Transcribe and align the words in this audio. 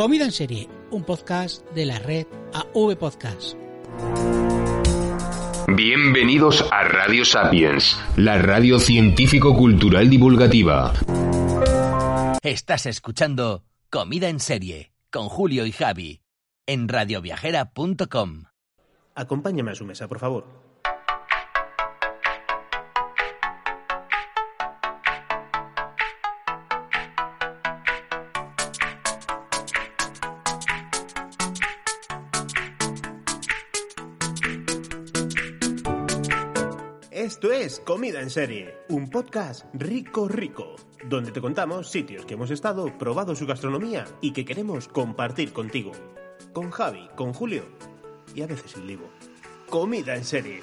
Comida 0.00 0.24
en 0.24 0.32
serie, 0.32 0.66
un 0.90 1.04
podcast 1.04 1.62
de 1.72 1.84
la 1.84 1.98
red 1.98 2.26
AV 2.54 2.96
Podcast. 2.96 3.54
Bienvenidos 5.68 6.64
a 6.72 6.84
Radio 6.84 7.22
Sapiens, 7.26 8.00
la 8.16 8.38
radio 8.38 8.78
científico-cultural 8.78 10.08
divulgativa. 10.08 10.94
Estás 12.42 12.86
escuchando 12.86 13.64
Comida 13.90 14.30
en 14.30 14.40
serie 14.40 14.90
con 15.10 15.28
Julio 15.28 15.66
y 15.66 15.72
Javi 15.72 16.22
en 16.64 16.88
radioviajera.com. 16.88 18.44
Acompáñame 19.14 19.72
a 19.72 19.74
su 19.74 19.84
mesa, 19.84 20.08
por 20.08 20.18
favor. 20.18 20.69
Esto 37.42 37.54
es 37.54 37.80
Comida 37.80 38.20
en 38.20 38.28
Serie, 38.28 38.74
un 38.90 39.08
podcast 39.08 39.64
rico 39.72 40.28
rico, 40.28 40.76
donde 41.06 41.32
te 41.32 41.40
contamos 41.40 41.90
sitios 41.90 42.26
que 42.26 42.34
hemos 42.34 42.50
estado, 42.50 42.98
probado 42.98 43.34
su 43.34 43.46
gastronomía 43.46 44.04
y 44.20 44.34
que 44.34 44.44
queremos 44.44 44.88
compartir 44.88 45.54
contigo. 45.54 45.92
Con 46.52 46.70
Javi, 46.70 47.08
con 47.16 47.32
Julio 47.32 47.64
y 48.34 48.42
a 48.42 48.46
veces 48.46 48.72
sin 48.72 48.86
Livo. 48.86 49.08
Comida 49.70 50.16
en 50.16 50.24
Serie. 50.24 50.60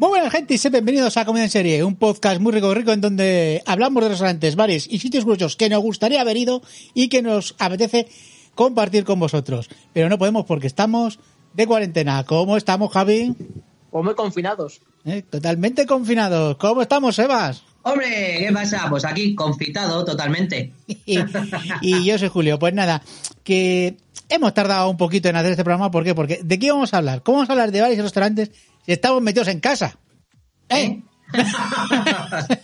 Muy 0.00 0.08
buenas 0.08 0.32
gente 0.32 0.54
y 0.54 0.56
sean 0.56 0.72
bienvenidos 0.72 1.18
a 1.18 1.26
Comida 1.26 1.44
en 1.44 1.50
Serie, 1.50 1.84
un 1.84 1.94
podcast 1.94 2.40
muy 2.40 2.52
rico 2.52 2.72
rico 2.72 2.90
en 2.90 3.02
donde 3.02 3.62
hablamos 3.66 4.02
de 4.02 4.08
restaurantes, 4.08 4.56
bares 4.56 4.86
y 4.90 4.98
sitios 4.98 5.24
curiosos 5.24 5.56
que 5.56 5.68
nos 5.68 5.82
gustaría 5.82 6.22
haber 6.22 6.38
ido 6.38 6.62
y 6.94 7.10
que 7.10 7.20
nos 7.20 7.54
apetece 7.58 8.08
compartir 8.54 9.04
con 9.04 9.20
vosotros. 9.20 9.68
Pero 9.92 10.08
no 10.08 10.16
podemos 10.16 10.46
porque 10.46 10.68
estamos 10.68 11.18
de 11.52 11.66
cuarentena. 11.66 12.24
¿Cómo 12.24 12.56
estamos, 12.56 12.90
Javi? 12.90 13.34
O 13.90 14.02
muy 14.02 14.14
confinados. 14.14 14.80
¿Eh? 15.04 15.20
Totalmente 15.20 15.84
confinados. 15.84 16.56
¿Cómo 16.56 16.80
estamos, 16.80 17.16
Sebas? 17.16 17.62
Hombre, 17.82 18.36
¿qué 18.38 18.50
pasa? 18.54 18.86
Pues 18.88 19.04
aquí, 19.04 19.34
confitado 19.34 20.02
totalmente. 20.06 20.72
y, 20.86 21.18
y 21.82 22.06
yo 22.06 22.16
soy 22.18 22.28
Julio. 22.28 22.58
Pues 22.58 22.72
nada, 22.72 23.02
que 23.44 23.98
hemos 24.30 24.54
tardado 24.54 24.88
un 24.88 24.96
poquito 24.96 25.28
en 25.28 25.36
hacer 25.36 25.50
este 25.50 25.64
programa. 25.64 25.90
¿Por 25.90 26.04
qué? 26.04 26.14
Porque 26.14 26.40
¿de 26.42 26.58
qué 26.58 26.72
vamos 26.72 26.94
a 26.94 26.98
hablar? 26.98 27.22
¿Cómo 27.22 27.36
vamos 27.36 27.50
a 27.50 27.52
hablar 27.52 27.70
de 27.70 27.82
bares 27.82 27.98
y 27.98 28.00
restaurantes 28.00 28.50
si 28.84 28.92
estamos 28.92 29.22
metidos 29.22 29.48
en 29.48 29.60
casa? 29.60 29.98
¿Eh? 30.68 31.02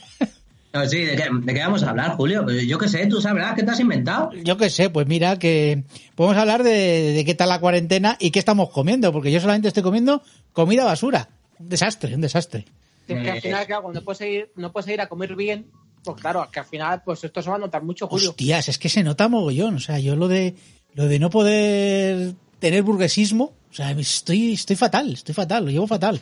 No, 0.73 0.87
sí, 0.87 0.99
¿de 0.99 1.17
qué, 1.17 1.25
¿de 1.33 1.55
qué 1.55 1.61
vamos 1.61 1.83
a 1.85 1.89
hablar, 1.89 2.17
Julio? 2.17 2.45
Pues 2.45 2.67
Yo 2.67 2.77
qué 2.77 2.87
sé, 2.87 3.07
tú 3.07 3.19
sabrás 3.19 3.55
qué 3.55 3.63
te 3.63 3.71
has 3.71 3.81
inventado. 3.81 4.31
Yo 4.45 4.59
qué 4.59 4.69
sé, 4.69 4.91
pues 4.91 5.07
mira 5.07 5.39
que 5.39 5.85
podemos 6.15 6.37
hablar 6.37 6.63
de, 6.65 7.13
de 7.13 7.25
qué 7.25 7.35
tal 7.35 7.49
la 7.49 7.61
cuarentena 7.61 8.19
y 8.21 8.31
qué 8.31 8.39
estamos 8.39 8.69
comiendo, 8.69 9.11
porque 9.11 9.33
yo 9.33 9.41
solamente 9.41 9.69
estoy 9.69 9.83
comiendo 9.83 10.23
comida 10.53 10.85
basura. 10.85 11.31
Un 11.59 11.71
desastre, 11.71 12.15
un 12.15 12.21
desastre. 12.21 12.67
Que, 13.07 13.23
que 13.23 13.31
al 13.31 13.41
final, 13.41 13.67
claro, 13.67 13.85
cuando 13.85 14.05
puedes 14.05 14.21
ir, 14.21 14.51
no 14.57 14.71
puedes 14.71 14.91
ir 14.91 15.01
a 15.01 15.09
comer 15.09 15.35
bien, 15.35 15.71
pues 16.05 16.21
claro, 16.21 16.47
que 16.53 16.61
al 16.61 16.67
final, 16.67 17.03
pues 17.05 17.25
esto 17.25 17.41
se 17.41 17.49
va 17.49 17.57
a 17.57 17.61
notar 17.61 17.83
mucho, 17.83 18.07
Julio. 18.07 18.31
Hostias, 18.31 18.69
es 18.69 18.79
que 18.79 18.91
se 18.91 19.03
nota 19.03 19.29
mogollón. 19.29 19.77
O 19.77 19.81
sea, 19.81 19.99
yo 19.99 20.15
lo 20.15 20.29
de 20.29 20.57
lo 20.93 21.07
de 21.07 21.19
no 21.19 21.31
poder 21.31 22.35
tener 22.59 22.83
burguesismo, 22.83 23.55
sea, 23.77 23.91
estoy, 23.93 24.53
estoy 24.55 24.77
fatal, 24.77 25.13
estoy 25.13 25.35
fatal, 25.35 25.65
lo 25.67 25.71
llevo 25.71 25.87
fatal. 25.87 26.21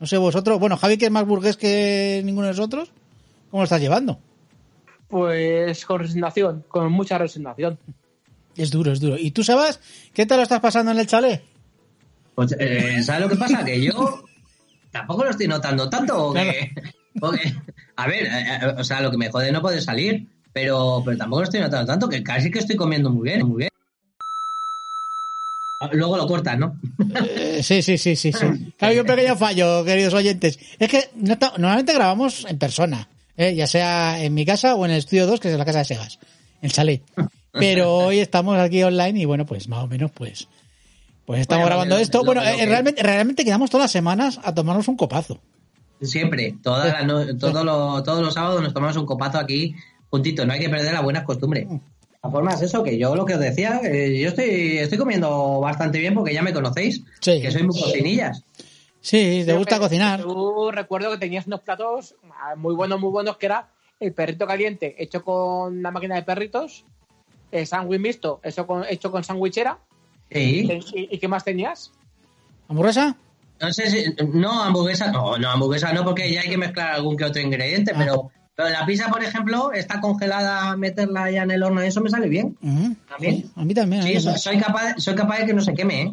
No 0.00 0.06
sé 0.06 0.16
vosotros, 0.18 0.58
bueno, 0.60 0.76
Javi, 0.76 0.96
que 0.98 1.06
es 1.06 1.10
más 1.10 1.26
burgués 1.26 1.56
que 1.56 2.20
ninguno 2.24 2.46
de 2.46 2.52
nosotros, 2.52 2.90
¿cómo 3.50 3.62
lo 3.62 3.64
estás 3.64 3.80
llevando? 3.80 4.18
Pues 5.08 5.84
con 5.86 6.00
resignación, 6.00 6.64
con 6.68 6.90
mucha 6.92 7.18
resignación. 7.18 7.78
Es 8.56 8.70
duro, 8.70 8.92
es 8.92 9.00
duro. 9.00 9.16
¿Y 9.18 9.30
tú, 9.30 9.42
Sebas, 9.44 9.80
qué 10.12 10.26
tal 10.26 10.38
lo 10.38 10.42
estás 10.42 10.60
pasando 10.60 10.90
en 10.92 10.98
el 10.98 11.06
chalet? 11.06 11.42
Pues, 12.34 12.54
eh, 12.58 13.02
¿sabes 13.02 13.22
lo 13.22 13.28
que 13.28 13.36
pasa? 13.36 13.64
Que 13.64 13.80
yo 13.80 14.24
tampoco 14.90 15.24
lo 15.24 15.30
estoy 15.30 15.46
notando 15.48 15.88
tanto. 15.88 16.28
porque- 16.28 16.72
porque- 17.20 17.54
a 17.96 18.06
ver, 18.08 18.24
eh, 18.26 18.58
eh, 18.62 18.74
o 18.78 18.84
sea, 18.84 19.00
lo 19.00 19.10
que 19.10 19.16
me 19.16 19.30
jode 19.30 19.46
es 19.48 19.52
no 19.52 19.62
poder 19.62 19.80
salir, 19.82 20.26
pero, 20.52 21.02
pero 21.04 21.16
tampoco 21.16 21.40
lo 21.42 21.44
estoy 21.44 21.60
notando 21.60 21.86
tanto, 21.86 22.08
que 22.08 22.22
casi 22.22 22.50
que 22.50 22.58
estoy 22.60 22.76
comiendo 22.76 23.10
muy 23.10 23.28
bien, 23.28 23.46
muy 23.46 23.56
bien. 23.58 23.70
Luego 25.92 26.16
lo 26.16 26.26
cortas, 26.26 26.58
¿no? 26.58 26.76
Eh, 27.36 27.60
sí, 27.62 27.82
sí, 27.82 27.98
sí, 27.98 28.16
sí, 28.16 28.32
sí. 28.32 28.46
Hay 28.80 28.98
un 28.98 29.06
pequeño 29.06 29.36
fallo, 29.36 29.84
queridos 29.84 30.14
oyentes. 30.14 30.58
Es 30.78 30.88
que 30.88 31.08
no 31.16 31.36
normalmente 31.58 31.92
grabamos 31.92 32.44
en 32.48 32.58
persona, 32.58 33.08
¿eh? 33.36 33.54
ya 33.54 33.66
sea 33.66 34.22
en 34.22 34.34
mi 34.34 34.44
casa 34.44 34.74
o 34.74 34.84
en 34.84 34.92
el 34.92 34.98
estudio 34.98 35.26
2, 35.26 35.40
que 35.40 35.50
es 35.52 35.58
la 35.58 35.64
casa 35.64 35.78
de 35.78 35.84
Segas, 35.84 36.18
en 36.62 36.70
chalet. 36.70 37.02
Pero 37.52 37.94
hoy 37.94 38.18
estamos 38.18 38.58
aquí 38.58 38.82
online 38.82 39.20
y 39.20 39.24
bueno, 39.26 39.46
pues 39.46 39.68
más 39.68 39.84
o 39.84 39.86
menos, 39.86 40.10
pues, 40.10 40.48
pues 41.24 41.40
estamos 41.40 41.62
Bueno, 41.62 41.66
grabando 41.76 41.96
esto. 41.98 42.18
lo- 42.18 42.24
Bueno, 42.24 42.42
lo 42.42 42.48
eh, 42.48 42.56
que- 42.56 42.66
realmente, 42.66 43.02
realmente 43.02 43.44
quedamos 43.44 43.70
todas 43.70 43.84
las 43.84 43.92
semanas 43.92 44.40
a 44.42 44.52
tomarnos 44.54 44.88
un 44.88 44.96
copazo. 44.96 45.40
Siempre, 46.02 46.54
toda 46.62 46.86
la 46.86 47.02
no- 47.04 47.36
todo 47.38 47.62
lo- 47.64 48.02
todos 48.02 48.20
los 48.22 48.34
sábados 48.34 48.60
nos 48.62 48.74
tomamos 48.74 48.96
un 48.96 49.06
copazo 49.06 49.38
aquí 49.38 49.74
juntito, 50.10 50.44
no 50.44 50.52
hay 50.52 50.60
que 50.60 50.68
perder 50.68 50.92
las 50.92 51.02
buenas 51.02 51.24
costumbres. 51.24 51.66
La 52.24 52.30
forma 52.30 52.52
es 52.54 52.62
eso, 52.62 52.82
que 52.82 52.96
yo 52.98 53.14
lo 53.14 53.26
que 53.26 53.34
os 53.34 53.40
decía, 53.40 53.80
eh, 53.84 54.18
yo 54.18 54.28
estoy, 54.30 54.78
estoy 54.78 54.96
comiendo 54.96 55.60
bastante 55.60 55.98
bien 55.98 56.14
porque 56.14 56.32
ya 56.32 56.42
me 56.42 56.54
conocéis, 56.54 57.02
Sí. 57.20 57.40
que 57.42 57.50
soy 57.50 57.62
muy 57.64 57.78
cocinillas. 57.78 58.42
Sí, 59.02 59.40
te 59.40 59.44
Creo 59.44 59.58
gusta 59.58 59.78
cocinar. 59.78 60.22
Tú 60.22 60.70
recuerdo 60.72 61.10
que 61.10 61.18
tenías 61.18 61.46
unos 61.46 61.60
platos 61.60 62.14
ah, 62.40 62.54
muy 62.56 62.74
buenos, 62.74 62.98
muy 62.98 63.10
buenos, 63.10 63.36
que 63.36 63.44
era 63.46 63.68
el 64.00 64.14
perrito 64.14 64.46
caliente 64.46 64.94
hecho 64.98 65.22
con 65.22 65.76
una 65.78 65.90
máquina 65.90 66.14
de 66.14 66.22
perritos, 66.22 66.84
el 67.52 67.66
sándwich 67.66 68.00
mixto 68.00 68.40
hecho 68.42 68.66
con, 68.66 68.84
hecho 68.88 69.10
con 69.10 69.22
sandwichera. 69.22 69.76
Sí. 70.30 70.66
¿Y, 70.94 71.14
y 71.14 71.18
qué 71.18 71.28
más 71.28 71.44
tenías? 71.44 71.92
¿Hamburguesa? 72.68 73.16
No 73.60 73.72
sé 73.72 73.90
si, 73.90 74.04
no, 74.32 74.62
hamburguesa, 74.62 75.12
no, 75.12 75.36
no, 75.36 75.50
hamburguesa 75.50 75.92
no, 75.92 76.02
porque 76.04 76.32
ya 76.32 76.40
hay 76.40 76.48
que 76.48 76.56
mezclar 76.56 76.94
algún 76.94 77.16
que 77.18 77.24
otro 77.24 77.42
ingrediente, 77.42 77.92
Ah. 77.94 77.98
pero, 77.98 78.30
pero 78.56 78.68
la 78.70 78.86
pizza, 78.86 79.08
por 79.08 79.22
ejemplo, 79.22 79.72
está 79.72 80.00
congelada, 80.00 80.76
meterla 80.76 81.30
ya 81.30 81.42
en 81.42 81.50
el 81.50 81.62
horno, 81.62 81.80
eso 81.80 82.00
me 82.00 82.10
sale 82.10 82.28
bien. 82.28 82.56
Ujú. 82.62 82.94
¿También? 83.08 83.36
Sí, 83.42 83.50
a 83.56 83.64
mí 83.64 83.74
también. 83.74 84.02
Sí, 84.02 84.14
también. 84.14 84.38
soy 84.38 84.58
capaz, 84.58 84.94
soy 84.98 85.14
capaz 85.14 85.38
de 85.40 85.46
que 85.46 85.54
no 85.54 85.60
se 85.60 85.74
queme, 85.74 86.02
¿eh? 86.02 86.12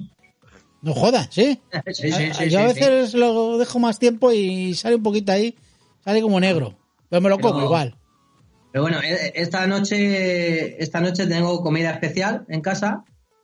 No 0.82 0.94
jodas, 0.94 1.28
¿sí? 1.32 1.60
Sí, 1.94 2.12
sí, 2.12 2.24
A- 2.26 2.34
sí, 2.34 2.50
yo 2.50 2.60
a 2.60 2.64
veces 2.66 3.14
lo 3.14 3.58
dejo 3.58 3.78
más 3.80 4.00
tiempo 4.00 4.32
y 4.32 4.74
sale 4.74 4.96
un 4.96 5.04
poquito 5.04 5.32
ahí, 5.32 5.56
sale 6.04 6.22
como 6.22 6.40
negro. 6.40 6.76
Pero 7.10 7.22
me 7.22 7.30
lo 7.30 7.38
como 7.40 7.54
Pero- 7.56 7.66
igual. 7.66 7.96
Pero 8.72 8.84
bueno, 8.84 9.00
eh, 9.04 9.34
esta 9.36 9.68
noche, 9.68 10.82
esta 10.82 11.02
noche 11.02 11.28
tengo 11.28 11.62
comida 11.62 11.92
especial 11.92 12.46
en 12.48 12.62
casa. 12.62 13.04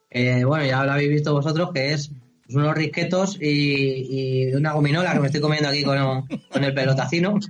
Eh, 0.10 0.46
bueno, 0.46 0.66
ya 0.66 0.84
lo 0.86 0.94
habéis 0.94 1.10
visto 1.10 1.34
vosotros, 1.34 1.72
que 1.74 1.92
es 1.94 2.12
pues, 2.48 2.56
unos 2.56 2.74
risquetos 2.76 3.38
y, 3.40 4.48
y 4.50 4.54
una 4.56 4.72
gominola 4.74 5.14
que 5.14 5.20
me 5.20 5.28
estoy 5.28 5.42
comiendo 5.42 5.70
aquí 5.70 5.84
con, 5.84 6.26
con 6.50 6.64
el 6.64 6.74
pelotacino. 6.74 7.38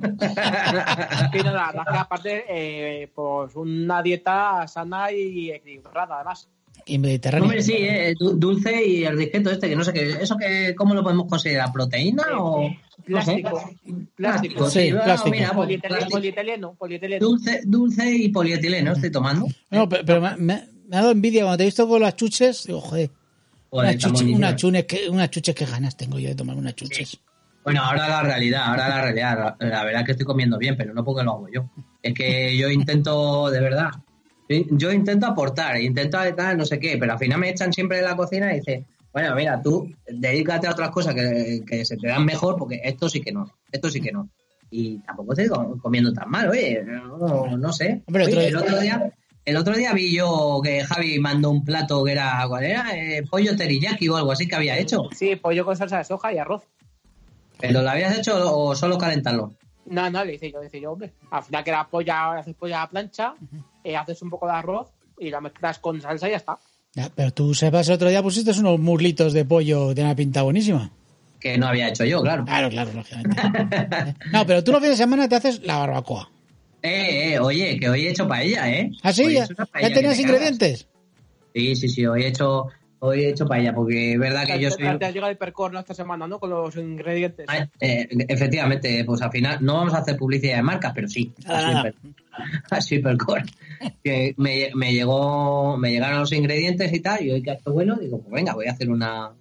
Sí, 1.31 1.39
no, 1.43 1.51
la 1.53 1.67
verdad 1.67 1.83
que 1.91 1.97
aparte, 1.97 2.43
eh, 2.49 3.09
pues 3.13 3.55
una 3.55 4.01
dieta 4.01 4.67
sana 4.67 5.11
y 5.11 5.51
equilibrada, 5.51 6.15
además. 6.15 6.47
Y 6.85 6.97
mediterráneo. 6.99 7.43
Hombre, 7.45 7.61
sí, 7.61 7.73
eh, 7.77 8.13
du- 8.17 8.35
dulce 8.37 8.85
y 8.85 9.03
el 9.03 9.17
risqueto 9.17 9.49
este, 9.51 9.67
que 9.69 9.75
no 9.75 9.83
sé 9.83 9.91
qué, 9.93 10.09
¿eso 10.21 10.37
que, 10.37 10.73
cómo 10.75 10.93
lo 10.93 11.03
podemos 11.03 11.27
considerar? 11.27 11.71
¿Proteína 11.71 12.23
o...? 12.39 12.69
no 13.07 13.21
sé. 13.21 13.43
Plástico. 13.43 13.71
Plástico. 14.15 14.69
Sí, 14.69 14.89
bueno, 14.91 15.03
plástico. 15.05 15.31
mira, 15.35 15.47
pues, 15.53 15.55
Polietileno, 15.65 15.87
plástico. 15.97 16.17
polietileno, 16.17 16.73
polietileno. 16.75 17.25
Dulce, 17.25 17.61
dulce 17.65 18.09
y 18.15 18.29
polietileno 18.29 18.93
estoy 18.93 19.11
tomando. 19.11 19.47
No, 19.71 19.87
pe- 19.89 20.03
pero, 20.05 20.21
me, 20.21 20.35
me- 20.37 20.53
ha 20.91 20.97
dado 21.01 21.11
envidia 21.11 21.43
cuando 21.43 21.57
te 21.57 21.63
he 21.63 21.67
visto 21.67 21.87
con 21.87 22.01
las 22.01 22.15
chuches. 22.15 22.65
Digo, 22.65 22.79
Joder, 22.81 23.09
unas 23.71 23.97
chuches, 23.97 24.55
chuches, 24.55 24.85
que, 24.85 25.09
unas 25.09 25.29
chuches 25.29 25.55
que 25.55 25.65
ganas 25.65 25.95
tengo 25.95 26.19
yo 26.19 26.29
de 26.29 26.35
tomar 26.35 26.55
unas 26.55 26.75
chuches. 26.75 27.19
Bueno, 27.63 27.81
ahora 27.83 28.07
la 28.07 28.23
realidad, 28.23 28.63
ahora 28.65 28.87
la 28.87 29.01
realidad. 29.01 29.55
La, 29.59 29.83
verdad 29.83 30.01
es 30.01 30.05
que 30.05 30.11
estoy 30.13 30.25
comiendo 30.25 30.57
bien, 30.57 30.77
pero 30.77 30.93
no 30.93 31.03
porque 31.03 31.23
lo 31.23 31.33
hago 31.33 31.49
yo. 31.49 31.69
Es 32.01 32.13
que 32.13 32.55
yo 32.55 32.69
intento, 32.69 33.49
de 33.49 33.59
verdad, 33.59 33.89
yo 34.47 34.91
intento 34.91 35.27
aportar, 35.27 35.77
intento 35.81 36.17
tal, 36.35 36.57
no 36.57 36.65
sé 36.65 36.79
qué, 36.79 36.97
pero 36.97 37.11
al 37.11 37.19
final 37.19 37.39
me 37.39 37.49
echan 37.49 37.73
siempre 37.73 37.97
de 37.97 38.03
la 38.03 38.15
cocina 38.15 38.53
y 38.53 38.59
dice, 38.59 38.85
Bueno, 39.11 39.35
mira, 39.35 39.61
tú 39.61 39.93
dedícate 40.07 40.67
a 40.67 40.71
otras 40.71 40.91
cosas 40.91 41.13
que, 41.13 41.61
que 41.67 41.83
se 41.83 41.97
te 41.97 42.07
dan 42.07 42.23
mejor, 42.23 42.55
porque 42.57 42.79
esto 42.83 43.09
sí 43.09 43.19
que 43.19 43.33
no, 43.33 43.51
esto 43.69 43.89
sí 43.89 43.99
que 43.99 44.13
no. 44.13 44.29
Y 44.69 44.99
tampoco 44.99 45.33
estoy 45.33 45.47
com- 45.49 45.77
comiendo 45.79 46.13
tan 46.13 46.29
mal, 46.29 46.49
oye, 46.49 46.81
no, 46.85 47.57
no 47.57 47.73
sé. 47.73 48.01
Oye, 48.13 48.47
el, 48.47 48.55
otro 48.55 48.79
día, 48.79 49.11
el 49.47 49.55
otro 49.55 49.73
día 49.77 49.93
vi 49.93 50.13
yo 50.13 50.59
que 50.61 50.83
Javi 50.83 51.19
mandó 51.19 51.49
un 51.49 51.63
plato 51.63 52.03
que 52.03 52.11
era, 52.11 52.43
¿cuál 52.49 52.65
era? 52.65 52.85
Eh, 52.93 53.23
pollo 53.23 53.55
teriyaki 53.55 54.09
o 54.09 54.17
algo 54.17 54.33
así 54.33 54.45
que 54.45 54.57
había 54.57 54.77
hecho. 54.77 55.03
Sí, 55.15 55.37
pollo 55.37 55.63
con 55.63 55.77
salsa 55.77 55.99
de 55.99 56.03
soja 56.03 56.33
y 56.33 56.37
arroz. 56.37 56.63
¿Pero 57.57 57.81
lo 57.81 57.89
habías 57.89 58.17
hecho 58.17 58.35
o 58.53 58.75
solo 58.75 58.97
calentarlo? 58.97 59.53
No, 59.85 60.09
no, 60.09 60.25
le 60.25 60.33
hice 60.33 60.51
yo, 60.51 60.59
le 60.59 60.67
hice 60.67 60.81
yo, 60.81 60.91
hombre. 60.91 61.13
Al 61.31 61.43
final 61.43 61.63
que 61.63 61.71
la 61.71 61.87
polla, 61.87 62.33
haces 62.33 62.55
polla 62.55 62.79
a 62.79 62.83
la 62.83 62.89
plancha, 62.89 63.35
eh, 63.85 63.95
haces 63.95 64.21
un 64.21 64.29
poco 64.29 64.47
de 64.47 64.51
arroz 64.51 64.89
y 65.17 65.29
la 65.29 65.39
mezclas 65.39 65.79
con 65.79 66.01
salsa 66.01 66.27
y 66.27 66.31
ya 66.31 66.37
está. 66.37 66.59
Ya, 66.93 67.09
pero 67.15 67.31
tú 67.31 67.53
sepas, 67.53 67.87
el 67.87 67.95
otro 67.95 68.09
día 68.09 68.21
pusiste 68.21 68.51
unos 68.59 68.81
muslitos 68.81 69.31
de 69.31 69.45
pollo 69.45 69.93
de 69.93 70.01
una 70.01 70.13
pinta 70.13 70.41
buenísima. 70.41 70.91
Que 71.39 71.57
no 71.57 71.67
había 71.67 71.87
hecho 71.87 72.03
yo, 72.03 72.21
claro. 72.21 72.43
Claro, 72.43 72.69
claro, 72.69 72.91
lógicamente. 72.91 73.41
No, 74.33 74.45
pero 74.45 74.61
tú 74.61 74.73
los 74.73 74.81
fines 74.81 74.97
de 74.97 75.03
semana 75.05 75.29
te 75.29 75.37
haces 75.37 75.61
la 75.63 75.77
barbacoa. 75.77 76.31
Eh, 76.81 77.33
eh, 77.33 77.39
oye, 77.39 77.79
que 77.79 77.89
hoy 77.89 78.05
he 78.05 78.11
hecho 78.11 78.27
paella, 78.27 78.69
¿eh? 78.69 78.91
¿Ah, 79.03 79.11
sí? 79.11 79.33
¿Ya, 79.33 79.47
ya 79.47 79.93
tenías 79.93 80.15
te 80.15 80.21
ingredientes? 80.21 80.87
Sí, 81.53 81.75
sí, 81.75 81.89
sí, 81.89 82.05
hoy 82.05 82.23
he 82.23 82.27
hecho, 82.27 82.67
hoy 82.99 83.23
he 83.23 83.29
hecho 83.29 83.47
paella, 83.47 83.73
porque 83.73 84.13
es 84.13 84.19
verdad 84.19 84.45
que 84.45 84.59
yo 84.59 84.69
soy... 84.69 84.97
Te 84.97 85.05
has 85.05 85.13
llegado 85.13 85.31
el 85.31 85.37
percor 85.37 85.73
¿no? 85.73 85.79
esta 85.79 85.93
semana, 85.93 86.27
¿no? 86.27 86.39
Con 86.39 86.51
los 86.51 86.75
ingredientes. 86.75 87.47
Ah, 87.49 87.67
eh, 87.79 88.07
efectivamente, 88.27 89.03
pues 89.05 89.21
al 89.21 89.31
final 89.31 89.57
no 89.61 89.75
vamos 89.75 89.93
a 89.95 89.99
hacer 89.99 90.17
publicidad 90.17 90.57
de 90.57 90.63
marcas, 90.63 90.91
pero 90.93 91.07
sí, 91.07 91.33
a 91.47 91.79
Ah. 91.79 91.93
Que 94.03 94.35
me, 94.37 94.69
me 94.75 94.93
llegó, 94.93 95.77
me 95.77 95.91
llegaron 95.91 96.19
los 96.19 96.31
ingredientes 96.31 96.93
y 96.93 96.99
tal, 96.99 97.23
y 97.23 97.31
hoy 97.31 97.41
que 97.41 97.51
ha 97.51 97.55
hecho 97.55 97.71
bueno, 97.71 97.95
digo, 97.95 98.19
pues 98.19 98.31
venga, 98.31 98.53
voy 98.53 98.67
a 98.67 98.71
hacer 98.71 98.89
una, 98.89 99.31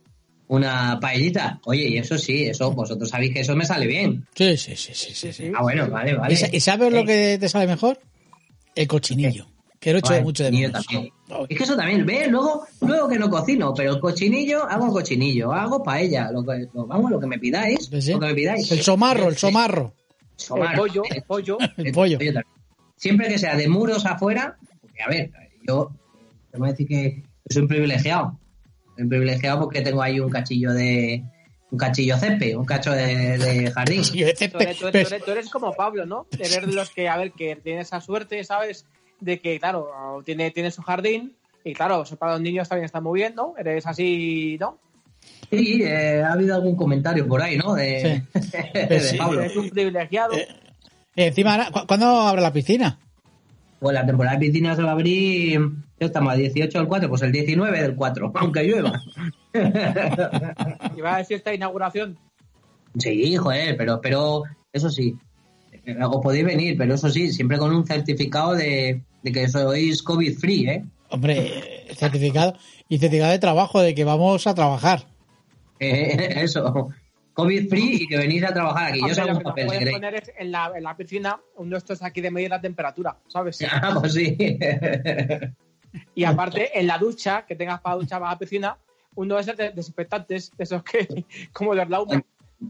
una 0.48 0.98
paellita. 1.00 1.60
Oye, 1.64 1.88
y 1.88 1.98
eso 1.98 2.16
sí, 2.18 2.44
eso, 2.46 2.70
vosotros 2.72 3.08
sabéis 3.08 3.32
que 3.34 3.40
eso 3.40 3.56
me 3.56 3.64
sale 3.64 3.86
bien. 3.86 4.26
Sí, 4.34 4.56
sí, 4.56 4.76
sí, 4.76 4.92
sí, 4.94 5.14
sí. 5.14 5.32
sí. 5.32 5.52
Ah, 5.54 5.62
bueno, 5.62 5.88
vale, 5.90 6.14
vale. 6.14 6.34
¿Y, 6.34 6.36
sa- 6.36 6.48
y 6.52 6.60
sabes 6.60 6.92
lo 6.92 7.00
Eh, 7.00 7.04
que 7.06 7.38
te 7.40 7.48
sale 7.48 7.66
mejor? 7.66 7.98
El 8.74 8.86
cochinillo. 8.86 9.46
Que 9.80 9.90
lo 9.92 9.98
he 9.98 10.00
hecho 10.00 10.10
Vale, 10.10 10.22
mucho 10.24 10.44
de 10.44 10.50
menos. 10.52 10.72
también. 10.86 11.12
Es 11.48 11.58
que 11.58 11.64
eso 11.64 11.76
también, 11.76 12.06
¿ves? 12.06 12.28
Luego, 12.30 12.66
luego 12.80 13.08
que 13.08 13.18
no 13.18 13.28
cocino, 13.30 13.72
pero 13.74 13.94
el 13.94 14.00
cochinillo, 14.00 14.64
hago 14.64 14.90
cochinillo, 14.92 15.52
hago 15.52 15.82
paella, 15.82 16.30
lo 16.32 16.42
que, 16.44 16.66
lo- 16.72 16.86
vamos, 16.86 17.10
lo 17.10 17.20
que 17.20 17.26
me 17.26 17.38
pidáis, 17.38 17.90
sí. 18.00 18.12
lo 18.12 18.20
que 18.20 18.26
me 18.26 18.34
pidáis. 18.34 18.70
El 18.72 18.82
somarro, 18.82 19.28
el 19.28 19.36
somarro. 19.36 19.94
Somarro. 20.36 20.70
El 20.72 20.78
pollo, 20.78 21.02
el 21.14 21.22
pollo. 21.22 21.58
El 21.76 21.92
pollo. 21.92 22.18
también. 22.18 22.42
Siempre 22.96 23.28
que 23.28 23.38
sea 23.38 23.54
de 23.56 23.68
muros 23.68 24.06
afuera, 24.06 24.56
porque 24.80 25.02
a 25.02 25.08
ver, 25.08 25.30
yo 25.68 25.90
te 26.50 26.58
voy 26.58 26.68
a 26.68 26.70
decir 26.72 26.86
que 26.88 27.22
soy 27.48 27.62
un 27.62 27.68
privilegiado. 27.68 28.38
Privilegiado 28.96 29.60
porque 29.60 29.82
tengo 29.82 30.02
ahí 30.02 30.18
un 30.20 30.30
cachillo 30.30 30.72
de 30.72 31.22
un 31.70 31.78
cachillo 31.78 32.16
césped, 32.16 32.56
un 32.56 32.64
cacho 32.64 32.92
de, 32.92 33.38
de 33.38 33.70
jardín. 33.74 34.02
Tú 34.02 34.16
eres, 34.18 34.38
tú 34.38 34.58
eres- 34.58 34.78
tú 34.78 34.86
eres- 34.88 35.24
tú 35.24 35.30
eres 35.32 35.50
como 35.50 35.72
Pablo, 35.74 36.06
¿no? 36.06 36.26
Eres 36.38 36.66
de 36.66 36.72
los 36.72 36.90
que, 36.90 37.08
a 37.08 37.16
ver, 37.16 37.32
que 37.32 37.56
tiene 37.56 37.80
esa 37.82 38.00
suerte, 38.00 38.42
¿sabes? 38.44 38.86
De 39.20 39.40
que, 39.40 39.58
claro, 39.58 39.88
tiene, 40.24 40.50
tiene 40.50 40.70
su 40.70 40.82
jardín 40.82 41.34
y, 41.64 41.72
claro, 41.74 42.02
eso 42.02 42.16
para 42.16 42.32
los 42.32 42.40
niños 42.40 42.68
también 42.68 42.84
está 42.84 43.00
muy 43.00 43.20
bien, 43.20 43.34
¿no? 43.34 43.54
Eres 43.58 43.86
así, 43.86 44.56
¿no? 44.60 44.78
Sí, 45.50 45.82
eh, 45.82 46.22
ha 46.22 46.32
habido 46.34 46.54
algún 46.54 46.76
comentario 46.76 47.26
por 47.26 47.42
ahí, 47.42 47.56
¿no? 47.58 47.74
De, 47.74 48.22
de 48.88 49.00
sí. 49.00 49.16
Pablo. 49.16 49.40
Eres 49.42 49.56
un 49.56 49.68
privilegiado. 49.70 50.34
Eh, 50.36 50.46
encima, 51.16 51.70
¿cu- 51.72 51.86
¿cuándo 51.86 52.06
abre 52.06 52.42
la 52.42 52.52
piscina? 52.52 52.98
Pues 53.80 53.92
la 53.94 54.06
temporada 54.06 54.36
de 54.38 54.46
piscina 54.46 54.76
se 54.76 54.82
va 54.82 54.90
a 54.90 54.92
abrir, 54.92 55.58
¿qué 55.60 55.68
estamos? 55.98 56.32
¿A 56.32 56.36
18 56.36 56.78
del 56.78 56.88
4? 56.88 57.08
Pues 57.08 57.22
el 57.22 57.32
19 57.32 57.82
del 57.82 57.94
4, 57.94 58.32
aunque 58.36 58.62
llueva. 58.64 59.00
Y 60.96 61.00
va 61.00 61.16
a 61.16 61.18
decir 61.18 61.38
esta 61.38 61.54
inauguración. 61.54 62.18
Sí, 62.98 63.36
joder, 63.36 63.76
pero, 63.76 64.00
pero 64.00 64.42
eso 64.72 64.90
sí, 64.90 65.16
eh, 65.84 65.96
os 66.02 66.22
podéis 66.22 66.44
venir, 66.44 66.76
pero 66.76 66.94
eso 66.94 67.10
sí, 67.10 67.32
siempre 67.32 67.58
con 67.58 67.74
un 67.74 67.86
certificado 67.86 68.54
de, 68.54 69.02
de 69.22 69.32
que 69.32 69.48
sois 69.48 70.02
COVID 70.02 70.38
free, 70.38 70.68
¿eh? 70.68 70.84
Hombre, 71.10 71.86
certificado 71.94 72.54
y 72.88 72.98
certificado 72.98 73.32
de 73.32 73.38
trabajo 73.38 73.80
de 73.80 73.94
que 73.94 74.04
vamos 74.04 74.46
a 74.46 74.54
trabajar. 74.54 75.06
Eh, 75.78 76.42
Eso, 76.42 76.88
COVID 77.34 77.68
free 77.68 78.02
y 78.02 78.06
que 78.06 78.16
venís 78.16 78.42
a 78.44 78.52
trabajar 78.52 78.92
aquí. 78.92 79.00
Yo 79.06 79.14
sé 79.14 79.24
lo 79.24 79.32
un 79.32 79.38
que 79.38 79.44
papel, 79.44 79.66
puedes 79.66 79.90
poner 79.90 80.14
es 80.14 80.32
en 80.38 80.50
la, 80.50 80.72
en 80.74 80.82
la 80.82 80.96
piscina 80.96 81.38
uno 81.56 81.70
de 81.70 81.78
estos 81.78 82.02
aquí 82.02 82.20
de 82.20 82.30
medir 82.30 82.50
la 82.50 82.60
temperatura, 82.60 83.18
¿sabes? 83.28 83.58
Ah, 83.70 83.96
pues 84.00 84.14
sí. 84.14 84.36
Y 86.14 86.24
aparte, 86.24 86.78
en 86.78 86.86
la 86.86 86.98
ducha, 86.98 87.44
que 87.46 87.54
tengas 87.56 87.80
para 87.80 87.96
duchar 87.96 88.20
para 88.20 88.32
la 88.32 88.38
piscina, 88.38 88.76
uno 89.14 89.36
de 89.36 89.40
esos 89.42 89.56
de- 89.56 89.70
desinfectantes, 89.70 90.52
de 90.56 90.64
esos 90.64 90.82
que, 90.82 91.24
como 91.52 91.74
los 91.74 91.88
Lauma. 91.88 92.22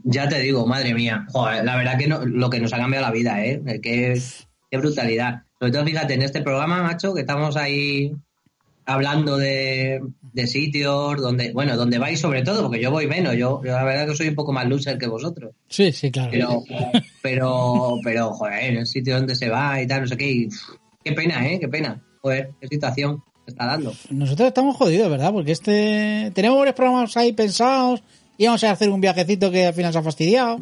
Ya 0.04 0.28
te 0.28 0.40
digo, 0.40 0.66
madre 0.66 0.94
mía. 0.94 1.26
Joder, 1.30 1.64
la 1.64 1.76
verdad 1.76 1.96
que 1.98 2.08
no- 2.08 2.24
lo 2.24 2.50
que 2.50 2.60
nos 2.60 2.72
ha 2.72 2.78
cambiado 2.78 3.06
la 3.06 3.12
vida, 3.12 3.44
¿eh? 3.44 3.62
Qué, 3.82 4.20
qué 4.70 4.78
brutalidad. 4.78 5.42
Sobre 5.58 5.72
todo, 5.72 5.84
fíjate, 5.84 6.14
en 6.14 6.22
este 6.22 6.42
programa, 6.42 6.82
macho, 6.82 7.14
que 7.14 7.20
estamos 7.20 7.56
ahí 7.56 8.12
hablando 8.84 9.36
de, 9.36 10.00
de 10.32 10.46
sitios 10.46 11.20
donde, 11.20 11.52
bueno, 11.52 11.76
donde 11.76 11.98
vais 11.98 12.20
sobre 12.20 12.42
todo, 12.42 12.62
porque 12.64 12.80
yo 12.80 12.90
voy 12.90 13.06
menos. 13.06 13.34
Yo, 13.34 13.60
yo 13.64 13.72
la 13.72 13.84
verdad 13.84 14.06
que 14.06 14.14
soy 14.14 14.28
un 14.28 14.34
poco 14.34 14.52
más 14.52 14.66
loser 14.68 14.98
que 14.98 15.06
vosotros. 15.08 15.52
Sí, 15.68 15.90
sí, 15.92 16.10
claro. 16.10 16.30
Pero, 16.30 16.62
pero, 17.22 17.98
pero, 18.04 18.30
joder, 18.32 18.64
en 18.64 18.76
el 18.78 18.86
sitio 18.86 19.16
donde 19.16 19.34
se 19.34 19.48
va 19.48 19.80
y 19.80 19.86
tal, 19.86 20.02
no 20.02 20.06
sé 20.06 20.16
qué. 20.16 20.30
y, 20.30 20.48
qué 21.02 21.12
pena, 21.12 21.46
¿eh? 21.48 21.58
Qué 21.58 21.68
pena. 21.68 22.00
Joder, 22.26 22.50
qué 22.60 22.66
situación 22.66 23.22
se 23.44 23.52
está 23.52 23.66
dando. 23.66 23.94
Nosotros 24.10 24.48
estamos 24.48 24.76
jodidos, 24.76 25.08
¿verdad? 25.08 25.32
Porque 25.32 25.52
este 25.52 26.32
tenemos 26.34 26.58
varios 26.58 26.74
programas 26.74 27.16
ahí 27.16 27.32
pensados. 27.32 28.02
Íbamos 28.36 28.64
a 28.64 28.72
hacer 28.72 28.90
un 28.90 29.00
viajecito 29.00 29.48
que 29.52 29.66
al 29.66 29.74
final 29.74 29.92
se 29.92 29.98
ha 30.00 30.02
fastidiado. 30.02 30.58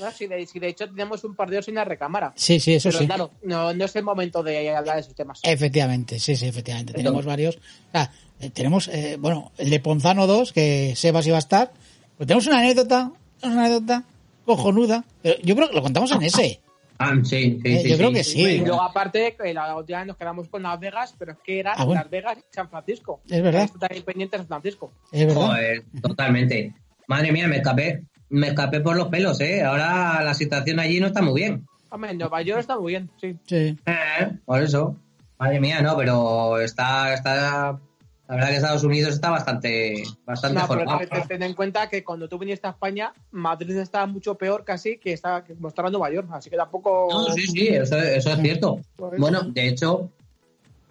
¿no? 0.00 0.10
Si, 0.10 0.26
de, 0.26 0.44
si 0.48 0.58
de 0.58 0.70
hecho 0.70 0.86
tenemos 0.88 1.22
un 1.22 1.36
partido 1.36 1.62
sin 1.62 1.76
la 1.76 1.84
recámara. 1.84 2.32
Sí, 2.34 2.58
sí, 2.58 2.74
eso 2.74 2.88
Pero 2.88 2.98
sí. 2.98 3.06
claro, 3.06 3.30
no, 3.44 3.72
no 3.72 3.84
es 3.84 3.94
el 3.94 4.02
momento 4.02 4.42
de 4.42 4.74
hablar 4.74 4.96
de 4.96 5.02
esos 5.02 5.14
temas. 5.14 5.38
Efectivamente, 5.44 6.18
sí, 6.18 6.34
sí, 6.34 6.46
efectivamente. 6.46 6.92
Tenemos 6.92 7.24
varios. 7.24 7.54
O 7.58 7.60
sea, 7.92 8.10
eh, 8.40 8.50
tenemos, 8.50 8.88
eh, 8.88 9.16
bueno, 9.20 9.52
el 9.58 9.70
de 9.70 9.78
Ponzano 9.78 10.26
2, 10.26 10.52
que 10.52 10.94
Sebas 10.96 11.24
iba 11.28 11.36
a 11.36 11.38
estar. 11.38 11.72
Pues 12.16 12.26
tenemos 12.26 12.48
una 12.48 12.58
anécdota, 12.58 13.12
tenemos 13.40 13.58
una 13.58 13.66
anécdota 13.66 14.04
cojonuda. 14.44 15.04
Pero 15.22 15.40
yo 15.40 15.54
creo 15.54 15.68
que 15.68 15.76
lo 15.76 15.82
contamos 15.82 16.10
en 16.10 16.22
ese. 16.22 16.60
Ah, 16.98 17.12
sí, 17.24 17.58
sí, 17.60 17.60
Eh, 17.64 17.80
sí, 17.82 17.90
yo 17.90 17.96
creo 17.96 18.08
sí. 18.10 18.14
que 18.14 18.24
sí. 18.24 18.40
Y 18.42 18.58
luego 18.60 18.82
aparte, 18.82 19.36
que 19.40 19.52
la 19.52 19.76
última 19.76 19.98
vez 19.98 20.06
nos 20.08 20.16
quedamos 20.16 20.48
con 20.48 20.62
Las 20.62 20.78
Vegas, 20.78 21.14
pero 21.18 21.32
es 21.32 21.38
que 21.44 21.58
era 21.60 21.72
Ah, 21.76 21.84
bueno. 21.84 22.00
Las 22.02 22.10
Vegas 22.10 22.38
y 22.38 22.54
San 22.54 22.68
Francisco. 22.70 23.20
Es 23.28 23.42
verdad. 23.42 23.62
Está 23.64 23.78
también 23.80 24.04
pendiente 24.04 24.36
de 24.36 24.42
San 24.42 24.48
Francisco. 24.48 24.92
Es 25.10 25.26
verdad. 25.26 25.46
Joder, 25.46 25.84
totalmente. 26.00 26.74
Madre 27.08 27.32
mía, 27.32 27.48
me 27.48 27.56
escapé, 27.56 28.04
me 28.30 28.48
escapé 28.48 28.80
por 28.80 28.96
los 28.96 29.08
pelos, 29.08 29.40
¿eh? 29.40 29.62
Ahora 29.62 30.22
la 30.22 30.34
situación 30.34 30.78
allí 30.80 31.00
no 31.00 31.08
está 31.08 31.20
muy 31.20 31.40
bien. 31.40 31.66
Hombre, 31.90 32.10
en 32.12 32.18
Nueva 32.18 32.42
York 32.42 32.60
está 32.60 32.78
muy 32.78 32.92
bien, 32.92 33.10
sí. 33.20 33.36
Sí. 33.46 33.76
Eh, 33.86 34.38
por 34.44 34.62
eso. 34.62 34.96
Madre 35.38 35.60
mía, 35.60 35.82
no, 35.82 35.96
pero 35.96 36.58
está, 36.60 37.12
está, 37.12 37.78
la 38.28 38.36
verdad 38.36 38.48
que 38.50 38.56
Estados 38.56 38.84
Unidos 38.84 39.14
está 39.14 39.30
bastante, 39.30 40.02
bastante 40.24 40.58
No, 40.58 40.66
pero 40.66 41.26
ten 41.28 41.42
en 41.42 41.52
cuenta 41.52 41.88
que 41.90 42.02
cuando 42.02 42.26
tú 42.28 42.38
viniste 42.38 42.66
a 42.66 42.70
España, 42.70 43.12
Madrid 43.30 43.76
está 43.76 44.06
mucho 44.06 44.36
peor 44.36 44.64
casi 44.64 44.96
que 44.96 45.12
está 45.12 45.44
que 45.44 45.54
estaba 45.66 45.90
Nueva 45.90 46.10
York, 46.10 46.28
así 46.32 46.48
que 46.48 46.56
tampoco. 46.56 47.08
No, 47.10 47.32
sí, 47.34 47.46
sí, 47.46 47.68
eso, 47.68 47.98
eso 47.98 48.30
es 48.30 48.38
cierto. 48.40 48.80
Eso. 48.96 49.10
Bueno, 49.18 49.42
de 49.42 49.68
hecho, 49.68 50.10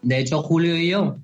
de 0.04 0.20
hecho 0.20 0.44
Julio 0.44 0.78
y 0.78 0.90
yo 0.90 1.16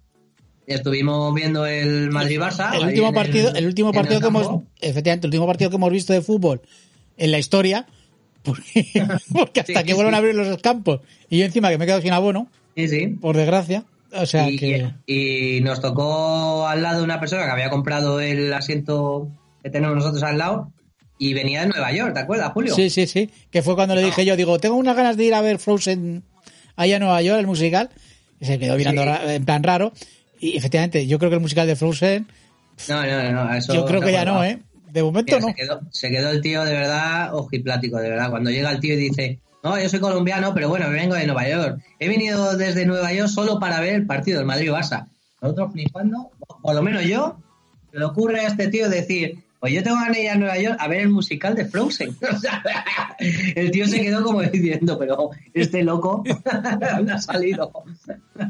estuvimos 0.66 1.34
viendo 1.34 1.66
el 1.66 2.10
Madrid-Barça. 2.12 2.74
El 2.74 2.84
ahí 2.84 2.90
último 2.90 3.14
partido, 3.14 3.54
el 3.54 3.66
último 3.68 3.92
partido 3.92 4.16
el 4.18 4.22
que 4.22 4.28
hemos, 4.28 4.64
efectivamente, 4.82 5.28
el 5.28 5.30
último 5.30 5.46
partido 5.48 5.70
que 5.70 5.76
hemos 5.76 5.92
visto 5.92 6.14
de 6.14 6.22
fútbol 6.22 6.62
en 7.18 7.32
la 7.32 7.38
historia, 7.38 7.86
porque, 8.44 8.86
porque 9.32 9.60
hasta 9.60 9.82
Sí, 9.82 9.86
que 9.86 9.94
vuelvan 9.94 10.16
a 10.16 10.18
abrir 10.18 10.34
los 10.34 10.58
campos 10.58 11.02
y 11.30 11.38
yo 11.38 11.46
encima 11.46 11.70
que 11.70 11.78
me 11.78 11.84
he 11.84 11.88
quedado 11.88 12.02
sin 12.02 12.14
abono, 12.14 12.48
Sí, 12.76 12.88
sí. 12.88 13.08
por 13.08 13.36
desgracia, 13.36 13.86
o 14.14 14.26
sea 14.26 14.50
y, 14.50 14.58
que 14.58 14.92
y- 15.06 15.58
y 15.58 15.62
nos 15.62 15.82
tocó 15.82 16.68
al 16.68 16.82
lado 16.82 17.04
una 17.04 17.20
persona 17.20 17.46
que 17.46 17.52
había 17.52 17.70
comprado 17.70 18.20
el 18.22 18.52
asiento 18.54 19.30
que 19.64 19.70
tenemos 19.70 19.96
nosotros 19.98 20.24
al 20.24 20.38
lado 20.38 20.72
y 21.18 21.34
venía 21.34 21.62
de 21.62 21.68
Nueva 21.68 21.92
York, 21.92 22.14
¿te 22.14 22.20
acuerdas, 22.22 22.52
Julio? 22.54 22.74
sí, 22.74 22.90
sí, 22.90 23.06
sí, 23.08 23.30
que 23.52 23.62
fue 23.62 23.76
cuando 23.76 23.94
le 23.96 24.04
dije 24.04 24.24
yo, 24.26 24.36
digo, 24.38 24.58
tengo 24.60 24.76
unas 24.76 24.96
ganas 24.96 25.18
de 25.18 25.26
ir 25.26 25.34
a 25.34 25.42
ver 25.42 25.60
Frozen 25.60 26.24
allá 26.76 26.96
en 26.96 27.02
Nueva 27.04 27.22
York, 27.22 27.40
el 27.40 27.48
musical, 27.48 27.90
y 28.40 28.46
se 28.46 28.58
quedó 28.58 28.78
mirando 28.78 29.04
Sí. 29.04 29.10
en 29.28 29.44
plan 29.46 29.62
raro, 29.64 29.92
y 30.40 30.56
efectivamente, 30.58 31.06
yo 31.08 31.20
creo 31.20 31.30
que 31.30 31.36
el 31.36 31.42
musical 31.42 31.68
de 31.68 31.76
Frozen, 31.76 32.28
No, 32.88 33.06
no, 33.06 33.32
no, 33.34 33.54
eso 33.54 33.74
yo 33.74 33.86
creo 33.86 34.00
que 34.00 34.14
ya 34.14 34.24
no, 34.24 34.42
¿eh? 34.46 34.60
De 34.94 35.04
momento 35.04 35.36
Mira, 35.36 35.46
no. 35.46 35.48
Se 35.50 35.54
quedó, 35.62 35.82
se 35.92 36.10
quedó 36.10 36.30
el 36.32 36.42
tío 36.42 36.64
de 36.64 36.72
verdad 36.72 37.36
ojiplático, 37.36 37.98
de 38.00 38.10
verdad. 38.10 38.30
Cuando 38.32 38.50
llega 38.50 38.72
el 38.72 38.80
tío 38.80 38.94
y 38.94 38.98
dice, 38.98 39.40
no, 39.64 39.80
yo 39.80 39.90
soy 39.90 40.00
colombiano, 40.00 40.54
pero 40.54 40.70
bueno, 40.70 40.90
vengo 40.90 41.16
de 41.16 41.26
Nueva 41.26 41.48
York. 41.48 41.80
He 42.00 42.08
venido 42.08 42.56
desde 42.58 42.86
Nueva 42.86 43.12
York 43.14 43.30
solo 43.30 43.60
para 43.60 43.80
ver 43.80 43.94
el 43.96 44.06
partido 44.06 44.38
del 44.40 44.48
Madrid-Barça. 44.48 45.08
Nosotros 45.42 45.72
flipando, 45.74 46.30
por 46.62 46.76
lo 46.76 46.82
menos 46.82 47.04
yo, 47.04 47.38
se 47.92 47.98
le 48.00 48.06
ocurre 48.06 48.42
a 48.42 48.48
este 48.48 48.68
tío 48.70 48.90
decir, 48.90 49.44
Pues 49.60 49.74
yo 49.74 49.84
tengo 49.84 49.98
ganas 49.98 50.16
de 50.16 50.24
ir 50.24 50.30
a 50.30 50.36
Nueva 50.36 50.58
York 50.58 50.78
a 50.80 50.88
ver 50.88 51.02
el 51.02 51.10
musical 51.10 51.54
de 51.56 51.66
Frozen. 51.66 52.16
El 53.56 53.72
tío 53.72 53.86
se 53.88 54.02
quedó 54.02 54.24
como 54.24 54.42
diciendo, 54.42 54.98
pero 54.98 55.32
este 55.54 55.84
loco 55.84 56.24
no 57.04 57.14
ha 57.14 57.20
salido. 57.20 57.72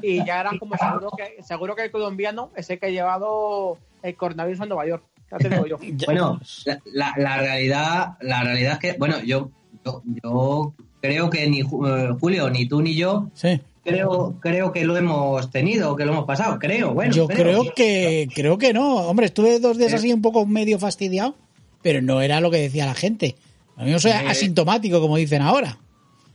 Y 0.03 0.23
ya 0.25 0.41
era 0.41 0.51
como 0.59 0.75
seguro 0.77 1.11
que, 1.17 1.41
seguro 1.43 1.75
que 1.75 1.85
el 1.85 1.91
colombiano 1.91 2.51
es 2.55 2.69
el 2.69 2.79
que 2.79 2.85
ha 2.87 2.89
llevado 2.89 3.77
el 4.03 4.15
coronavirus 4.15 4.61
a 4.61 4.65
Nueva 4.67 4.85
York. 4.87 5.03
Ya 5.31 5.37
te 5.37 5.49
digo 5.49 5.65
yo. 5.65 5.77
Bueno, 6.05 6.39
la, 6.65 6.79
la- 6.93 7.13
la 7.17 7.37
realidad, 7.37 8.07
la 8.21 8.43
realidad 8.43 8.73
es 8.73 8.79
que, 8.79 8.93
bueno, 8.99 9.19
yo, 9.23 9.49
yo, 9.85 10.03
yo 10.23 10.73
creo 11.01 11.29
que 11.29 11.47
ni 11.49 11.61
eh, 11.61 12.09
Julio, 12.19 12.49
ni 12.49 12.67
tú, 12.67 12.81
ni 12.81 12.95
yo, 12.95 13.29
Sí. 13.33 13.59
creo, 13.83 14.35
creo 14.39 14.71
que 14.71 14.83
lo 14.85 14.97
hemos 14.97 15.49
tenido, 15.51 15.95
que 15.95 16.05
lo 16.05 16.11
hemos 16.13 16.25
pasado, 16.25 16.59
creo, 16.59 16.93
bueno. 16.93 17.13
Yo 17.13 17.27
creo. 17.27 17.61
creo 17.63 17.73
que 17.75 18.27
creo 18.33 18.57
que 18.57 18.73
no. 18.73 18.97
Hombre, 19.07 19.27
estuve 19.27 19.59
dos 19.59 19.77
días 19.77 19.93
así 19.93 20.11
un 20.13 20.21
poco 20.21 20.45
medio 20.45 20.77
fastidiado, 20.79 21.35
pero 21.81 22.01
no 22.01 22.21
era 22.21 22.39
lo 22.41 22.51
que 22.51 22.57
decía 22.57 22.85
la 22.85 22.93
gente. 22.95 23.35
A 23.77 23.83
mí 23.85 23.91
no 23.91 23.99
soy 23.99 24.11
Eh. 24.11 24.15
asintomático, 24.27 24.99
como 24.99 25.15
dicen 25.17 25.41
ahora. 25.41 25.77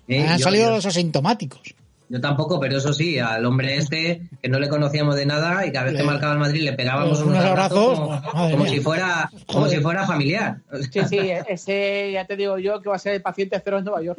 Eh, 0.08 0.26
Han 0.26 0.38
yo- 0.38 0.44
salido 0.44 0.68
yo- 0.68 0.74
los 0.76 0.86
asintomáticos. 0.86 1.74
Yo 2.10 2.20
tampoco, 2.20 2.60
pero 2.60 2.76
eso 2.76 2.92
sí, 2.92 3.18
al 3.18 3.44
hombre 3.46 3.76
este, 3.78 4.22
que 4.42 4.48
no 4.50 4.58
le 4.58 4.68
conocíamos 4.68 5.16
de 5.16 5.24
nada 5.24 5.64
y 5.66 5.72
cada 5.72 5.86
vez 5.86 5.96
que 5.96 6.02
marcaba 6.02 6.34
el 6.34 6.38
Madrid 6.38 6.62
le 6.62 6.74
pegábamos 6.74 7.18
unos 7.22 7.30
unos 7.32 7.44
abrazos, 7.44 7.98
abrazos, 7.98 8.50
como, 8.52 8.66
si 8.66 8.80
fuera 8.80 9.30
como 9.46 9.66
si 9.68 9.76
fuera 9.80 10.06
familiar. 10.06 10.58
Sí, 10.92 11.00
sí, 11.08 11.18
ese 11.48 12.10
ya 12.12 12.26
te 12.26 12.36
digo 12.36 12.58
yo 12.58 12.80
que 12.82 12.90
va 12.90 12.96
a 12.96 12.98
ser 12.98 13.14
el 13.14 13.22
paciente 13.22 13.60
cero 13.64 13.78
en 13.78 13.84
Nueva 13.84 14.02
York. 14.02 14.18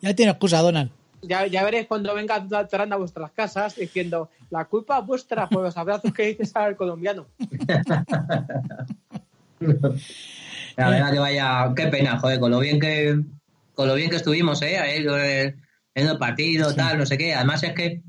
Ya 0.00 0.14
tiene 0.14 0.32
excusa, 0.32 0.60
Donald. 0.60 0.90
Ya, 1.22 1.46
ya 1.46 1.62
veréis 1.64 1.86
cuando 1.86 2.14
venga 2.14 2.40
Donald 2.40 2.68
Trump 2.68 2.92
a 2.92 2.96
vuestras 2.96 3.30
casas 3.30 3.76
diciendo 3.76 4.28
la 4.50 4.64
culpa 4.64 4.98
es 4.98 5.06
vuestra 5.06 5.48
por 5.48 5.62
los 5.62 5.76
abrazos 5.76 6.12
que 6.12 6.26
dices 6.26 6.54
al 6.56 6.76
colombiano. 6.76 7.26
La 10.76 10.88
verdad 10.90 11.12
que 11.12 11.18
vaya, 11.18 11.72
qué 11.76 11.86
pena, 11.86 12.18
joder, 12.18 12.40
con 12.40 12.50
lo 12.50 12.58
bien 12.58 12.80
que 12.80 13.20
con 13.74 13.88
lo 13.88 13.94
bien 13.94 14.10
que 14.10 14.16
estuvimos, 14.16 14.60
eh, 14.62 14.78
ahí, 14.78 15.06
eh, 15.06 15.54
viendo 15.94 16.12
el 16.12 16.18
partido, 16.18 16.74
tal, 16.74 16.98
no 16.98 17.06
sé 17.06 17.16
qué. 17.16 17.34
Además 17.34 17.62
es 17.62 17.72
que, 17.72 18.02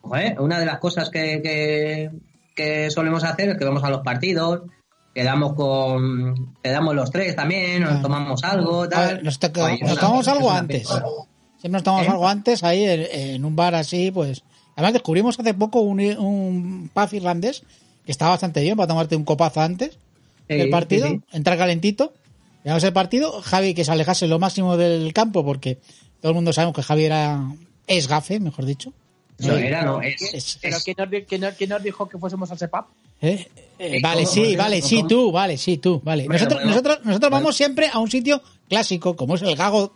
joder, 0.00 0.40
una 0.40 0.60
de 0.60 0.66
las 0.66 0.78
cosas 0.78 1.10
que, 1.10 1.40
que, 1.42 2.10
que 2.54 2.90
solemos 2.90 3.24
hacer 3.24 3.50
es 3.50 3.58
que 3.58 3.64
vamos 3.64 3.84
a 3.84 3.90
los 3.90 4.02
partidos, 4.02 4.62
quedamos 5.14 5.54
con, 5.54 6.54
quedamos 6.62 6.94
los 6.94 7.10
tres 7.10 7.34
también, 7.36 7.82
nos 7.82 8.00
tomamos 8.02 8.42
algo, 8.44 8.82
A 8.82 8.88
tal. 8.88 9.14
ver, 9.16 9.24
nos, 9.24 9.38
to- 9.38 9.50
tomamos 9.50 10.28
algo 10.28 10.50
antes. 10.50 10.86
Siempre 10.88 11.70
nos 11.78 11.82
tomamos 11.84 12.06
¿Eh? 12.06 12.10
algo 12.10 12.28
antes 12.28 12.64
ahí 12.64 12.84
en, 12.84 13.06
en 13.12 13.44
un 13.44 13.54
bar 13.54 13.74
así, 13.74 14.10
pues. 14.10 14.42
Además 14.74 14.94
descubrimos 14.94 15.38
hace 15.38 15.54
poco 15.54 15.80
un, 15.82 16.00
un 16.00 16.90
pub 16.92 17.08
irlandés 17.12 17.62
que 18.04 18.10
estaba 18.12 18.32
bastante 18.32 18.60
bien 18.62 18.76
para 18.76 18.88
tomarte 18.88 19.14
un 19.16 19.24
copazo 19.24 19.60
antes 19.60 19.98
Sí, 20.48 20.56
del 20.56 20.70
partido, 20.70 21.06
sí, 21.06 21.14
sí. 21.30 21.36
entrar 21.36 21.56
calentito. 21.56 22.12
Llegamos 22.64 22.82
al 22.84 22.92
partido, 22.92 23.40
Javi 23.42 23.74
que 23.74 23.84
se 23.84 23.92
alejase 23.92 24.26
lo 24.26 24.38
máximo 24.38 24.76
del 24.76 25.12
campo 25.12 25.44
porque 25.44 25.78
todo 26.20 26.30
el 26.30 26.34
mundo 26.34 26.52
sabemos 26.52 26.74
que 26.74 26.82
Javi 26.82 27.04
era 27.04 27.40
es 27.86 28.08
gafe, 28.08 28.40
mejor 28.40 28.64
dicho. 28.64 28.92
No, 29.38 29.54
era, 29.56 29.84
no, 29.84 30.00
es, 30.00 30.20
es- 30.22 30.58
Pero 30.62 30.76
es- 30.76 30.84
¿quién 30.84 30.96
nos, 30.98 31.10
di- 31.10 31.22
quién 31.24 31.40
nos- 31.42 31.54
quién 31.54 31.70
nos 31.70 31.82
dijo 31.82 32.08
que 32.08 32.18
fuésemos 32.18 32.50
al 32.50 32.58
CEPAP? 32.58 32.86
¿Eh? 33.22 33.48
Eh, 33.78 34.00
vale, 34.02 34.26
sí, 34.26 34.44
¿Cómo? 34.44 34.58
vale, 34.58 34.82
sí, 34.82 35.04
tú, 35.08 35.32
vale, 35.32 35.56
sí, 35.58 35.78
tú, 35.78 36.00
vale. 36.04 36.24
Bueno, 36.26 36.34
nosotros, 36.34 36.58
bueno. 36.60 36.70
nosotros, 36.70 36.98
nosotros 37.04 37.30
Bueno. 37.30 37.42
vamos 37.44 37.56
siempre 37.56 37.88
a 37.92 37.98
un 37.98 38.10
sitio 38.10 38.42
clásico, 38.68 39.16
como 39.16 39.34
es 39.34 39.42
el 39.42 39.56
Gago. 39.56 39.92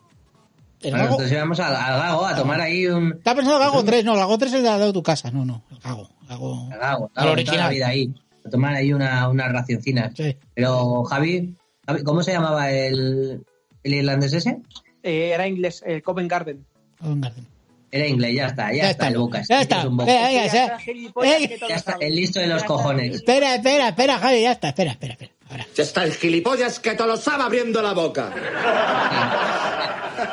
El 0.83 0.91
Bueno, 0.91 0.97
Gago. 1.05 1.11
entonces 1.17 1.33
íbamos 1.33 1.61
al, 1.61 1.75
al 1.77 2.01
Gago 2.01 2.27
a 2.27 2.35
tomar 2.37 2.61
ahí 2.61 2.87
un 2.87 3.13
Está 3.13 3.35
pensando 3.35 3.59
Gago 3.61 3.85
3, 3.85 4.05
no, 4.05 4.13
el 4.15 4.19
Gago 4.19 4.39
3 4.39 4.53
es 4.55 4.63
de 4.63 4.69
al 4.69 4.75
lado 4.79 4.87
de 4.87 4.93
tu 4.93 5.03
casa, 5.03 5.31
no, 5.31 5.45
no, 5.45 5.63
el 5.71 5.79
Gago. 5.79 6.09
Gago. 6.29 6.69
al 6.73 6.79
Gago, 6.79 7.11
El 7.17 7.29
original. 7.29 7.45
toda 7.57 7.65
la 7.69 7.71
vida 7.71 7.87
ahí, 7.89 8.15
a 8.45 8.51
tomar 8.51 8.75
ahí 8.75 8.93
una, 8.93 9.29
unas 9.29 9.53
racioncinas. 9.53 10.13
Sí. 10.17 10.37
Pero 10.55 11.05
Javi, 11.05 11.55
Javi, 11.87 12.03
¿cómo 12.03 12.23
se 12.23 12.33
llamaba 12.33 12.71
el, 12.73 13.45
el 13.85 13.95
irlandés 13.95 14.33
ese? 14.33 14.59
Eh, 15.05 15.31
era 15.33 15.47
inglés, 15.47 15.83
el 15.87 16.03
Covent 16.03 16.29
Garden. 16.31 16.67
Covent 17.01 17.23
Garden. 17.25 17.47
Era 17.97 18.07
inglés, 18.07 18.35
ya 18.37 18.47
está, 18.47 18.73
ya, 18.73 18.83
Ya 18.83 18.91
está, 18.91 18.91
está, 18.91 19.09
el 19.09 19.19
Boca. 19.19 19.39
ya 19.49 19.61
este 19.61 19.75
está. 19.75 19.79
es 19.81 19.85
un 19.87 19.97
Boca. 19.97 20.13
Venga, 20.13 20.29
venga, 20.29 20.47
Ya 20.47 20.65
está, 20.65 20.79
eh, 21.25 21.59
Ya 21.69 21.75
está, 21.77 21.97
el 22.01 22.15
listo 22.17 22.41
de 22.41 22.47
los 22.47 22.65
cojones. 22.65 23.15
Espera, 23.17 23.55
espera, 23.55 23.89
espera, 23.89 24.19
Javi, 24.19 24.43
ya 24.43 24.53
está, 24.53 24.69
espera, 24.69 24.91
espera, 24.93 25.13
espera. 25.15 25.33
Ahora. 25.49 25.67
Ya 25.75 25.83
está 25.83 26.05
el 26.05 26.13
gilipollas 26.13 26.81
que 26.81 26.95
te 26.95 27.07
lo 27.07 27.17
sabe 27.17 27.45
abriendo 27.45 27.81
la 27.81 27.93
boca. 27.93 28.33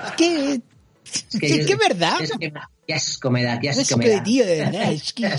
Es 0.05 0.11
que. 0.13 0.61
Es 1.05 1.39
que, 1.39 1.45
es 1.47 1.65
que 1.67 1.73
es 1.73 1.77
verdad. 1.79 2.21
Es 2.21 2.31
que, 2.39 2.51
qué 2.87 2.93
asco 2.93 3.29
me 3.29 3.43
da, 3.43 3.59
qué 3.59 3.69
Es 3.69 3.77
asco 3.79 3.97
me 3.97 4.05
que, 4.05 4.11
da. 4.11 4.23
tío, 4.23 4.45
de 4.45 4.57
verdad, 4.57 4.91
es 4.91 5.13
que. 5.13 5.29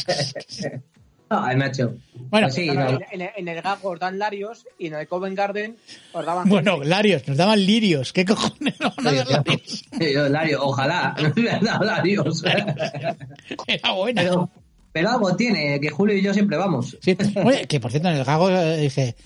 Ay, 1.42 1.56
macho. 1.56 1.94
Bueno, 2.30 2.46
Pues 2.46 2.54
sí, 2.54 2.68
Claro, 2.68 2.98
no. 2.98 3.24
en, 3.36 3.48
el 3.48 3.62
Gago 3.62 3.90
os 3.90 3.98
dan 4.00 4.18
Larios 4.18 4.66
y 4.78 4.88
en 4.88 4.94
el 4.94 5.08
Covent 5.08 5.36
Garden 5.36 5.76
os 6.12 6.24
daban. 6.26 6.48
Bueno, 6.48 6.82
Larios, 6.84 7.26
nos 7.26 7.36
daban 7.36 7.64
lirios. 7.64 8.12
¿Qué 8.12 8.24
cojones 8.24 8.78
nos 8.80 8.94
van 8.96 9.06
a 9.08 9.12
dar 9.12 9.26
Larios? 9.28 9.84
Yo, 10.14 10.28
Lario, 10.28 10.58
ojalá. 10.64 11.14
No 11.22 11.32
me 11.42 11.50
han 11.50 11.64
dado 11.64 11.84
Larios. 11.84 12.42
Era 13.66 13.92
buena. 13.92 14.22
Pero, 14.22 14.50
pero 14.92 15.10
algo 15.10 15.36
tiene, 15.36 15.80
que 15.80 15.90
Julio 15.90 16.16
y 16.16 16.22
yo 16.22 16.32
siempre 16.32 16.56
vamos. 16.56 16.96
Sí. 17.00 17.16
Oye, 17.44 17.66
que 17.66 17.80
por 17.80 17.90
cierto, 17.90 18.08
en 18.08 18.16
el 18.16 18.24
Gago 18.24 18.50
eh, 18.50 18.76
dice, 18.78 19.16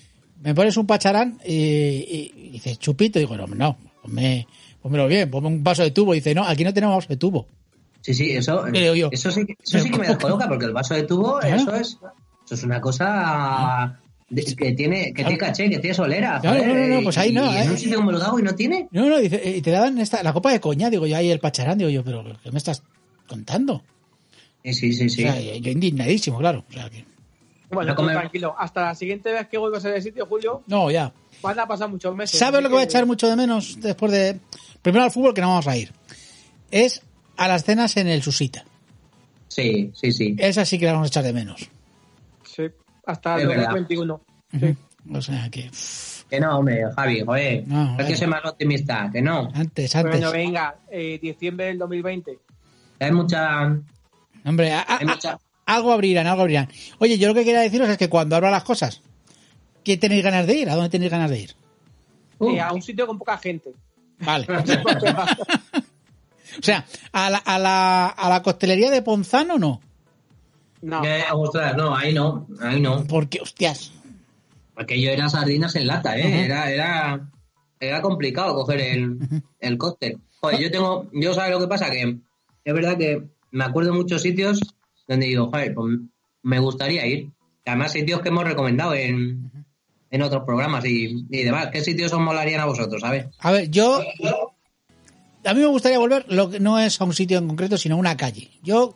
¿me 0.41 0.53
pones 0.55 0.75
un 0.77 0.87
pacharán? 0.87 1.39
Y, 1.45 1.53
y- 1.53 2.31
y 2.35 2.49
dice, 2.51 2.75
chupito. 2.77 3.19
Y 3.19 3.23
digo, 3.23 3.37
no, 3.37 3.45
no, 3.47 3.77
ponme, 4.01 4.47
pónmelo 4.81 5.07
bien, 5.07 5.29
ponme 5.29 5.47
un 5.47 5.63
vaso 5.63 5.83
de 5.83 5.91
tubo. 5.91 6.13
Y 6.13 6.17
dice, 6.19 6.33
no, 6.33 6.43
aquí 6.45 6.63
no 6.63 6.73
tenemos 6.73 6.95
vaso 6.95 7.09
de 7.09 7.17
tubo. 7.17 7.47
Sí, 8.01 8.13
sí, 8.13 8.31
eso, 8.31 8.63
Creo 8.71 8.95
yo. 8.95 9.09
eso, 9.11 9.29
sí, 9.31 9.45
que- 9.45 9.55
eso 9.61 9.79
sí 9.79 9.89
que 9.91 9.97
me 9.99 10.07
descoloca, 10.07 10.47
porque 10.47 10.65
el 10.65 10.73
vaso 10.73 10.93
de 10.93 11.03
tubo, 11.03 11.39
Claro. 11.41 11.55
eso 11.55 11.75
es 11.75 11.97
eso 12.45 12.55
es 12.55 12.63
una 12.63 12.79
cosa 12.81 13.99
de- 14.29 14.43
que 14.55 14.71
tiene 14.73 15.13
que 15.13 15.23
tiene 15.23 15.37
caché, 15.37 15.69
que 15.69 15.79
tiene 15.79 15.93
solera. 15.93 16.39
Claro, 16.39 16.59
joder, 16.59 16.75
no, 16.77 16.87
no, 16.87 16.95
no, 16.95 17.03
pues 17.03 17.17
ahí 17.17 17.29
y- 17.29 17.33
no, 17.33 17.45
y 17.51 17.57
en 17.57 17.67
¿eh? 17.67 17.71
un 17.71 17.77
sitio 17.77 17.97
como 17.97 18.39
y 18.39 18.43
no 18.43 18.55
tiene. 18.55 18.87
No, 18.91 19.05
no, 19.09 19.17
dice, 19.19 19.41
y 19.57 19.61
te 19.61 19.71
daban 19.71 19.97
esta, 19.99 20.23
la 20.23 20.33
copa 20.33 20.51
de 20.51 20.59
coña. 20.59 20.89
Digo, 20.89 21.05
yo 21.07 21.15
ahí 21.17 21.29
el 21.29 21.39
pacharán. 21.39 21.77
Digo 21.77 21.89
yo, 21.89 22.03
pero 22.03 22.23
¿qué 22.43 22.51
me 22.51 22.57
estás 22.57 22.83
contando? 23.27 23.83
Sí, 24.63 24.73
sí, 24.73 24.93
sí. 24.93 25.09
sí. 25.09 25.25
O 25.25 25.31
sea, 25.31 25.39
yo 25.57 25.71
indignadísimo, 25.71 26.37
claro. 26.37 26.63
O 26.69 26.73
sea, 26.73 26.89
que, 26.89 27.05
Bueno, 27.71 27.93
No 27.93 28.05
tranquilo. 28.07 28.55
Hasta 28.57 28.81
la 28.85 28.95
siguiente 28.95 29.31
vez 29.31 29.47
que 29.47 29.57
vuelvas 29.57 29.85
a 29.85 29.89
ese 29.91 30.09
sitio, 30.09 30.25
Julio, 30.25 30.63
no, 30.67 30.89
ya. 30.91 31.11
van 31.41 31.59
a 31.59 31.67
pasar 31.67 31.89
muchos 31.89 32.15
meses. 32.15 32.39
¿Sabes 32.39 32.61
lo 32.61 32.69
que 32.69 32.73
voy 32.73 32.81
a 32.81 32.85
echar 32.85 33.05
mucho 33.05 33.27
de 33.27 33.35
menos 33.35 33.79
después 33.79 34.11
de... 34.11 34.39
Primero 34.81 35.03
al 35.03 35.11
fútbol, 35.11 35.33
que 35.33 35.41
no 35.41 35.49
vamos 35.49 35.67
a 35.67 35.77
ir. 35.77 35.91
Es 36.71 37.01
a 37.39 37.47
las 37.47 37.63
cenas 37.63 37.95
en 37.97 38.07
el 38.07 38.21
Susita. 38.21 38.63
Sí, 39.47 39.91
sí, 39.93 40.11
sí. 40.11 40.35
Esa 40.37 40.63
sí 40.65 40.77
que 40.77 40.85
la 40.85 40.93
vamos 40.93 41.07
a 41.07 41.09
echar 41.09 41.23
de 41.23 41.33
menos. 41.33 41.69
Sí, 42.43 42.63
hasta 43.05 43.35
el 43.41 43.47
verdad. 43.47 43.69
2021. 43.71 44.21
O 45.13 45.21
sea 45.21 45.49
que... 45.49 45.69
Que 46.29 46.39
no, 46.39 46.59
hombre, 46.59 46.83
Javi, 46.95 47.21
joder. 47.21 47.67
No, 47.67 47.95
hay 47.97 48.05
que 48.05 48.15
ser 48.15 48.27
más 48.27 48.45
optimista, 48.45 49.09
que 49.11 49.19
no. 49.21 49.49
Antes, 49.53 49.95
antes. 49.95 50.11
Bueno, 50.11 50.31
venga, 50.31 50.75
eh, 50.91 51.17
diciembre 51.19 51.65
del 51.65 51.79
2020. 51.79 52.37
Hay 52.99 53.11
mucha. 53.11 53.75
Hombre, 54.45 54.71
a- 54.73 54.81
a- 54.81 54.97
Hay 54.99 55.07
mucha. 55.07 55.39
algo 55.65 55.91
abrirán, 55.91 56.27
algo 56.27 56.41
abrirán. 56.43 56.67
Oye, 56.99 57.17
yo 57.17 57.27
lo 57.29 57.33
que 57.33 57.43
quería 57.45 57.61
deciros 57.61 57.89
es 57.89 57.97
que 57.97 58.09
cuando 58.09 58.35
abran 58.35 58.51
las 58.51 58.63
cosas, 58.63 59.01
¿qué 59.83 59.97
tenéis 59.97 60.23
ganas 60.23 60.45
de 60.45 60.55
ir? 60.55 60.69
¿A 60.69 60.75
dónde 60.75 60.89
tenéis 60.91 61.11
ganas 61.11 61.31
de 61.31 61.39
ir? 61.39 61.55
Uh, 62.37 62.51
Eh, 62.55 62.61
a 62.61 62.71
un 62.73 62.81
sitio 62.83 63.07
con 63.07 63.17
poca 63.17 63.35
gente. 63.39 63.71
Vale. 64.19 64.45
o 66.57 66.63
sea, 66.63 66.85
a 67.11 67.29
la, 67.29 67.37
a 67.37 67.59
la, 67.59 68.07
a 68.07 68.29
la 68.29 68.41
costelería 68.41 68.89
de 68.89 69.01
Ponzano 69.01 69.57
no. 69.57 69.81
No, 70.81 71.01
que, 71.01 71.23
ostras, 71.33 71.75
no, 71.75 71.95
ahí 71.95 72.13
no, 72.13 72.47
ahí 72.61 72.79
no. 72.79 73.03
Porque, 73.05 73.41
hostias. 73.41 73.91
Aquello 74.75 75.11
era 75.11 75.27
sardinas 75.27 75.75
en 75.75 75.87
lata, 75.87 76.17
¿eh? 76.17 76.45
Era, 76.45 76.71
era, 76.71 77.29
era 77.79 78.01
complicado 78.01 78.55
coger 78.55 78.79
el, 78.79 79.19
el 79.59 79.77
cóctel. 79.77 80.19
Joder, 80.39 80.59
yo 80.59 80.71
tengo, 80.71 81.09
yo 81.11 81.33
sabes 81.33 81.51
lo 81.51 81.59
que 81.59 81.67
pasa, 81.67 81.89
que 81.89 82.17
es 82.63 82.73
verdad 82.73 82.97
que 82.97 83.27
me 83.51 83.65
acuerdo 83.65 83.91
de 83.91 83.97
muchos 83.97 84.21
sitios 84.21 84.61
donde 85.07 85.25
digo, 85.25 85.47
joder, 85.47 85.73
pues 85.73 85.97
me 86.43 86.59
gustaría 86.59 87.05
ir. 87.07 87.29
Además, 87.65 87.91
sitios 87.91 88.21
que 88.21 88.29
hemos 88.29 88.45
recomendado 88.45 88.93
en, 88.93 89.51
en 90.09 90.21
otros 90.21 90.43
programas 90.45 90.85
y, 90.85 91.25
y 91.29 91.43
demás. 91.43 91.69
¿Qué 91.71 91.81
sitios 91.81 92.13
os 92.13 92.19
molarían 92.19 92.61
a 92.61 92.65
vosotros, 92.65 93.01
sabes? 93.01 93.27
A 93.39 93.51
ver, 93.51 93.69
yo... 93.69 94.01
A 95.45 95.53
mí 95.53 95.61
me 95.61 95.67
gustaría 95.67 95.97
volver, 95.99 96.25
lo 96.29 96.49
que 96.49 96.59
no 96.59 96.77
es 96.79 96.99
a 96.99 97.03
un 97.05 97.13
sitio 97.13 97.37
en 97.37 97.47
concreto, 97.47 97.77
sino 97.77 97.95
a 97.95 97.97
una 97.97 98.17
calle. 98.17 98.49
Yo 98.63 98.95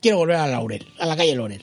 quiero 0.00 0.18
volver 0.18 0.36
a 0.36 0.46
Laurel, 0.46 0.86
a 0.98 1.06
la 1.06 1.16
calle 1.16 1.36
Laurel. 1.36 1.62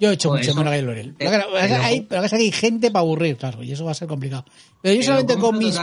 Yo 0.00 0.10
he 0.10 0.14
hecho 0.14 0.30
Joder, 0.30 0.40
mucho 0.42 0.50
eso- 0.50 0.60
en 0.60 0.64
la 0.64 0.70
calle 0.72 0.82
Laurel. 0.82 1.14
Pero, 1.18 1.44
hay, 1.56 2.00
pero 2.02 2.28
que 2.28 2.34
hay 2.36 2.50
gente 2.52 2.90
para 2.90 3.02
aburrir, 3.04 3.36
claro, 3.36 3.62
y 3.62 3.70
eso 3.72 3.84
va 3.84 3.92
a 3.92 3.94
ser 3.94 4.08
complicado. 4.08 4.44
Pero 4.82 4.94
yo 4.96 5.02
solamente 5.04 5.36
con 5.36 5.56
mis, 5.58 5.78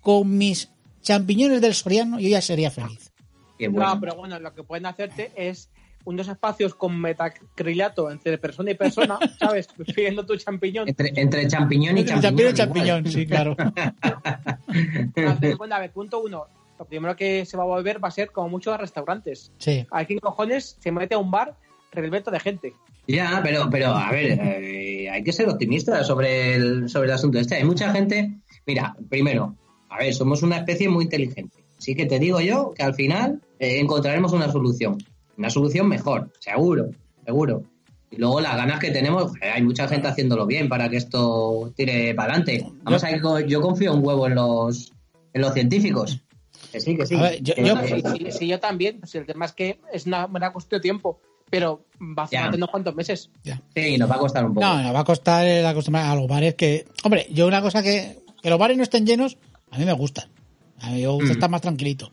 con 0.00 0.36
mis 0.36 0.68
champiñones 1.02 1.60
del 1.60 1.74
Soriano, 1.74 2.18
yo 2.18 2.28
ya 2.28 2.40
sería 2.42 2.70
feliz. 2.70 3.12
Bueno. 3.60 3.94
No, 3.94 4.00
pero 4.00 4.14
bueno, 4.16 4.38
lo 4.40 4.52
que 4.54 4.62
pueden 4.64 4.86
hacerte 4.86 5.30
es 5.36 5.68
unos 6.08 6.26
espacios 6.26 6.74
con 6.74 6.98
metacrilato 6.98 8.10
entre 8.10 8.38
persona 8.38 8.70
y 8.70 8.74
persona, 8.74 9.18
¿sabes? 9.38 9.68
Pidiendo 9.94 10.24
tu 10.24 10.36
champiñón. 10.36 10.88
Entre, 10.88 11.12
entre 11.14 11.46
champiñón 11.46 11.98
y 11.98 12.04
Champiñón, 12.04 12.54
champiñón. 12.54 12.54
champiñón, 12.54 13.06
igual. 13.06 13.12
sí, 13.12 13.26
claro. 13.26 13.56
Entonces, 14.68 15.58
bueno, 15.58 15.74
a 15.74 15.80
ver, 15.80 15.92
punto 15.92 16.20
uno. 16.20 16.46
Lo 16.78 16.84
primero 16.86 17.14
que 17.14 17.44
se 17.44 17.56
va 17.56 17.64
a 17.64 17.66
volver 17.66 18.02
va 18.02 18.08
a 18.08 18.12
ser 18.12 18.30
como 18.30 18.48
muchos 18.48 18.78
restaurantes. 18.78 19.52
Sí. 19.58 19.86
¿A 19.90 20.04
quién 20.06 20.18
cojones 20.20 20.78
se 20.80 20.92
mete 20.92 21.14
a 21.14 21.18
un 21.18 21.30
bar 21.30 21.56
repleto 21.92 22.30
de 22.30 22.40
gente? 22.40 22.72
Ya, 23.06 23.40
pero, 23.42 23.68
pero 23.70 23.88
a 23.88 24.10
ver, 24.10 24.38
eh, 24.40 25.10
hay 25.10 25.22
que 25.22 25.32
ser 25.32 25.48
optimista 25.48 26.04
sobre 26.04 26.54
el, 26.54 26.88
sobre 26.88 27.08
el 27.08 27.14
asunto 27.14 27.38
este. 27.38 27.56
Hay 27.56 27.64
mucha 27.64 27.92
gente. 27.92 28.30
Mira, 28.66 28.96
primero, 29.10 29.56
a 29.90 29.98
ver, 29.98 30.14
somos 30.14 30.42
una 30.42 30.58
especie 30.58 30.88
muy 30.88 31.04
inteligente. 31.04 31.64
Así 31.76 31.94
que 31.94 32.06
te 32.06 32.18
digo 32.18 32.40
yo 32.40 32.72
que 32.74 32.82
al 32.82 32.94
final 32.94 33.42
eh, 33.58 33.80
encontraremos 33.80 34.32
una 34.32 34.50
solución. 34.50 34.98
Una 35.38 35.48
solución 35.50 35.88
mejor, 35.88 36.30
seguro, 36.40 36.90
seguro. 37.24 37.62
Y 38.10 38.16
luego 38.16 38.40
las 38.40 38.56
ganas 38.56 38.80
que 38.80 38.90
tenemos, 38.90 39.32
hay 39.40 39.62
mucha 39.62 39.86
gente 39.86 40.08
haciéndolo 40.08 40.46
bien 40.46 40.68
para 40.68 40.88
que 40.88 40.96
esto 40.96 41.72
tire 41.76 42.14
para 42.14 42.32
adelante. 42.34 42.66
Vamos 42.82 43.04
a 43.04 43.10
ver, 43.10 43.46
yo 43.46 43.60
confío 43.60 43.94
un 43.94 44.04
huevo 44.04 44.26
en 44.26 44.34
los, 44.34 44.92
en 45.32 45.40
los 45.42 45.52
científicos. 45.54 46.20
Que 46.72 46.80
sí, 46.80 46.96
que 46.96 47.06
sí. 47.06 47.14
A 47.14 47.22
ver, 47.22 47.42
yo- 47.42 47.54
Que- 47.54 47.64
yo- 47.64 47.76
Sí, 47.86 48.02
sí, 48.26 48.32
sí, 48.32 48.46
yo 48.48 48.58
también. 48.60 48.98
Pues 49.00 49.14
el 49.14 49.26
tema 49.26 49.44
es 49.46 49.52
que 49.52 49.78
es 49.92 50.06
una 50.06 50.26
buena 50.26 50.52
cuestión 50.52 50.78
de 50.78 50.82
tiempo, 50.82 51.20
pero 51.50 51.84
va 52.00 52.24
a 52.24 52.28
Ya. 52.30 52.40
faltar 52.40 52.56
unos 52.56 52.70
cuantos 52.70 52.94
meses. 52.94 53.30
Sí, 53.74 53.96
nos 53.98 54.10
va 54.10 54.16
a 54.16 54.18
costar 54.18 54.44
un 54.44 54.54
poco. 54.54 54.66
No, 54.66 54.82
nos 54.82 54.94
va 54.94 55.00
a 55.00 55.04
costar 55.04 55.46
el 55.46 55.64
acostumbrar 55.64 56.06
a 56.10 56.14
los 56.16 56.26
bares 56.26 56.54
que... 56.56 56.86
Hombre, 57.04 57.26
yo 57.30 57.46
una 57.46 57.62
cosa 57.62 57.82
que... 57.82 58.18
Que 58.42 58.50
los 58.50 58.58
bares 58.58 58.76
no 58.76 58.82
estén 58.84 59.04
llenos, 59.06 59.36
a 59.70 59.78
mí 59.78 59.84
me 59.84 59.92
gusta. 59.92 60.28
A 60.80 60.90
mí 60.90 61.00
me 61.02 61.08
gusta 61.08 61.28
Mm. 61.28 61.32
estar 61.32 61.50
más 61.50 61.60
tranquilito. 61.60 62.10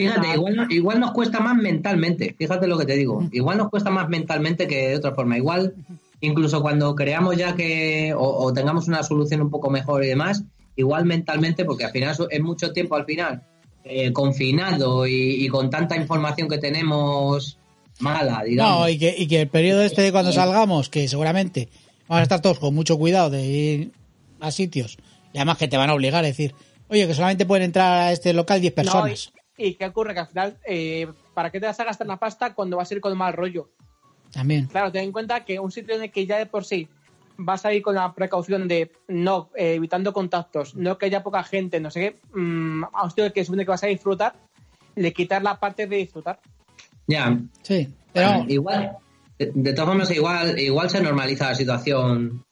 Fíjate, 0.00 0.28
igual, 0.34 0.66
igual 0.70 1.00
nos 1.00 1.12
cuesta 1.12 1.40
más 1.40 1.56
mentalmente, 1.56 2.34
fíjate 2.38 2.66
lo 2.66 2.78
que 2.78 2.86
te 2.86 2.96
digo, 2.96 3.28
igual 3.32 3.58
nos 3.58 3.68
cuesta 3.68 3.90
más 3.90 4.08
mentalmente 4.08 4.66
que 4.66 4.88
de 4.88 4.96
otra 4.96 5.14
forma, 5.14 5.36
igual 5.36 5.74
incluso 6.22 6.62
cuando 6.62 6.94
creamos 6.94 7.36
ya 7.36 7.54
que 7.54 8.14
o, 8.14 8.44
o 8.44 8.52
tengamos 8.52 8.88
una 8.88 9.02
solución 9.02 9.42
un 9.42 9.50
poco 9.50 9.68
mejor 9.70 10.02
y 10.04 10.08
demás, 10.08 10.42
igual 10.76 11.04
mentalmente, 11.04 11.64
porque 11.64 11.84
al 11.84 11.90
final 11.92 12.16
es 12.30 12.40
mucho 12.40 12.72
tiempo 12.72 12.96
al 12.96 13.04
final 13.04 13.42
eh, 13.84 14.12
confinado 14.12 15.06
y, 15.06 15.44
y 15.44 15.48
con 15.48 15.68
tanta 15.70 15.96
información 15.96 16.48
que 16.48 16.58
tenemos 16.58 17.58
mala, 17.98 18.42
digamos. 18.44 18.80
No, 18.80 18.88
y 18.88 18.98
que, 18.98 19.14
y 19.16 19.26
que 19.26 19.42
el 19.42 19.48
periodo 19.48 19.82
este 19.82 20.02
de 20.02 20.12
cuando 20.12 20.32
salgamos, 20.32 20.88
que 20.88 21.08
seguramente 21.08 21.68
vamos 22.08 22.20
a 22.20 22.22
estar 22.22 22.40
todos 22.40 22.58
con 22.58 22.74
mucho 22.74 22.96
cuidado 22.98 23.28
de 23.30 23.44
ir 23.46 23.92
a 24.40 24.50
sitios, 24.50 24.96
y 25.32 25.38
además 25.38 25.58
que 25.58 25.68
te 25.68 25.76
van 25.76 25.90
a 25.90 25.94
obligar 25.94 26.24
a 26.24 26.26
decir, 26.26 26.54
oye, 26.88 27.06
que 27.06 27.14
solamente 27.14 27.46
pueden 27.46 27.64
entrar 27.64 28.02
a 28.02 28.12
este 28.12 28.32
local 28.32 28.60
10 28.60 28.72
No, 28.72 28.82
personas. 28.82 29.32
Y, 29.60 29.74
qué 29.74 29.86
ocurre? 29.86 30.14
Que 30.14 30.20
al 30.20 30.26
final, 30.26 30.58
eh, 30.66 31.06
¿para 31.34 31.50
qué 31.50 31.60
te 31.60 31.66
vas 31.66 31.78
a 31.80 31.84
gastar 31.84 32.06
la 32.06 32.18
pasta 32.18 32.54
cuando 32.54 32.76
vas 32.76 32.90
a 32.90 32.94
ir 32.94 33.00
con 33.00 33.16
mal 33.16 33.32
rollo? 33.32 33.70
También. 34.32 34.66
Claro, 34.66 34.92
ten 34.92 35.04
en 35.04 35.12
cuenta 35.12 35.44
que 35.44 35.58
un 35.58 35.70
sitio 35.70 35.94
en 35.94 36.02
el 36.02 36.10
que 36.10 36.26
ya 36.26 36.38
de 36.38 36.46
por 36.46 36.64
sí 36.64 36.88
vas 37.36 37.64
a 37.64 37.72
ir 37.72 37.82
con 37.82 37.94
la 37.94 38.12
precaución 38.14 38.68
de 38.68 38.92
no 39.08 39.50
eh, 39.56 39.74
evitando 39.74 40.12
contactos, 40.12 40.74
no 40.76 40.98
que 40.98 41.06
haya 41.06 41.22
poca 41.22 41.42
gente, 41.42 41.80
no 41.80 41.90
sé 41.90 42.00
qué, 42.00 42.38
mm, 42.38 42.84
a 42.92 43.04
un 43.04 43.10
sitio 43.10 43.32
que 43.32 43.44
supone 43.44 43.64
que 43.64 43.70
vas 43.70 43.82
a 43.82 43.88
disfrutar, 43.88 44.34
le 44.94 45.12
quitar 45.12 45.42
la 45.42 45.58
parte 45.58 45.86
de 45.86 45.96
disfrutar. 45.96 46.40
Ya, 47.06 47.38
Sí, 47.62 47.88
pero 48.12 48.44
igual, 48.46 48.96
de, 49.38 49.50
de 49.54 49.72
todas 49.72 49.88
formas, 49.88 50.10
igual, 50.10 50.58
igual 50.58 50.90
se 50.90 51.02
normaliza 51.02 51.50
la 51.50 51.54
situación. 51.54 52.44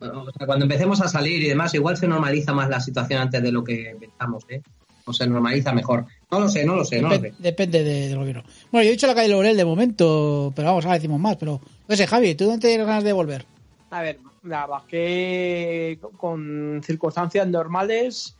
O 0.00 0.30
sea, 0.30 0.46
cuando 0.46 0.66
empecemos 0.66 1.00
a 1.00 1.08
salir 1.08 1.42
y 1.42 1.48
demás, 1.48 1.74
igual 1.74 1.96
se 1.96 2.06
normaliza 2.06 2.52
más 2.52 2.68
la 2.68 2.80
situación 2.80 3.22
antes 3.22 3.42
de 3.42 3.50
lo 3.50 3.64
que 3.64 3.96
pensamos, 3.98 4.44
¿eh? 4.50 4.62
O 5.08 5.12
se 5.12 5.26
normaliza 5.26 5.72
mejor. 5.72 6.04
No 6.32 6.40
lo 6.40 6.48
sé, 6.48 6.64
no 6.64 6.74
lo 6.74 6.84
sé, 6.84 7.00
no 7.00 7.08
lo 7.08 7.20
sé. 7.20 7.32
depende 7.38 7.84
de- 7.84 8.08
del 8.08 8.18
gobierno. 8.18 8.42
Bueno, 8.72 8.82
yo 8.84 8.88
he 8.88 8.92
dicho 8.92 9.06
la 9.06 9.14
calle 9.14 9.28
Laurel 9.28 9.56
de 9.56 9.64
momento, 9.64 10.52
pero 10.56 10.66
vamos, 10.68 10.84
ahora 10.84 10.96
decimos 10.96 11.20
más. 11.20 11.36
Pero, 11.36 11.60
no 11.86 11.96
sé, 11.96 12.06
Javi, 12.08 12.34
¿tú 12.34 12.46
dónde 12.46 12.66
tienes 12.66 12.86
ganas 12.86 13.04
de 13.04 13.12
volver? 13.12 13.46
A 13.90 14.02
ver, 14.02 14.18
la 14.42 14.62
verdad 14.66 14.78
es 14.84 14.90
que 14.90 15.98
con 16.16 16.80
circunstancias 16.84 17.46
normales, 17.46 18.36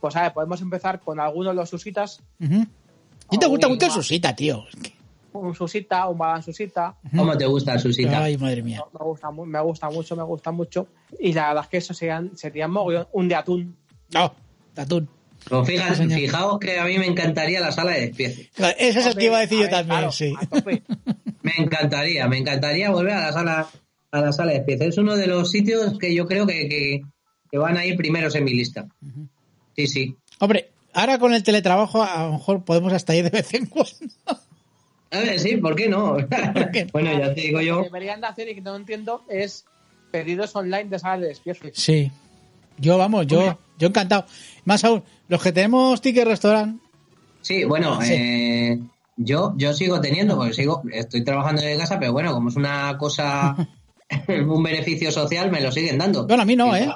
pues 0.00 0.16
a 0.16 0.22
ver, 0.22 0.32
podemos 0.32 0.60
empezar 0.60 0.98
con 1.00 1.20
algunos 1.20 1.52
de 1.52 1.56
los 1.56 1.70
susitas, 1.70 2.20
Ujú. 2.40 2.66
¿Y 3.30 3.38
te 3.38 3.46
gusta 3.46 3.68
mucho 3.68 3.86
el 3.86 3.92
susita, 3.92 4.34
tío? 4.34 4.64
Un 5.34 5.54
susita, 5.54 6.08
un 6.08 6.16
balan 6.18 6.42
susita, 6.42 6.96
¿Cómo 7.14 7.36
te 7.36 7.46
gusta 7.46 7.74
el 7.74 7.80
susita? 7.80 8.24
Ay, 8.24 8.36
madre 8.38 8.62
mía. 8.62 8.82
me 8.98 9.04
gusta, 9.04 9.30
me 9.30 9.60
gusta 9.60 9.90
mucho, 9.90 10.16
me 10.16 10.22
gusta 10.24 10.50
mucho, 10.50 10.88
y 11.20 11.32
la 11.32 11.48
verdad 11.48 11.64
es 11.64 11.68
que 11.70 11.76
eso 11.76 11.94
serían, 11.94 12.36
serían 12.36 12.70
mogollón, 12.72 13.06
un 13.12 13.28
de 13.28 13.34
atún. 13.36 13.76
No, 14.12 14.34
atún. 14.76 15.08
Pues 15.48 15.66
Sí, 15.66 15.78
señor. 15.96 16.18
fijaos 16.18 16.58
que 16.58 16.78
a 16.78 16.84
mí 16.84 16.98
me 16.98 17.06
encantaría 17.06 17.60
la 17.60 17.72
sala 17.72 17.92
de 17.92 18.00
despiece. 18.02 18.50
Claro, 18.54 18.76
Ese 18.78 19.00
es 19.00 19.06
el 19.06 19.14
que 19.16 19.24
iba 19.26 19.38
a 19.38 19.40
decir 19.40 19.58
yo 19.58 19.62
ver, 19.64 19.70
también, 19.70 19.98
claro, 19.98 20.12
sí. 20.12 20.34
Me 21.42 21.52
encantaría, 21.56 22.28
me 22.28 22.36
encantaría 22.36 22.90
volver 22.90 23.14
a 23.14 23.20
la 23.26 23.32
sala 23.32 23.68
a 24.10 24.20
la 24.20 24.32
sala 24.32 24.52
de 24.52 24.58
despiece. 24.58 24.86
Es 24.88 24.98
uno 24.98 25.16
de 25.16 25.26
los 25.26 25.50
sitios 25.50 25.98
que 25.98 26.14
yo 26.14 26.26
creo 26.26 26.46
que, 26.46 26.68
que, 26.68 27.02
que 27.50 27.58
van 27.58 27.76
a 27.76 27.84
ir 27.86 27.96
primeros 27.96 28.34
en 28.34 28.44
mi 28.44 28.52
lista. 28.52 28.86
Sí, 29.76 29.86
sí. 29.86 30.16
Hombre, 30.40 30.68
ahora 30.94 31.18
con 31.18 31.32
el 31.34 31.42
teletrabajo 31.42 32.02
a 32.02 32.24
lo 32.24 32.32
mejor 32.32 32.64
podemos 32.64 32.92
hasta 32.92 33.14
ir 33.16 33.24
de 33.24 33.30
vez 33.30 33.52
en 33.54 33.66
cuando. 33.66 33.90
A 35.10 35.20
ver, 35.20 35.40
sí, 35.40 35.56
¿por 35.56 35.74
qué 35.74 35.88
no? 35.88 36.16
qué 36.72 36.86
bueno, 36.92 37.10
ya 37.18 37.32
te 37.34 37.40
digo 37.40 37.58
Lo 37.60 37.64
yo. 37.64 37.78
que 37.78 37.84
deberían 37.84 38.20
de 38.20 38.26
hacer 38.26 38.46
y 38.50 38.54
que 38.56 38.60
no 38.60 38.76
entiendo 38.76 39.22
es 39.30 39.64
pedidos 40.10 40.54
online 40.54 40.84
de 40.90 40.98
sala 40.98 41.22
de 41.22 41.28
despiece. 41.28 41.70
Sí. 41.74 42.12
Yo, 42.78 42.98
vamos, 42.98 43.26
yo, 43.26 43.58
yo 43.78 43.88
encantado. 43.88 44.26
Más 44.64 44.84
aún, 44.84 45.02
los 45.28 45.42
que 45.42 45.52
tenemos 45.52 46.00
ticket 46.00 46.26
restaurant, 46.26 46.80
Sí, 47.40 47.64
bueno, 47.64 48.00
Sí. 48.02 48.12
eh, 48.12 48.78
yo, 49.16 49.54
yo 49.56 49.72
sigo 49.72 50.00
teniendo, 50.00 50.36
porque 50.36 50.52
sigo, 50.54 50.82
estoy 50.92 51.24
trabajando 51.24 51.62
desde 51.62 51.78
casa, 51.78 51.98
pero 51.98 52.12
bueno, 52.12 52.32
como 52.32 52.48
es 52.50 52.56
una 52.56 52.96
cosa, 52.98 53.56
un 54.28 54.62
beneficio 54.62 55.10
social, 55.12 55.50
me 55.50 55.60
lo 55.60 55.70
siguen 55.72 55.98
dando. 55.98 56.26
bueno, 56.26 56.42
a 56.42 56.46
mí 56.46 56.56
no, 56.56 56.74
¿eh? 56.76 56.88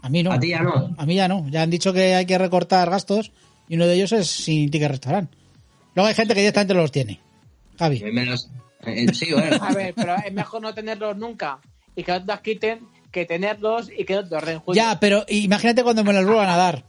A 0.00 0.08
mí 0.08 0.22
no. 0.22 0.32
A 0.32 0.38
ti 0.40 0.48
ya 0.48 0.62
no. 0.62 0.94
A 0.96 1.06
mí 1.06 1.14
ya 1.16 1.28
no. 1.28 1.46
Ya 1.50 1.62
han 1.62 1.70
dicho 1.70 1.92
que 1.92 2.14
hay 2.14 2.26
que 2.26 2.38
recortar 2.38 2.90
gastos 2.90 3.32
y 3.68 3.74
uno 3.76 3.86
de 3.86 3.94
ellos 3.94 4.12
es 4.12 4.28
sin 4.28 4.70
ticket 4.70 4.90
restaurant. 4.90 5.30
Luego 5.94 6.08
hay 6.08 6.14
gente 6.14 6.34
que 6.34 6.40
directamente 6.40 6.74
los 6.74 6.90
tiene. 6.92 7.20
Javi. 7.78 8.00
Los- 8.12 8.48
eh, 8.84 9.06
sí, 9.12 9.32
bueno. 9.32 9.56
A 9.62 9.72
ver, 9.74 9.94
pero 9.94 10.14
es 10.24 10.32
mejor 10.32 10.62
no 10.62 10.72
tenerlos 10.74 11.16
nunca 11.16 11.58
y 11.96 12.02
que 12.02 12.12
no 12.12 12.24
te 12.24 12.32
quiten 12.42 12.80
que 13.12 13.24
tenerlos 13.26 13.90
y 13.96 14.04
que 14.04 14.14
no 14.14 14.24
te. 14.28 14.60
Ya, 14.74 14.98
pero 14.98 15.24
imagínate 15.28 15.84
cuando 15.84 16.02
me 16.02 16.12
los 16.12 16.24
vuelvan 16.24 16.48
a 16.48 16.56
dar. 16.56 16.84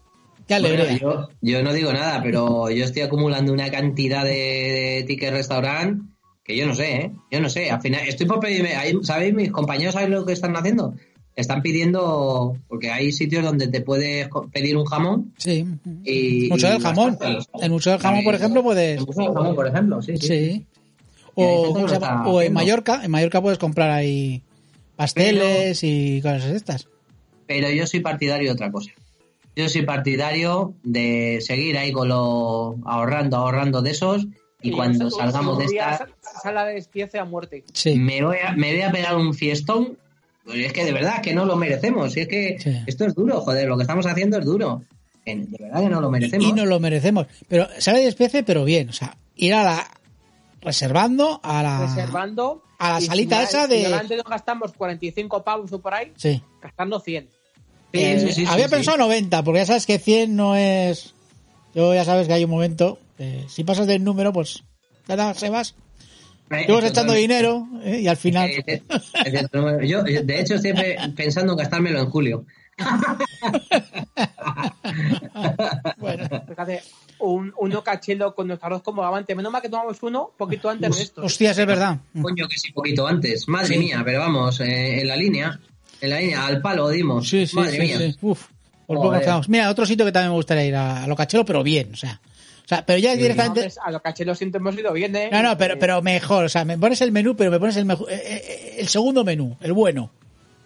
Qué 0.47 0.59
Bueno, 0.59 0.67
alegría. 0.83 0.97
yo, 0.97 1.29
yo 1.41 1.63
no 1.63 1.71
digo 1.71 1.93
nada, 1.93 2.21
pero 2.23 2.69
yo 2.69 2.83
estoy 2.83 3.03
acumulando 3.03 3.53
una 3.53 3.69
cantidad 3.69 4.23
de, 4.25 4.31
de 4.31 5.03
tickets 5.07 5.31
restaurant 5.33 6.09
que 6.43 6.57
yo 6.57 6.67
no 6.67 6.75
sé, 6.75 6.95
¿eh? 6.95 7.12
Yo 7.31 7.39
no 7.39 7.47
sé. 7.49 7.71
Al 7.71 7.81
final, 7.81 8.01
estoy 8.07 8.25
por 8.25 8.39
pedirme. 8.41 8.71
¿Sabéis? 9.03 9.33
Mis 9.33 9.51
compañeros, 9.51 9.93
¿sabéis 9.93 10.12
lo 10.12 10.25
que 10.25 10.33
están 10.33 10.55
haciendo? 10.57 10.95
Están 11.36 11.62
pidiendo. 11.62 12.57
Porque 12.67 12.91
hay 12.91 13.12
sitios 13.13 13.43
donde 13.45 13.67
te 13.69 13.79
puedes 13.81 14.27
pedir 14.51 14.75
un 14.75 14.83
jamón 14.86 15.33
Sí. 15.38 15.65
y. 16.03 16.49
Museo 16.49 16.69
y 16.69 16.73
del 16.73 16.81
Jamón. 16.81 17.17
El 17.62 17.71
Museo 17.71 17.93
del 17.93 18.01
Jamón, 18.01 18.23
por 18.25 18.36
ejemplo, 18.36 18.62
puedes. 18.63 18.99
El 18.99 19.05
Museo 19.05 19.23
del 19.25 19.33
Jamón, 19.33 19.55
por 19.55 19.67
ejemplo, 19.67 20.01
sí. 20.01 20.17
sí. 20.17 20.65
O, 21.36 21.69
o 22.25 22.41
en. 22.41 22.51
Mallorca, 22.53 23.01
en 23.03 23.12
Mallorca 23.12 23.41
puedes 23.41 23.57
comprar 23.57 23.89
ahí 23.89 24.43
pasteles 25.03 25.83
y 25.83 26.21
cosas 26.21 26.45
estas. 26.45 26.87
Pero 27.47 27.69
yo 27.69 27.85
soy 27.87 27.99
partidario 27.99 28.47
de 28.49 28.53
otra 28.53 28.71
cosa. 28.71 28.91
Yo 29.55 29.69
soy 29.69 29.83
partidario 29.83 30.73
de 30.83 31.39
seguir 31.41 31.77
ahí 31.77 31.91
con 31.91 32.07
lo 32.09 32.75
ahorrando, 32.85 33.37
ahorrando 33.37 33.81
de 33.81 33.91
esos 33.91 34.25
y, 34.61 34.71
cuando 34.71 35.07
eso, 35.07 35.17
salgamos 35.17 35.59
de 35.59 35.65
esta 35.65 35.97
sa- 35.97 36.07
Sala 36.41 36.65
de 36.65 36.75
despiece 36.75 37.19
a 37.19 37.25
muerte. 37.25 37.63
Sí. 37.73 37.95
me 37.95 38.23
voy 38.23 38.37
a, 38.43 38.53
me 38.53 38.71
voy 38.71 38.81
a 38.81 38.91
pegar 38.91 39.15
un 39.15 39.33
fiestón. 39.33 39.97
Pues 40.45 40.57
es 40.65 40.73
que 40.73 40.83
de 40.85 40.91
verdad 40.93 41.21
que 41.21 41.33
no 41.33 41.45
lo 41.45 41.55
merecemos. 41.55 42.15
Y 42.17 42.21
es 42.21 42.27
que 42.27 42.57
Sí. 42.59 42.71
esto 42.87 43.05
es 43.05 43.13
duro, 43.13 43.41
joder, 43.41 43.67
lo 43.67 43.77
que 43.77 43.83
estamos 43.83 44.05
haciendo 44.07 44.39
es 44.39 44.45
duro. 44.45 44.81
De 45.25 45.45
verdad 45.59 45.81
que 45.83 45.89
no 45.89 46.01
lo 46.01 46.09
merecemos. 46.11 46.47
Y 46.47 46.51
nos 46.53 46.67
lo 46.67 46.79
merecemos. 46.79 47.27
Pero 47.47 47.67
sale 47.79 47.99
de 47.99 48.07
especie, 48.07 48.43
pero 48.43 48.65
bien. 48.65 48.89
O 48.89 48.93
sea, 48.93 49.15
ir 49.35 49.53
a 49.53 49.63
la. 49.63 49.87
reservando 50.61 51.39
a 51.43 51.61
la. 51.63 51.81
Reservando. 51.85 52.63
A 52.87 52.93
la 52.93 53.01
y 53.01 53.05
salita 53.05 53.37
si 53.39 53.43
esa 53.43 53.63
si 53.67 53.73
de- 53.73 53.81
normalmente 53.83 54.15
nos 54.17 54.25
gastamos 54.25 54.73
45 54.73 55.43
pavos 55.43 55.71
o 55.73 55.79
por 55.79 55.93
ahí, 55.93 56.11
Sí. 56.15 56.41
gastando 56.61 56.99
100. 56.99 57.29
Sí, 57.93 57.99
Eh, 57.99 58.19
sí, 58.19 58.27
sí, 58.27 58.33
sí, 58.33 58.45
había 58.47 58.67
sí. 58.67 58.71
pensado 58.75 58.97
90, 58.97 59.43
porque 59.43 59.59
ya 59.59 59.65
sabes 59.65 59.85
que 59.85 59.99
100 59.99 60.35
no 60.35 60.55
es. 60.55 61.13
Yo 61.75 61.93
ya 61.93 62.05
sabes 62.05 62.27
que 62.27 62.33
hay 62.33 62.43
un 62.43 62.49
momento. 62.51 62.99
eh, 63.19 63.45
si 63.47 63.63
pasas 63.63 63.85
del 63.87 64.03
número, 64.03 64.33
pues. 64.33 64.63
Ya 65.07 65.33
se 65.35 65.49
vas. 65.49 65.75
Eh, 66.49 66.65
Tú 66.67 66.73
vas 66.73 66.83
echando 66.83 67.13
totalmente. 67.13 67.21
dinero 67.21 67.67
eh, 67.83 67.99
y 68.01 68.07
al 68.07 68.17
final. 68.17 68.49
Eh, 68.49 68.63
eh, 68.67 68.81
eh, 69.25 69.87
Yo, 69.87 70.01
de 70.03 70.39
hecho, 70.39 70.55
estoy 70.55 70.73
pe- 70.73 70.97
pensando 71.15 71.53
en 71.53 71.57
gastármelo 71.59 71.99
en 71.99 72.09
julio. 72.09 72.45
Bueno. 75.97 76.27
Fíjate, 76.47 76.81
un, 77.19 77.53
uno 77.57 77.83
cachelo 77.83 78.33
con 78.36 78.47
nuestro 78.47 78.67
arroz 78.67 78.81
como 78.83 79.03
avante. 79.03 79.36
Menos 79.36 79.51
mal 79.51 79.62
que 79.62 79.69
tomamos 79.69 80.01
uno 80.03 80.31
poquito 80.38 80.69
antes 80.69 80.95
de 80.95 81.03
esto. 81.03 81.21
Hostias, 81.23 81.57
es 81.57 81.65
verdad. 81.65 81.97
Coño, 82.21 82.47
que 82.47 82.57
sí, 82.57 82.71
poquito 82.71 83.07
antes. 83.07 83.47
Madre 83.47 83.67
Sí. 83.75 83.79
mía, 83.79 84.01
pero 84.05 84.19
vamos, 84.19 84.59
eh, 84.59 85.01
en 85.01 85.07
la 85.07 85.15
línea. 85.15 85.59
En 86.01 86.09
la 86.09 86.19
línea, 86.19 86.45
al 86.45 86.62
palo 86.62 86.89
dimos. 86.89 87.27
Sí, 87.29 87.47
sí, 87.47 87.55
Madre 87.55 87.71
sí, 87.73 87.79
mía. 87.79 87.97
sí. 87.99 88.17
Uf. 88.21 88.47
Por 88.86 88.97
Joder. 88.97 89.09
poco 89.12 89.19
estamos. 89.21 89.49
Mira, 89.49 89.69
otro 89.69 89.86
sitio 89.86 90.05
que 90.05 90.12
también 90.12 90.31
me 90.31 90.36
gustaría 90.36 90.65
ir 90.65 90.75
a, 90.75 91.03
a 91.03 91.07
lo 91.07 91.15
cachelo, 91.15 91.45
pero 91.45 91.63
bien. 91.63 91.93
O 91.93 91.95
sea, 91.95 92.19
o 92.65 92.67
sea 92.67 92.86
pero 92.86 92.99
ya 92.99 93.15
directamente. 93.15 93.62
Entonces, 93.62 93.79
a 93.83 93.91
los 93.91 94.01
cachelos 94.01 94.38
siempre 94.38 94.59
hemos 94.59 94.77
ido 94.77 94.91
bien, 94.91 95.15
¿eh? 95.15 95.29
No, 95.31 95.41
no, 95.41 95.57
pero, 95.57 95.75
Eh, 95.75 95.77
pero 95.79 96.01
mejor. 96.01 96.45
O 96.45 96.49
sea, 96.49 96.65
me 96.65 96.77
pones 96.77 96.99
el 97.01 97.13
menú, 97.13 97.36
pero 97.36 97.49
me 97.49 97.59
pones 97.59 97.77
el, 97.77 97.86
mejo- 97.86 98.09
eh, 98.09 98.21
eh, 98.25 98.75
el 98.79 98.88
segundo 98.89 99.23
menú, 99.23 99.55
el 99.62 99.71
bueno. 99.71 100.12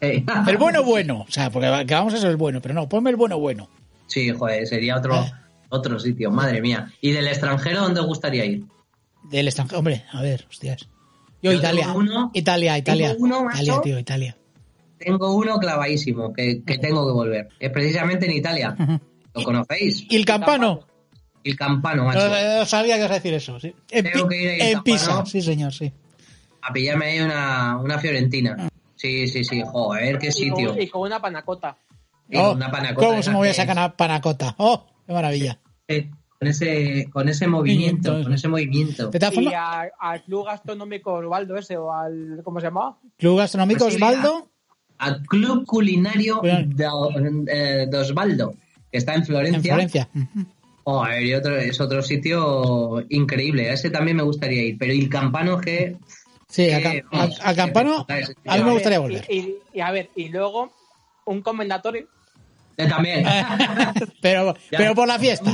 El 0.02 0.58
bueno, 0.58 0.84
bueno. 0.84 1.26
O 1.28 1.32
sea, 1.32 1.50
porque 1.50 1.68
va- 1.70 1.86
que 1.86 1.94
vamos 1.94 2.14
a 2.14 2.18
ser 2.18 2.30
el 2.30 2.38
bueno, 2.38 2.62
pero 2.62 2.74
no, 2.74 2.88
ponme 2.88 3.10
el 3.10 3.16
bueno, 3.16 3.40
bueno. 3.40 3.70
Sí, 4.08 4.30
joder, 4.32 4.66
sería 4.68 4.96
otro, 4.98 5.16
Ah. 5.16 5.42
otro 5.70 6.00
sitio, 6.00 6.32
madre 6.32 6.62
mía. 6.62 6.92
¿Y 7.02 7.12
del 7.12 7.28
extranjero 7.28 7.82
dónde 7.82 8.00
os 8.02 8.06
gustaría 8.08 8.46
ir? 8.46 8.64
Del 9.30 9.48
extranjero. 9.48 9.80
Hombre, 9.80 10.06
a 10.12 10.22
ver, 10.22 10.46
hostias. 10.50 10.88
Yo, 11.42 11.52
Yo 11.52 11.58
Italia. 11.60 11.92
uno- 11.94 12.32
Italia, 12.34 12.78
Italia. 12.78 13.10
tengo 13.12 13.24
uno, 13.26 13.44
macho. 13.44 13.62
Italia, 13.64 13.82
tío, 13.82 14.00
Italia. 14.00 14.38
Tengo 14.98 15.36
uno 15.36 15.60
clavadísimo 15.60 16.34
que, 16.34 16.64
que 16.64 16.78
tengo 16.80 17.06
que 17.06 17.14
volver. 17.14 17.50
Es 17.60 17.70
precisamente 17.72 18.26
en 18.26 18.32
Italia. 18.38 18.76
¿Lo 19.36 19.44
conocéis? 19.44 20.06
¿Y 20.10 20.16
el 20.16 20.26
campano? 20.26 20.80
El 21.44 21.56
campano, 21.56 22.02
No, 22.04 22.08
macho. 22.08 22.28
no 22.60 22.66
sabía 22.66 22.96
que 22.96 23.02
ibas 23.02 23.12
a 23.12 23.14
decir 23.16 23.34
eso. 23.36 23.60
Sí. 23.60 23.74
En, 23.92 24.06
Tengo 24.12 24.28
que 24.28 24.42
ir 24.42 24.62
en. 24.62 24.82
Pisa, 24.84 25.24
sí, 25.26 25.42
señor, 25.42 25.74
sí. 25.74 25.92
A 26.64 26.74
pillarme 26.74 27.06
ahí 27.06 27.20
una, 27.20 27.78
una 27.78 28.00
fiorentina. 28.00 28.70
Sí, 28.98 29.28
sí, 29.28 29.44
sí. 29.44 29.62
Joder, 29.66 30.18
qué 30.20 30.32
sitio. 30.32 30.70
con, 30.72 30.82
y 30.82 30.88
con 30.88 31.02
una 31.04 31.22
panacota. 31.22 31.78
Y 32.30 32.38
Oh, 32.38 32.52
una 32.54 32.70
panacota 32.70 33.08
¿Cómo 33.08 33.24
se 33.24 33.30
me 33.30 33.38
voy 33.38 33.48
a 33.48 33.52
esas 33.52 33.64
sacar 33.66 33.78
una 33.78 33.96
panacota? 33.96 34.54
¡Oh, 34.58 34.86
qué 35.06 35.14
maravilla! 35.14 35.60
Con 36.40 36.48
ese, 36.50 37.10
con 37.12 37.30
ese 37.30 37.48
movimiento, 37.48 38.10
Movimiento, 38.12 38.24
con 38.28 38.34
ese 38.34 38.48
movimiento. 38.48 39.08
De 39.10 39.30
Y 39.42 39.54
a- 39.54 39.90
al 40.00 40.24
club 40.24 40.46
gastronómico 40.46 41.14
Osvaldo 41.14 41.58
ese, 41.58 41.78
o 41.78 41.92
al. 41.92 42.42
¿Cómo 42.44 42.60
se 42.60 42.68
llamaba? 42.68 42.98
Club 43.18 43.38
Gastronómico 43.40 43.86
Pues 43.86 43.96
sí, 43.96 44.04
Osvaldo. 44.04 44.50
Al 45.00 45.22
Club 45.24 45.66
Culinario 45.66 46.42
de, 46.42 46.90
eh, 47.48 47.88
de 47.90 47.98
Osvaldo, 47.98 48.54
que 48.92 48.98
está 48.98 49.14
en 49.16 49.26
Florencia. 49.26 49.58
En 49.58 49.64
Florencia. 49.64 50.10
Joder, 50.84 51.24
y 51.24 51.34
otro, 51.34 51.56
es 51.58 51.80
otro 51.82 52.02
sitio 52.02 53.04
increíble. 53.10 53.70
A 53.70 53.74
ese 53.74 53.90
también 53.90 54.18
me 54.18 54.24
gustaría 54.24 54.64
ir. 54.64 54.78
Pero 54.78 54.94
el 54.94 55.10
campano 55.10 55.60
que. 55.60 55.98
Sí, 56.50 56.70
a, 56.72 57.54
Campano, 57.56 58.06
a 58.46 58.58
mí 58.58 58.64
me 58.64 58.70
Y 58.70 58.74
gustaría 58.74 59.00
ver, 59.00 59.10
volver. 59.10 59.26
Y, 59.30 59.38
y- 59.38 59.56
y 59.74 59.80
a 59.82 59.92
ver, 59.92 60.10
y 60.16 60.30
luego 60.30 60.72
un 61.26 61.42
comendatorio. 61.42 62.08
Eh, 62.78 62.88
También. 62.88 63.26
pero, 64.22 64.54
Ya. 64.72 64.78
pero 64.78 64.96
por 64.96 65.08
la 65.08 65.20
fiesta. 65.20 65.52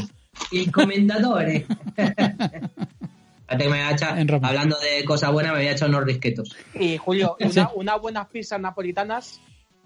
El 0.51 0.71
comendatore. 0.71 1.65
Fíjate 1.95 2.37
que 3.57 3.63
me 3.63 3.67
voy 3.69 3.79
a 3.79 3.91
echar- 3.91 4.17
En 4.19 4.27
Roma. 4.27 4.49
hablando 4.49 4.77
de 4.79 5.03
cosas 5.05 5.31
buenas, 5.31 5.53
me 5.53 5.59
voy 5.59 5.67
a 5.67 5.71
echar 5.71 5.89
unos 5.89 6.03
risquetos. 6.05 6.55
Y 6.79 6.97
Julio, 6.97 7.37
Sí. 7.49 7.59
una, 7.59 7.71
unas 7.75 8.01
buenas 8.01 8.27
pizzas 8.27 8.59
napolitanas. 8.59 9.39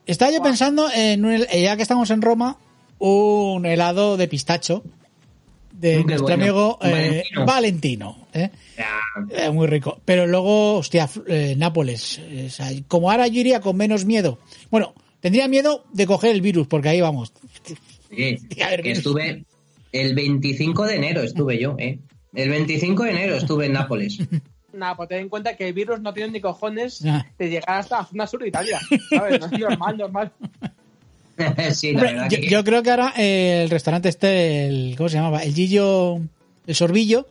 Estaba 0.05 0.31
yo 0.31 0.41
pensando 0.41 0.89
en, 0.93 1.25
un 1.25 1.37
ya 1.47 1.75
que 1.75 1.81
estamos 1.81 2.09
en 2.11 2.21
Roma, 2.21 2.57
un 2.99 3.65
helado 3.65 4.17
de 4.17 4.27
pistacho 4.27 4.83
de 5.79 5.97
qué 5.97 6.03
nuestro 6.03 6.27
bueno. 6.27 6.43
amigo 6.43 6.79
eh, 6.81 6.89
Valentino. 6.91 7.45
Valentino. 7.45 8.27
¿eh? 8.33 8.49
Eh, 9.31 9.49
muy 9.51 9.67
rico. 9.67 9.99
Pero 10.05 10.27
luego, 10.27 10.75
hostia, 10.75 11.09
eh, 11.27 11.55
Nápoles. 11.57 12.19
eh, 12.19 12.45
o 12.47 12.49
sea, 12.49 12.69
como 12.87 13.11
ahora 13.11 13.27
yo 13.27 13.39
iría 13.39 13.61
con 13.61 13.77
menos 13.77 14.05
miedo. 14.05 14.39
Bueno, 14.69 14.93
tendría 15.19 15.47
miedo 15.47 15.85
de 15.93 16.05
coger 16.05 16.31
el 16.31 16.41
virus, 16.41 16.67
porque 16.67 16.89
ahí 16.89 17.01
vamos. 17.01 17.33
sí, 18.09 18.37
ver, 18.57 18.81
que 18.81 18.91
estuve 18.91 19.45
el 19.91 20.15
25 20.15 20.85
de 20.85 20.95
enero, 20.95 21.21
estuve 21.21 21.59
yo, 21.59 21.75
¿eh? 21.77 21.99
El 22.33 22.49
25 22.49 23.03
de 23.03 23.11
enero 23.11 23.35
estuve 23.35 23.67
en 23.67 23.73
Nápoles. 23.73 24.17
Nada, 24.73 24.95
pues 24.95 25.09
ten 25.09 25.21
en 25.21 25.29
cuenta 25.29 25.55
que 25.55 25.67
el 25.67 25.73
virus 25.73 26.01
no 26.01 26.13
tiene 26.13 26.33
ni 26.33 26.41
cojones 26.41 27.01
de 27.01 27.49
llegar 27.49 27.79
hasta 27.79 27.99
la 27.99 28.05
zona 28.05 28.27
sur 28.27 28.41
de 28.41 28.49
Italia. 28.49 28.79
¿Sabes? 29.09 29.39
No 29.39 29.45
es 29.47 29.59
normal, 29.59 29.97
normal. 29.97 30.33
sí, 31.73 31.93
la 31.93 31.99
Hombre, 31.99 32.13
verdad 32.13 32.29
yo, 32.29 32.37
que- 32.39 32.49
yo 32.49 32.63
creo 32.63 32.83
que 32.83 32.89
ahora 32.91 33.13
eh, 33.17 33.61
el 33.63 33.69
restaurante 33.69 34.09
este, 34.09 34.67
el, 34.67 34.95
¿cómo 34.97 35.09
se 35.09 35.15
llamaba? 35.17 35.43
El 35.43 35.53
Gillo, 35.53 36.19
el 36.65 36.75
Sorbillo. 36.75 37.27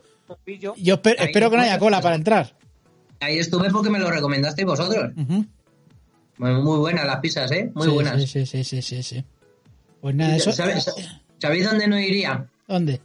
Yo 0.77 0.95
espero 1.03 1.49
que 1.49 1.57
no 1.57 1.63
haya 1.63 1.79
cola 1.79 2.01
para 2.01 2.15
entrar. 2.15 2.53
Ahí 3.19 3.37
estuve 3.39 3.69
porque 3.71 3.89
me 3.89 3.99
lo 3.99 4.09
recomendasteis 4.11 4.65
vosotros. 4.65 5.11
Muy, 5.15 6.51
muy 6.61 6.77
buenas 6.77 7.05
las 7.05 7.19
pizzas, 7.19 7.51
¿eh? 7.51 7.71
Muy 7.73 7.87
Sí, 7.87 7.93
buenas. 7.93 8.21
Sí, 8.21 8.27
sí, 8.27 8.45
sí, 8.45 8.63
sí, 8.63 8.81
sí, 8.81 9.03
sí. 9.03 9.23
Pues 10.01 10.13
nada, 10.15 10.35
eso. 10.35 10.51
¿Sabéis, 10.51 10.85
¿Sabéis 11.39 11.65
dónde 11.65 11.87
no 11.87 11.99
iría? 11.99 12.45
¿Dónde? 12.67 13.01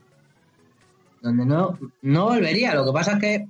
Donde 1.22 1.46
no, 1.46 1.78
no 2.02 2.24
volvería. 2.26 2.74
Lo 2.74 2.84
que 2.84 2.92
pasa 2.92 3.12
es 3.12 3.18
que 3.20 3.46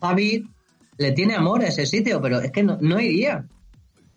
Javi 0.00 0.48
le 0.96 1.12
tiene 1.12 1.34
amor 1.34 1.62
a 1.62 1.68
ese 1.68 1.84
sitio, 1.84 2.20
pero 2.22 2.40
es 2.40 2.50
que 2.52 2.62
no, 2.62 2.78
no 2.80 2.98
iría. 3.00 3.44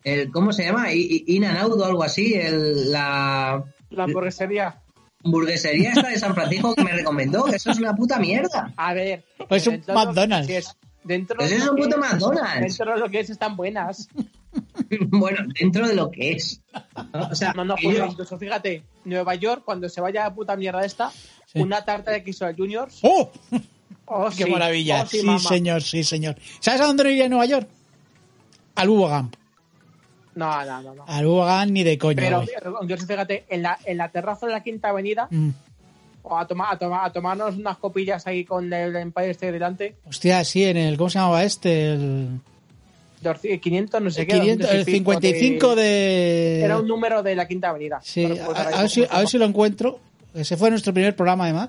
El, 0.04 0.30
¿Cómo 0.30 0.52
se 0.52 0.64
llama? 0.64 0.92
I- 0.92 1.24
I- 1.26 1.36
In 1.36 1.44
and 1.46 1.58
Out 1.58 1.80
o 1.80 1.84
algo 1.84 2.02
así. 2.04 2.34
El, 2.34 2.92
la 2.92 3.64
La 3.90 4.04
hamburguesería. 4.04 4.80
hamburguesería 5.24 5.90
esta 5.92 6.08
de 6.10 6.18
San 6.18 6.34
Francisco 6.34 6.74
que 6.74 6.84
me 6.84 6.92
recomendó. 6.92 7.46
Eso 7.48 7.70
es 7.70 7.78
una 7.78 7.94
puta 7.94 8.18
mierda. 8.18 8.72
A 8.76 8.92
ver. 8.94 9.24
Pues 9.48 9.62
es 9.62 9.68
un 9.68 9.74
dentro 9.74 9.94
de 9.94 9.98
lo 10.00 10.06
McDonald's. 10.06 10.46
que 10.46 10.56
es- 10.58 10.76
dentro 11.04 11.36
Pues 11.38 11.50
de 11.50 11.56
es 11.56 11.62
un 11.68 11.76
puto 11.76 11.88
es- 11.88 11.96
McDonald's. 11.96 12.60
Dentro 12.78 12.94
de 12.94 13.00
lo 13.00 13.08
que 13.10 13.20
es, 13.20 13.30
están 13.30 13.56
buenas. 13.56 14.08
bueno, 15.08 15.38
dentro 15.58 15.88
de 15.88 15.94
lo 15.94 16.10
que 16.10 16.32
es. 16.32 16.60
O 17.30 17.34
sea, 17.34 17.52
No, 17.54 17.64
no, 17.64 17.76
yo- 17.78 18.06
incluso 18.06 18.38
fíjate, 18.38 18.82
Nueva 19.04 19.34
York, 19.36 19.62
cuando 19.64 19.88
se 19.88 20.00
vaya 20.02 20.24
la 20.24 20.34
puta 20.34 20.54
mierda 20.56 20.84
esta, 20.84 21.10
Sí. 21.46 21.60
una 21.60 21.82
tarta 21.84 22.10
de 22.10 22.22
queso 22.22 22.46
Juniors. 22.56 22.98
¡Oh! 23.02 23.30
Oh, 24.06 24.28
¡Qué 24.36 24.44
sí. 24.44 24.50
maravilla! 24.50 25.02
Oh, 25.02 25.06
sí, 25.06 25.22
señor, 25.48 25.82
sí, 25.82 26.04
señor. 26.04 26.36
¿Sabes 26.60 26.82
a 26.82 26.84
dónde 26.86 27.04
no 27.04 27.10
iría 27.10 27.24
en 27.24 27.30
Nueva 27.30 27.46
York? 27.46 27.68
Al 28.74 28.88
Camp. 29.08 29.36
No, 30.34 30.64
no, 30.64 30.82
no. 30.82 30.94
no. 30.94 31.44
Al 31.44 31.72
ni 31.72 31.84
de 31.84 31.98
coña. 31.98 32.16
Pero, 32.22 32.86
yo 32.86 32.96
fíjate, 32.96 33.44
en 33.48 33.62
la, 33.62 33.78
en 33.84 33.98
la 33.98 34.08
terraza 34.10 34.46
de 34.46 34.52
la 34.52 34.62
Quinta 34.62 34.88
Avenida, 34.88 35.28
Mm. 35.30 35.50
o 36.22 36.36
a, 36.38 36.46
tomar, 36.46 36.74
a, 36.74 36.78
tomar, 36.78 37.04
a 37.06 37.12
tomarnos 37.12 37.56
unas 37.56 37.76
copillas 37.78 38.26
ahí 38.26 38.44
con 38.44 38.72
el 38.72 38.96
Empire 38.96 39.30
State 39.30 39.52
delante, 39.52 39.96
Hostia, 40.06 40.44
sí, 40.44 40.64
en 40.64 40.76
el. 40.76 40.96
¿Cómo 40.96 41.10
se 41.10 41.18
llamaba 41.18 41.44
este? 41.44 41.92
El, 41.92 42.40
de 43.22 43.58
500, 43.60 44.02
no 44.02 44.10
sé 44.10 44.22
el 44.22 44.26
qué. 44.26 44.40
500, 44.40 44.70
el 44.70 44.76
200 44.78 44.88
y 44.88 44.98
pico 44.98 45.12
55 45.12 45.76
de. 45.76 46.60
Era 46.62 46.78
un 46.78 46.86
número 46.86 47.22
de 47.22 47.34
la 47.34 47.48
Quinta 47.48 47.70
Avenida. 47.70 48.00
Sí, 48.02 48.26
No 48.26 48.34
a, 48.54 48.64
ver 48.64 49.08
a 49.10 49.26
si 49.26 49.38
lo 49.38 49.44
encuentro. 49.44 50.00
Ese 50.34 50.56
fue 50.56 50.68
nuestro 50.70 50.92
primer 50.92 51.14
programa, 51.14 51.44
además. 51.44 51.68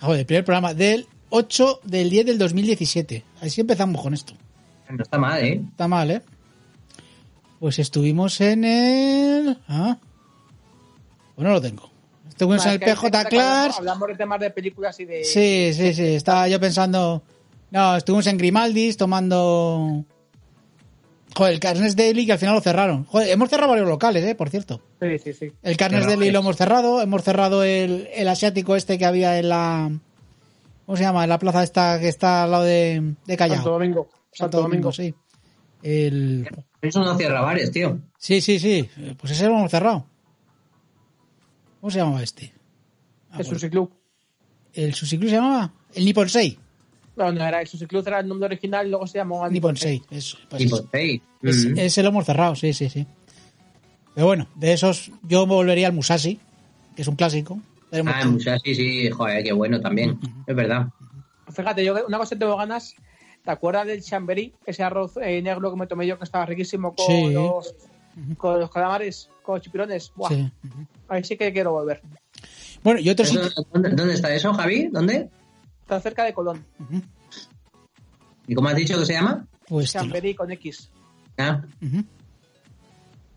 Ah, 0.00 0.06
Joder, 0.06 0.20
el 0.20 0.26
primer 0.26 0.44
programa 0.44 0.74
del 0.74 1.06
8 1.30 1.80
del 1.84 2.10
10 2.10 2.26
del 2.26 2.38
2017. 2.38 3.24
Así 3.40 3.60
empezamos 3.60 4.00
con 4.02 4.14
esto. 4.14 4.34
No 4.88 5.02
está 5.02 5.18
mal, 5.18 5.42
¿eh? 5.44 5.60
Está 5.70 5.88
mal, 5.88 6.10
¿eh? 6.10 6.22
Pues 7.60 7.78
estuvimos 7.78 8.40
en 8.40 8.64
el... 8.64 9.58
¿Ah? 9.68 9.98
Pues 11.34 11.46
no 11.46 11.52
lo 11.52 11.60
tengo. 11.60 11.90
Estuvimos 12.28 12.64
en 12.66 12.72
el 12.72 12.80
PJ 12.80 13.24
Class. 13.26 13.78
Hablamos 13.78 14.08
de 14.08 14.14
temas 14.16 14.40
de 14.40 14.50
películas 14.50 14.98
y 15.00 15.04
de... 15.04 15.24
Sí, 15.24 15.72
sí, 15.72 15.94
sí. 15.94 16.14
Estaba 16.14 16.48
yo 16.48 16.58
pensando... 16.60 17.22
No, 17.70 17.96
estuvimos 17.96 18.26
en 18.26 18.38
Grimaldis 18.38 18.96
tomando... 18.96 20.04
Joder, 21.36 21.54
el 21.54 21.60
Carnes 21.60 21.96
Daily 21.96 22.26
que 22.26 22.32
al 22.32 22.38
final 22.38 22.54
lo 22.54 22.60
cerraron. 22.60 23.04
Joder, 23.06 23.28
hemos 23.30 23.50
cerrado 23.50 23.70
varios 23.70 23.88
locales, 23.88 24.24
¿eh? 24.24 24.34
Por 24.36 24.50
cierto. 24.50 24.80
Sí, 25.00 25.18
sí, 25.18 25.32
sí. 25.32 25.52
El 25.62 25.76
Carnes 25.76 26.06
Daily 26.06 26.30
lo 26.30 26.40
hemos 26.40 26.56
cerrado. 26.56 27.00
Hemos 27.00 27.24
cerrado 27.24 27.64
el, 27.64 28.08
el 28.14 28.28
asiático 28.28 28.76
este 28.76 28.98
que 28.98 29.04
había 29.06 29.38
en 29.38 29.48
la... 29.48 29.90
¿Cómo 30.86 30.96
se 30.96 31.02
llama? 31.02 31.24
En 31.24 31.30
la 31.30 31.38
plaza 31.38 31.62
esta 31.62 31.98
que 31.98 32.08
está 32.08 32.44
al 32.44 32.50
lado 32.50 32.64
de, 32.64 33.14
de 33.26 33.36
Callao. 33.36 33.56
Santo 33.56 33.70
Domingo. 33.70 34.08
Santo 34.32 34.60
Domingo. 34.60 34.92
sí. 34.92 35.14
El... 35.84 36.48
Eso 36.80 37.04
no 37.04 37.14
cierra 37.16 37.42
bares, 37.42 37.70
tío. 37.70 37.98
Sí, 38.18 38.40
sí, 38.40 38.58
sí. 38.58 38.88
Pues 39.18 39.32
ese 39.32 39.46
lo 39.46 39.58
hemos 39.58 39.70
cerrado. 39.70 40.06
¿Cómo 41.80 41.90
se 41.90 41.98
llamaba 41.98 42.22
este? 42.22 42.52
Ah, 43.30 43.36
El 43.38 43.44
bueno. 43.44 43.58
Sushi 43.58 43.70
Club. 43.70 43.92
¿El 44.72 44.94
Sushi 44.94 45.18
Club 45.18 45.28
se 45.28 45.36
llamaba? 45.36 45.72
El 45.94 46.04
Nippon 46.06 46.28
6. 46.28 46.56
No, 47.16 47.30
no 47.30 47.44
era 47.46 47.60
el 47.60 47.68
Sushi 47.68 47.86
Club, 47.86 48.02
era 48.08 48.20
el 48.20 48.26
nombre 48.28 48.46
original 48.46 48.86
y 48.86 48.90
luego 48.90 49.06
se 49.06 49.18
llamó 49.18 49.46
Nippon 49.48 49.76
6. 49.76 50.02
Eso, 50.10 50.38
pues 50.48 50.62
ese. 50.62 50.84
seis. 50.90 51.22
Es- 51.42 51.66
Mm. 51.66 51.78
ese 51.78 52.02
lo 52.02 52.08
hemos 52.08 52.24
cerrado, 52.24 52.56
sí, 52.56 52.72
sí, 52.72 52.88
sí. 52.88 53.06
Pero 54.14 54.26
bueno, 54.26 54.48
de 54.54 54.72
esos 54.72 55.12
yo 55.22 55.46
me 55.46 55.52
volvería 55.54 55.88
al 55.88 55.92
Musashi, 55.92 56.40
que 56.96 57.02
es 57.02 57.08
un 57.08 57.16
clásico. 57.16 57.60
Ah, 58.06 58.24
muchas, 58.24 58.60
sí, 58.64 58.74
sí, 58.74 59.10
joder, 59.10 59.44
qué 59.44 59.52
bueno 59.52 59.80
también. 59.80 60.18
Es 60.46 60.56
verdad. 60.56 60.88
Fíjate, 61.52 61.84
yo 61.84 61.94
una 62.08 62.16
cosa 62.18 62.34
que 62.34 62.38
tengo 62.40 62.56
ganas. 62.56 62.94
¿Te 63.44 63.50
acuerdas 63.50 63.86
del 63.86 64.02
chamberí? 64.02 64.54
Ese 64.64 64.82
arroz 64.82 65.16
eh, 65.18 65.42
negro 65.42 65.70
que 65.70 65.76
me 65.76 65.86
tomé 65.86 66.06
yo 66.06 66.16
que 66.18 66.24
estaba 66.24 66.46
riquísimo 66.46 66.94
con, 66.94 67.06
Sí. 67.06 67.30
los, 67.32 67.74
con 68.38 68.58
los 68.58 68.70
calamares, 68.70 69.28
con 69.42 69.56
los 69.56 69.62
chipirones. 69.64 70.12
Buah, 70.16 70.30
Sí. 70.30 70.50
Ahí 71.08 71.22
sí 71.24 71.36
que 71.36 71.52
quiero 71.52 71.72
volver. 71.72 72.00
Bueno, 72.82 73.00
y 73.00 73.10
otro 73.10 73.24
sitio... 73.26 73.42
¿dónde, 73.72 73.90
dónde 73.90 74.14
está 74.14 74.34
eso, 74.34 74.52
Javi? 74.54 74.88
¿Dónde? 74.88 75.28
Está 75.82 76.00
cerca 76.00 76.24
de 76.24 76.32
Colón. 76.32 76.64
¿Y 78.46 78.54
cómo 78.54 78.68
has 78.68 78.76
dicho 78.76 78.98
que 78.98 79.04
se 79.06 79.12
llama? 79.12 79.46
Pues, 79.68 79.94
lo- 79.94 80.00
Chamberí 80.00 80.34
con 80.34 80.50
X. 80.50 80.90
Ah. 81.38 81.62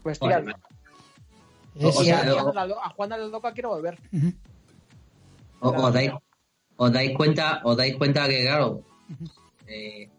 Pues 0.04 0.18
O 0.22 0.28
sea, 2.04 2.20
a, 2.22 2.26
lo- 2.26 2.52
Juana 2.96 3.18
la, 3.18 3.28
Loca 3.28 3.52
quiero 3.52 3.70
volver. 3.70 4.00
Os, 5.60 5.94
dais, 5.94 6.12
os 6.78 6.92
dais 6.94 7.16
cuenta, 7.16 7.62
os 7.64 7.76
dais 7.76 7.96
cuenta 7.98 8.28
que, 8.28 8.44
claro, 8.44 8.84
eh, 9.68 10.10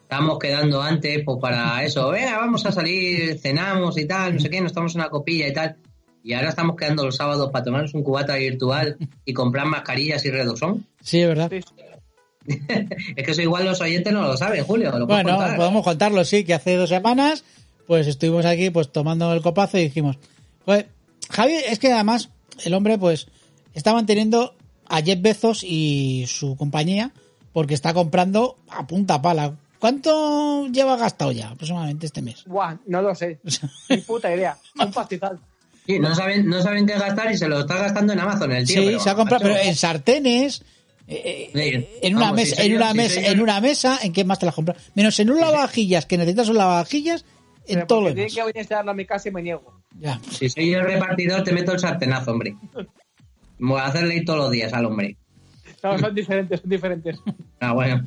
estamos 0.00 0.38
quedando 0.38 0.80
antes 0.82 1.22
pues 1.24 1.38
para 1.40 1.84
eso, 1.84 2.10
venga, 2.10 2.38
vamos 2.38 2.64
a 2.66 2.72
salir, 2.72 3.38
cenamos 3.38 3.98
y 3.98 4.06
tal, 4.06 4.34
no 4.34 4.40
sé 4.40 4.48
qué, 4.50 4.60
nos 4.60 4.72
tomamos 4.72 4.94
una 4.94 5.08
copilla 5.08 5.48
y 5.48 5.52
tal. 5.52 5.76
Y 6.24 6.32
ahora 6.34 6.48
estamos 6.50 6.76
quedando 6.76 7.04
los 7.04 7.16
sábados 7.16 7.50
para 7.50 7.64
tomarnos 7.64 7.94
un 7.94 8.02
cubata 8.02 8.34
virtual 8.36 8.96
y 9.24 9.32
comprar 9.32 9.66
mascarillas 9.66 10.24
y 10.24 10.30
redoxón. 10.30 10.86
Sí, 11.00 11.20
es 11.20 11.28
verdad. 11.28 11.50
Sí. 11.50 11.60
Es 13.16 13.24
que 13.26 13.30
eso 13.32 13.42
igual 13.42 13.66
los 13.66 13.80
oyentes 13.82 14.10
no 14.12 14.22
lo 14.22 14.36
saben, 14.36 14.64
Julio. 14.64 14.90
¿lo 14.98 15.06
Bueno, 15.06 15.36
contar? 15.36 15.56
podemos 15.56 15.84
contarlo, 15.84 16.24
sí, 16.24 16.44
que 16.44 16.54
hace 16.54 16.76
dos 16.76 16.88
semanas, 16.88 17.44
pues 17.86 18.06
estuvimos 18.06 18.46
aquí 18.46 18.70
pues 18.70 18.90
tomando 18.90 19.30
el 19.34 19.42
copazo 19.42 19.76
y 19.78 19.82
dijimos, 19.84 20.16
pues, 20.64 20.86
Javi, 21.30 21.52
es 21.54 21.78
que 21.78 21.92
además 21.92 22.30
el 22.64 22.72
hombre 22.72 22.96
pues 22.96 23.28
está 23.74 23.92
manteniendo 23.92 24.54
a 24.86 25.02
Jeff 25.02 25.20
Bezos 25.20 25.62
y 25.62 26.24
su 26.26 26.56
compañía 26.56 27.12
porque 27.58 27.74
está 27.74 27.92
comprando 27.92 28.56
a 28.68 28.86
punta 28.86 29.20
pala 29.20 29.56
¿Cuánto 29.80 30.68
lleva 30.68 30.96
gastado 30.96 31.32
ya 31.32 31.48
aproximadamente 31.48 32.06
este 32.06 32.22
mes? 32.22 32.44
Buah, 32.46 32.76
no 32.86 33.02
lo 33.02 33.16
sé. 33.16 33.40
Ni 33.88 33.96
puta 33.96 34.32
idea. 34.32 34.56
Un 34.78 34.92
pastizal. 34.92 35.40
Sí, 35.84 35.98
no 35.98 36.14
saben, 36.14 36.46
no 36.46 36.62
saben 36.62 36.86
qué 36.86 36.92
gastar 36.92 37.32
y 37.32 37.36
se 37.36 37.48
lo 37.48 37.58
está 37.58 37.78
gastando 37.78 38.12
en 38.12 38.20
Amazon 38.20 38.52
el 38.52 38.64
tío. 38.64 38.80
sí, 38.80 38.86
pero, 38.86 39.00
se 39.00 39.10
ha 39.10 39.16
comprado, 39.16 39.44
macho, 39.44 39.54
pero 39.56 39.68
en 39.68 39.74
sartenes, 39.74 40.62
eh, 41.08 41.50
eh, 41.52 41.98
en 42.00 42.14
una 42.14 42.26
Vamos, 42.26 42.36
mesa, 42.36 42.62
en 42.62 42.76
una 42.76 42.94
mesa, 42.94 43.20
en 43.26 43.40
una 43.40 43.60
mesa, 43.60 43.98
¿en 44.04 44.12
qué 44.12 44.22
más 44.22 44.38
te 44.38 44.46
la 44.46 44.50
has 44.50 44.56
comprado? 44.56 44.80
Menos 44.94 45.18
en 45.18 45.28
un 45.28 45.40
lavavajillas, 45.40 46.06
que 46.06 46.16
necesitas 46.16 46.48
un 46.48 46.58
lavavajillas, 46.58 47.24
en 47.66 47.74
Pero 47.74 47.86
todo 47.88 48.00
lo 48.02 48.14
demás. 48.14 48.32
que 48.32 48.40
venir 48.40 48.56
a 48.56 48.60
instalarlo 48.60 48.92
a 48.92 48.94
mi 48.94 49.04
casa 49.04 49.30
y 49.30 49.32
me 49.32 49.42
niego. 49.42 49.82
Ya. 49.98 50.20
Si 50.30 50.48
soy 50.48 50.74
el 50.74 50.84
repartidor, 50.84 51.42
te 51.42 51.52
meto 51.52 51.72
el 51.72 51.80
sartenazo, 51.80 52.30
hombre. 52.30 52.54
Voy 53.58 53.80
a 53.80 53.86
hacerle 53.86 54.14
ir 54.14 54.24
todos 54.24 54.38
los 54.38 54.50
días 54.52 54.72
al 54.72 54.86
hombre. 54.86 55.16
No, 55.82 55.98
son 55.98 56.14
diferentes, 56.14 56.60
son 56.60 56.70
diferentes. 56.70 57.18
Ah, 57.60 57.72
bueno. 57.72 58.04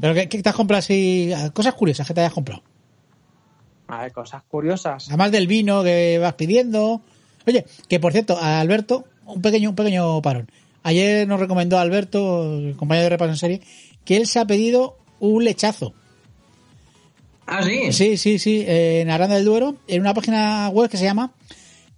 Pero 0.00 0.14
¿qué, 0.14 0.28
qué 0.28 0.42
te 0.42 0.48
has 0.48 0.54
comprado 0.54 0.78
así? 0.78 1.32
Cosas 1.52 1.74
curiosas 1.74 2.06
que 2.06 2.14
te 2.14 2.20
hayas 2.20 2.32
comprado. 2.32 2.62
A 3.88 4.02
ver, 4.02 4.12
cosas 4.12 4.42
curiosas. 4.44 5.08
Además 5.08 5.32
del 5.32 5.46
vino 5.46 5.82
que 5.82 6.18
vas 6.18 6.34
pidiendo. 6.34 7.02
Oye, 7.46 7.64
que 7.88 7.98
por 7.98 8.12
cierto, 8.12 8.38
a 8.38 8.60
Alberto, 8.60 9.04
un 9.26 9.42
pequeño, 9.42 9.70
un 9.70 9.76
pequeño 9.76 10.22
parón. 10.22 10.50
Ayer 10.82 11.26
nos 11.26 11.40
recomendó 11.40 11.78
Alberto, 11.78 12.58
el 12.58 12.76
compañero 12.76 13.04
de 13.04 13.10
repaso 13.10 13.30
en 13.30 13.36
serie, 13.36 13.60
que 14.04 14.16
él 14.16 14.26
se 14.26 14.38
ha 14.38 14.44
pedido 14.44 14.96
un 15.18 15.44
lechazo. 15.44 15.92
Ah, 17.46 17.62
sí. 17.62 17.92
Sí, 17.92 18.16
sí, 18.16 18.38
sí, 18.38 18.64
en 18.66 19.10
Aranda 19.10 19.34
del 19.34 19.44
Duero, 19.44 19.76
en 19.88 20.00
una 20.00 20.14
página 20.14 20.68
web 20.68 20.88
que 20.88 20.96
se 20.96 21.04
llama 21.04 21.32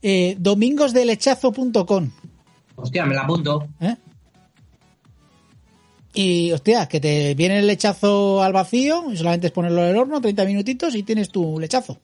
eh, 0.00 0.36
domingosdelechazo.com. 0.38 2.10
Hostia, 2.82 3.06
me 3.06 3.14
la 3.14 3.22
apunto. 3.22 3.66
¿eh? 3.80 3.96
Y, 6.14 6.52
hostia, 6.52 6.86
que 6.88 7.00
te 7.00 7.34
viene 7.34 7.58
el 7.60 7.66
lechazo 7.66 8.42
al 8.42 8.52
vacío, 8.52 9.04
y 9.10 9.16
solamente 9.16 9.46
es 9.46 9.52
ponerlo 9.52 9.82
en 9.84 9.90
el 9.90 9.96
horno, 9.96 10.20
30 10.20 10.44
minutitos 10.44 10.94
y 10.94 11.02
tienes 11.02 11.30
tu 11.30 11.58
lechazo. 11.58 12.00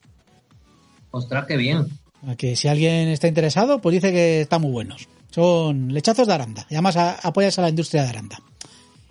Ostras, 1.11 1.45
qué 1.47 1.57
bien. 1.57 1.87
A 2.27 2.35
Que 2.37 2.57
si 2.57 2.69
alguien 2.69 3.09
está 3.09 3.29
interesado, 3.29 3.81
pues 3.81 3.93
dice 3.95 4.11
que 4.13 4.41
están 4.43 4.63
muy 4.63 4.71
buenos. 4.71 5.09
Son 5.31 5.93
lechazos 5.93 6.27
de 6.27 6.33
Aranda. 6.35 6.67
Y 6.71 6.75
además 6.75 6.97
a- 6.97 7.15
apoyas 7.23 7.59
a 7.59 7.63
la 7.63 7.69
industria 7.69 8.03
de 8.05 8.09
Aranda. 8.09 8.39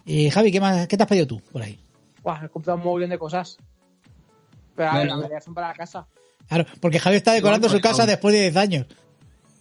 Y 0.06 0.30
Javi, 0.32 0.52
¿qué, 0.52 0.60
más, 0.60 0.88
¿qué 0.88 0.98
te 0.98 1.04
has 1.04 1.10
pedido 1.10 1.28
tú 1.28 1.42
por 1.52 1.62
ahí? 1.62 1.78
Buah, 2.24 2.46
he 2.46 2.50
comprado 2.50 2.80
un 2.80 2.86
montón 2.86 3.10
de 3.10 3.20
cosas. 3.20 3.58
Pero 4.76 4.90
a 4.90 4.94
ver, 4.94 5.02
Bueno. 5.02 5.12
la 5.12 5.18
mayoría 5.18 5.42
son 5.42 5.54
para 5.54 5.68
la 5.70 5.74
casa. 5.76 6.08
Claro, 6.48 6.66
porque 6.80 7.00
Javi 7.00 7.18
está 7.18 7.34
decorando 7.34 7.68
su 7.68 7.74
pues, 7.80 7.84
casa 7.84 8.06
después 8.06 8.34
de 8.34 8.42
10 8.42 8.56
años. 8.58 8.88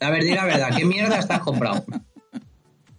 A 0.00 0.10
ver, 0.10 0.22
di 0.24 0.34
la 0.34 0.44
verdad, 0.44 0.68
¿qué 0.76 0.84
mierda 0.84 1.18
estás 1.18 1.40
comprado? 1.40 1.84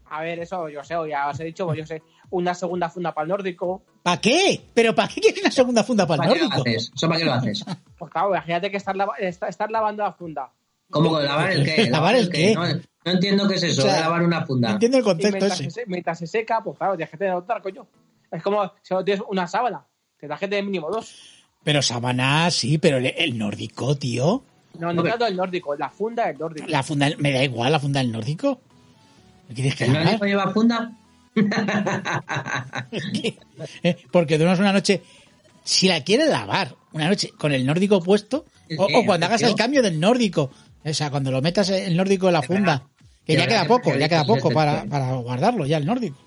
A 0.10 0.22
ver, 0.22 0.40
eso 0.40 0.70
yo 0.70 0.84
sé, 0.84 0.96
ya 1.10 1.28
os 1.30 1.40
he 1.40 1.44
dicho, 1.44 1.66
pues 1.66 1.78
yo 1.78 1.86
sé, 1.86 2.02
una 2.30 2.54
segunda 2.54 2.90
funda 2.90 3.14
para 3.14 3.24
el 3.24 3.30
nórdico. 3.30 3.84
¿Para 4.04 4.22
qué? 4.22 4.62
¿Pero 4.74 4.96
para 4.96 5.08
qué 5.10 5.20
quieres 5.20 5.42
una 5.42 5.52
segunda 5.52 5.84
funda 5.84 6.08
para 6.08 6.24
el 6.24 6.30
¿Para 6.30 6.34
qué 6.34 6.44
lo 6.46 6.50
nórdico? 6.50 6.70
haces? 6.70 6.92
¿Eso 6.96 7.08
para 7.08 7.20
qué 7.20 7.26
lo 7.26 7.34
haces? 7.34 7.66
Pues 7.98 8.12
claro, 8.12 8.30
imagínate 8.30 8.72
que 8.72 8.78
lava- 8.96 9.18
estar 9.20 9.70
lavando 9.70 10.04
la 10.04 10.14
funda. 10.14 10.50
¿Cómo 10.90 11.10
con 11.10 11.26
lavar 11.26 11.52
el 11.52 11.66
qué? 11.66 11.86
¿Lavar 11.90 12.16
el 12.16 12.30
qué? 12.30 12.56
No, 12.56 12.64
no 12.66 13.12
entiendo 13.12 13.48
qué 13.50 13.56
es 13.56 13.64
eso, 13.64 13.82
O 13.82 13.86
sea, 13.86 13.96
de 13.96 14.02
lavar 14.02 14.24
una 14.24 14.40
No 14.40 14.46
funda. 14.46 14.72
entiendo 14.72 14.98
el 14.98 15.04
Y 15.04 15.06
contexto 15.06 15.38
mientras 15.38 15.60
ese. 15.60 15.72
se, 15.72 15.86
mientras 15.88 16.20
se 16.20 16.28
seca, 16.28 16.62
pues 16.64 16.78
claro, 16.78 16.96
tienes 16.96 17.12
que 17.12 17.18
tener 17.18 17.34
otra, 17.34 17.62
coño. 17.62 17.86
Es 18.32 18.42
como 18.42 18.72
si 18.82 18.94
no 18.94 19.04
tienes 19.04 19.24
una 19.28 19.46
sábana, 19.46 19.86
te 20.18 20.28
da 20.28 20.38
que 20.38 20.48
tener 20.48 20.64
mínimo 20.64 20.90
dos. 20.90 21.44
Pero 21.66 21.82
sábana, 21.82 22.50
sí, 22.50 22.78
pero 22.78 22.98
el, 22.98 23.08
el 23.08 23.38
nórdico, 23.38 23.96
tío. 23.98 24.44
No, 24.80 24.94
no 24.94 25.02
Hombre. 25.02 25.12
tanto 25.12 25.28
el 25.28 25.36
nórdico, 25.36 25.76
la 25.76 25.90
funda 25.90 26.28
del 26.28 26.38
nórdico. 26.38 26.68
La 26.68 26.84
funda, 26.84 27.10
me 27.18 27.32
da 27.32 27.44
igual 27.44 27.72
la 27.72 27.80
funda 27.80 28.00
del 28.00 28.12
nórdico. 28.12 28.62
¿Me 29.50 29.56
quieres 29.56 29.76
que 29.76 29.86
¿El 29.86 29.94
nórdico 29.94 30.26
lleva 30.26 30.52
funda? 30.52 30.92
Eh, 33.84 33.98
Porque 34.12 34.38
duermes 34.38 34.60
una 34.60 34.74
noche, 34.74 35.02
si 35.64 35.88
la 35.88 36.04
quieres 36.04 36.30
lavar, 36.30 36.76
una 36.94 37.08
noche 37.10 37.30
con 37.38 37.52
el 37.52 37.66
nórdico 37.66 38.02
puesto, 38.02 38.46
o, 38.78 39.06
cuando 39.06 39.26
hagas 39.28 39.42
el 39.44 39.56
cambio 39.56 39.82
del 39.82 40.00
nórdico, 40.00 40.52
o 40.84 40.94
sea, 40.94 41.10
cuando 41.12 41.32
lo 41.32 41.42
metas 41.42 41.70
el 41.70 41.96
nórdico 41.96 42.28
en 42.28 42.34
la 42.34 42.42
funda, 42.42 42.84
que 43.26 43.36
ya 43.36 43.48
queda 43.48 43.66
poco, 43.66 43.96
ya 43.96 44.10
queda 44.10 44.26
poco 44.26 44.50
para, 44.52 44.86
para 44.86 45.14
guardarlo 45.16 45.66
ya 45.66 45.78
el 45.78 45.86
nórdico. 45.86 46.18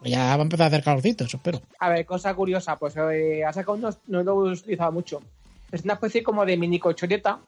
Pues 0.00 0.12
ya 0.12 0.36
va 0.36 0.42
a 0.42 0.42
empezar 0.42 0.64
a 0.64 0.68
hacer 0.68 0.84
calorcito, 0.84 1.24
eso 1.24 1.38
espero. 1.38 1.60
A 1.80 1.88
ver, 1.88 2.06
cosa 2.06 2.32
curiosa, 2.34 2.76
pues 2.76 2.94
eh, 2.96 3.44
ha 3.44 3.52
sacado 3.52 3.76
unos, 3.76 3.98
no 4.06 4.22
lo 4.22 4.48
he 4.48 4.52
utilizado 4.52 4.92
mucho. 4.92 5.20
Es 5.72 5.82
una 5.82 5.94
especie 5.94 6.22
como 6.22 6.46
de 6.46 6.56
mini 6.56 6.78
colchoneta 6.78 7.40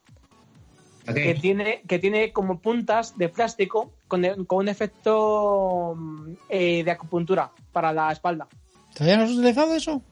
¿A 1.07 1.15
que 1.15 1.35
tiene, 1.35 1.83
que 1.89 1.99
tiene 1.99 2.33
como 2.33 2.61
puntas 2.61 3.17
de 3.17 3.29
plástico 3.29 3.93
con, 4.09 4.23
con 4.45 4.59
un 4.59 4.69
efecto 4.69 5.95
mm, 5.97 6.33
eh, 6.49 6.85
de 6.85 6.91
acupuntura 6.91 7.51
para 7.73 7.93
la 7.93 8.13
espalda. 8.13 8.47
¿Todavía 8.95 9.17
no 9.17 9.25
has 9.25 9.31
utilizado 9.31 9.75
eso? 9.75 10.03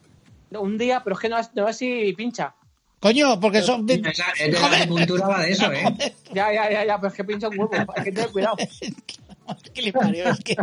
Un 0.50 0.78
día, 0.78 1.02
pero 1.04 1.14
es 1.14 1.20
que 1.20 1.28
no 1.28 1.38
es, 1.38 1.50
no 1.54 1.68
es 1.68 1.76
si 1.76 2.12
pincha. 2.14 2.54
Coño, 3.00 3.38
porque 3.38 3.62
son... 3.62 3.86
de- 3.86 4.02
Esa- 4.04 4.24
la 4.70 4.78
acupuntura 4.78 5.28
va 5.28 5.42
de 5.42 5.50
eso, 5.52 5.70
¿eh? 5.72 5.84
Ya, 6.32 6.52
ya, 6.52 6.70
ya, 6.70 6.84
ya, 6.86 6.96
pero 6.96 7.08
es 7.08 7.14
que 7.14 7.24
pincha 7.24 7.48
un 7.48 7.58
huevo. 7.58 7.72
Hay 7.94 8.04
que 8.04 8.12
tener 8.12 8.30
cuidado. 8.30 8.56
¿Qué 9.74 9.82
le 9.82 9.92
parió? 9.92 10.24
Es 10.30 10.40
que- 10.40 10.56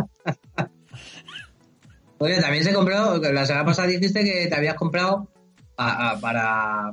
Oye, 2.18 2.40
también 2.40 2.64
se 2.64 2.72
compró, 2.72 3.18
la 3.18 3.44
semana 3.46 3.64
pasada 3.66 3.88
dijiste 3.88 4.24
que 4.24 4.46
te 4.48 4.54
habías 4.54 4.74
comprado 4.74 5.28
a- 5.76 6.10
a- 6.12 6.20
para, 6.20 6.92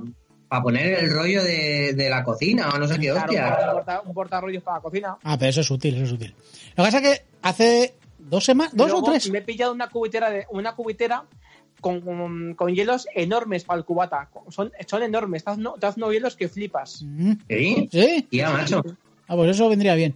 para 0.53 0.61
poner 0.61 0.99
el 0.99 1.09
rollo 1.11 1.43
de, 1.43 1.93
de 1.95 2.09
la 2.11 2.23
cocina 2.23 2.69
o 2.69 2.77
no 2.77 2.87
sé 2.87 2.99
qué 2.99 3.09
Claro, 3.09 3.23
hostia. 3.25 3.57
un, 3.65 3.73
porta, 3.73 4.01
un 4.05 4.13
portarrollos 4.13 4.61
para 4.61 4.77
la 4.77 4.81
cocina. 4.83 5.17
Ah, 5.23 5.35
pero 5.35 5.49
eso 5.49 5.61
es 5.61 5.71
útil, 5.71 5.95
eso 5.95 6.03
es 6.03 6.11
útil. 6.11 6.35
Lo 6.75 6.83
que 6.83 6.91
pasa 6.91 6.97
es 6.99 7.03
que 7.03 7.25
hace 7.41 7.95
dos 8.19 8.45
semanas, 8.45 8.71
dos 8.75 8.91
o 8.93 9.01
tres. 9.01 9.31
Me 9.31 9.39
he 9.39 9.41
pillado 9.41 9.73
una 9.73 9.89
cubitera, 9.89 10.29
de, 10.29 10.45
una 10.51 10.75
cubitera 10.75 11.23
con, 11.81 12.01
con, 12.01 12.53
con 12.53 12.71
hielos 12.71 13.07
enormes 13.15 13.63
para 13.63 13.79
el 13.79 13.83
cubata. 13.83 14.29
Son, 14.49 14.71
son 14.85 15.01
enormes. 15.01 15.39
Estás 15.39 15.57
no, 15.57 15.73
te 15.73 15.87
hacen 15.87 16.03
unos 16.03 16.13
hielos 16.13 16.35
que 16.35 16.47
flipas. 16.47 17.01
Mm, 17.03 17.31
¿Sí? 17.49 17.89
¿Sí? 17.91 18.27
Tía, 18.29 18.51
macho. 18.51 18.83
Ah, 19.27 19.35
pues 19.35 19.49
eso 19.49 19.67
vendría 19.69 19.95
bien. 19.95 20.13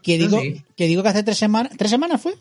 Que 0.00 0.16
digo, 0.16 0.38
sí. 0.38 0.62
que 0.76 0.86
digo 0.86 1.02
que 1.02 1.08
hace 1.08 1.24
tres 1.24 1.38
semanas, 1.38 1.72
¿tres 1.76 1.90
semanas 1.90 2.20
fue? 2.22 2.34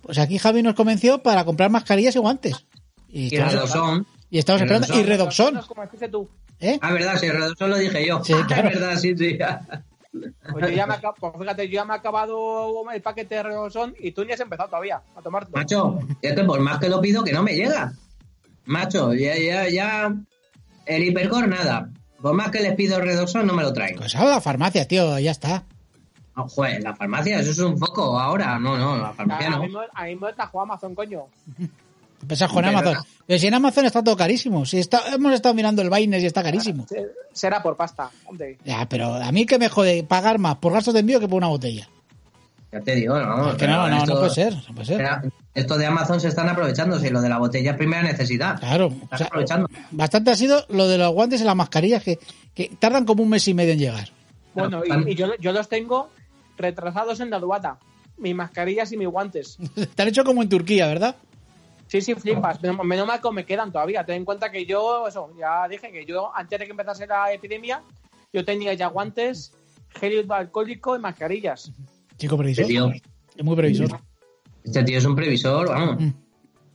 Pues 0.00 0.16
aquí 0.16 0.38
Javi 0.38 0.62
nos 0.62 0.72
convenció 0.74 1.22
para 1.22 1.44
comprar 1.44 1.68
mascarillas 1.68 2.16
y 2.16 2.18
guantes. 2.20 2.64
Y 3.10 3.24
Y 3.24 3.26
estamos, 3.36 3.52
Redoxón. 3.52 4.06
Y 4.30 4.38
estamos 4.38 4.60
y 4.60 4.64
esperando. 4.64 4.86
Y 4.98 5.02
Redoxón. 5.02 5.54
Redoxón. 5.54 5.68
Como 5.68 5.82
dijiste 5.84 6.08
tú. 6.08 6.28
¿Eh? 6.60 6.78
Ah, 6.82 6.92
verdad, 6.92 7.16
sí, 7.18 7.28
Redoxón 7.30 7.70
lo 7.70 7.76
dije 7.78 8.06
yo. 8.06 8.22
Sí, 8.24 8.32
claro. 8.46 8.68
Es 8.68 8.80
verdad, 8.80 8.96
sí, 8.98 9.16
sí. 9.16 9.38
Pues 10.50 10.70
yo 10.70 10.74
ya 10.74 10.86
me, 10.86 10.94
acab- 10.94 11.14
pues 11.20 11.32
fíjate, 11.38 11.68
yo 11.68 11.74
ya 11.74 11.84
me 11.84 11.92
he 11.94 11.96
acabado 11.96 12.90
el 12.90 13.02
paquete 13.02 13.36
de 13.36 13.42
Redoxón 13.44 13.94
y 14.00 14.12
tú 14.12 14.24
ni 14.24 14.32
has 14.32 14.40
empezado 14.40 14.68
todavía 14.68 15.00
a 15.16 15.20
tomarte. 15.22 15.52
Macho, 15.54 16.00
es 16.22 16.34
que 16.34 16.44
por 16.44 16.60
más 16.60 16.78
que 16.78 16.88
lo 16.88 17.00
pido, 17.00 17.22
que 17.22 17.32
no 17.32 17.42
me 17.42 17.54
llega. 17.54 17.92
Macho, 18.64 19.12
ya, 19.14 19.36
ya, 19.38 19.68
ya. 19.68 20.14
El 20.86 21.04
hipercore, 21.04 21.46
nada. 21.46 21.90
Por 22.20 22.34
más 22.34 22.50
que 22.50 22.60
les 22.60 22.74
pido 22.74 22.98
Redoxón, 23.00 23.46
no 23.46 23.52
me 23.52 23.62
lo 23.62 23.72
traen. 23.72 23.96
Pues 23.96 24.16
a 24.16 24.24
la 24.24 24.40
farmacia, 24.40 24.88
tío, 24.88 25.18
ya 25.18 25.30
está. 25.30 25.64
Ah, 26.34 26.46
joder, 26.48 26.82
la 26.82 26.96
farmacia, 26.96 27.38
eso 27.38 27.50
es 27.50 27.58
un 27.58 27.78
foco 27.78 28.18
ahora. 28.18 28.58
No, 28.58 28.76
no, 28.78 28.96
la 28.96 29.12
farmacia 29.12 29.50
no. 29.50 29.62
mí, 29.62 29.68
me- 29.68 29.78
a 29.92 30.04
mí 30.04 30.16
me 30.16 30.28
atajó 30.28 30.62
Amazon, 30.62 30.94
coño. 30.94 31.26
Pensás 32.26 32.50
con 32.50 32.64
Pero- 32.64 32.78
Amazon. 32.78 33.04
Pero 33.26 33.38
si 33.38 33.46
en 33.46 33.54
Amazon 33.54 33.84
está 33.84 34.02
todo 34.02 34.16
carísimo. 34.16 34.64
Si 34.64 34.78
está, 34.78 35.02
hemos 35.14 35.32
estado 35.34 35.54
mirando 35.54 35.82
el 35.82 35.90
Binance 35.90 36.22
y 36.24 36.26
está 36.26 36.42
carísimo. 36.42 36.86
Se- 36.88 37.06
Será 37.32 37.62
por 37.62 37.76
pasta, 37.76 38.10
hombre. 38.26 38.58
Ya, 38.64 38.88
pero 38.88 39.14
a 39.14 39.30
mí 39.32 39.44
que 39.46 39.58
me 39.58 39.68
jode 39.68 40.02
pagar 40.02 40.38
más 40.38 40.56
por 40.56 40.72
gastos 40.72 40.94
de 40.94 41.00
envío 41.00 41.20
que 41.20 41.28
por 41.28 41.36
una 41.36 41.46
botella. 41.48 41.88
Ya 42.72 42.80
te 42.80 42.94
digo, 42.96 43.18
no. 43.18 43.50
Es 43.50 43.56
que 43.56 43.66
no, 43.68 43.88
no, 43.88 43.98
esto- 43.98 44.12
no 44.14 44.18
puede 44.20 44.30
ser. 44.30 44.54
No 44.54 44.74
puede 44.74 44.84
ser. 44.86 45.06
Esto 45.54 45.76
de 45.78 45.86
Amazon 45.86 46.20
se 46.20 46.28
están 46.28 46.48
aprovechando. 46.48 46.98
Si 46.98 47.10
lo 47.10 47.20
de 47.20 47.28
la 47.28 47.38
botella 47.38 47.72
es 47.72 47.76
primera 47.76 48.02
necesidad. 48.02 48.58
Claro. 48.58 48.86
o 48.86 48.90
Están 49.04 49.18
sea, 49.18 49.26
aprovechando. 49.28 49.68
bastante 49.90 50.30
ha 50.30 50.34
sido 50.34 50.64
lo 50.68 50.86
de 50.88 50.98
los 50.98 51.12
guantes 51.12 51.40
y 51.40 51.44
las 51.44 51.56
mascarillas 51.56 52.02
que, 52.02 52.18
que 52.54 52.70
tardan 52.78 53.04
como 53.04 53.22
un 53.22 53.28
mes 53.30 53.46
y 53.48 53.54
medio 53.54 53.72
en 53.74 53.78
llegar. 53.78 54.08
Bueno, 54.54 54.82
y, 54.84 55.12
y 55.12 55.14
yo, 55.14 55.28
yo 55.38 55.52
los 55.52 55.68
tengo 55.68 56.08
retrasados 56.56 57.20
en 57.20 57.30
la 57.30 57.36
aduana. 57.36 57.76
Mis 58.16 58.34
mascarillas 58.34 58.90
y 58.92 58.96
mis 58.96 59.08
guantes. 59.08 59.56
Te 59.94 60.02
han 60.02 60.08
hecho 60.08 60.24
como 60.24 60.42
en 60.42 60.48
Turquía, 60.48 60.86
¿verdad? 60.88 61.14
Sí, 61.88 62.00
sí, 62.02 62.14
flipas. 62.14 62.62
Menos, 62.62 62.84
menos 62.84 63.06
mal 63.06 63.20
que 63.20 63.30
me 63.32 63.44
quedan 63.44 63.72
todavía. 63.72 64.04
Ten 64.04 64.16
en 64.16 64.24
cuenta 64.24 64.50
que 64.50 64.64
yo, 64.66 65.08
eso, 65.08 65.32
ya 65.38 65.66
dije 65.66 65.90
que 65.90 66.04
yo, 66.04 66.30
antes 66.34 66.58
de 66.58 66.66
que 66.66 66.70
empezase 66.70 67.06
la 67.06 67.32
epidemia, 67.32 67.82
yo 68.32 68.44
tenía 68.44 68.74
ya 68.74 68.88
guantes, 68.88 69.52
gel 69.98 70.30
alcohólico 70.30 70.94
y 70.96 70.98
mascarillas. 71.00 71.72
Chico 72.18 72.36
previsor. 72.36 72.62
Este 72.62 72.72
tío, 72.74 72.92
Es 73.36 73.44
muy 73.44 73.56
previsor. 73.56 74.00
este 74.62 74.84
tío 74.84 74.98
es 74.98 75.04
un 75.04 75.16
previsor, 75.16 75.68
vamos. 75.68 76.00
Mm. 76.00 76.10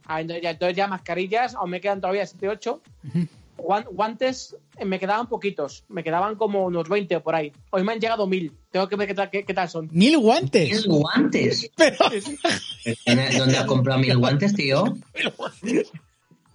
Ah, 0.06 0.20
entonces, 0.20 0.44
ya, 0.44 0.50
entonces 0.50 0.76
ya 0.76 0.88
mascarillas, 0.88 1.56
aún 1.56 1.70
me 1.70 1.80
quedan 1.80 2.02
todavía 2.02 2.26
7, 2.26 2.50
8. 2.50 2.82
Ujú. 3.08 3.28
Guan- 3.58 3.86
Guantes 3.92 4.56
eh, 4.78 4.86
me 4.86 5.00
quedaban 5.00 5.28
poquitos, 5.30 5.84
me 5.88 6.04
quedaban 6.04 6.36
como 6.36 6.66
unos 6.66 6.90
20 6.90 7.16
o 7.18 7.24
por 7.24 7.36
ahí. 7.36 7.52
Hoy 7.70 7.84
me 7.84 7.94
han 7.94 8.00
llegado 8.00 8.26
1000. 8.28 8.52
Tengo 8.72 8.88
que 8.90 8.96
ver 8.96 9.08
qué 9.08 9.14
tal, 9.14 9.30
qué, 9.30 9.46
qué 9.46 9.54
tal 9.54 9.70
son. 9.70 9.86
Mil 9.92 10.12
Mil 10.12 10.20
guantes. 10.20 10.86
guantes. 10.88 11.72
Pero, 11.76 11.98
¿Dónde 13.38 13.58
has 13.58 13.66
comprado 13.66 14.00
mil 14.00 14.18
guantes, 14.18 14.54
tío? 14.54 14.84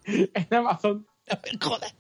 En 0.07 0.47
Amazon. 0.55 1.07
joder. 1.61 1.93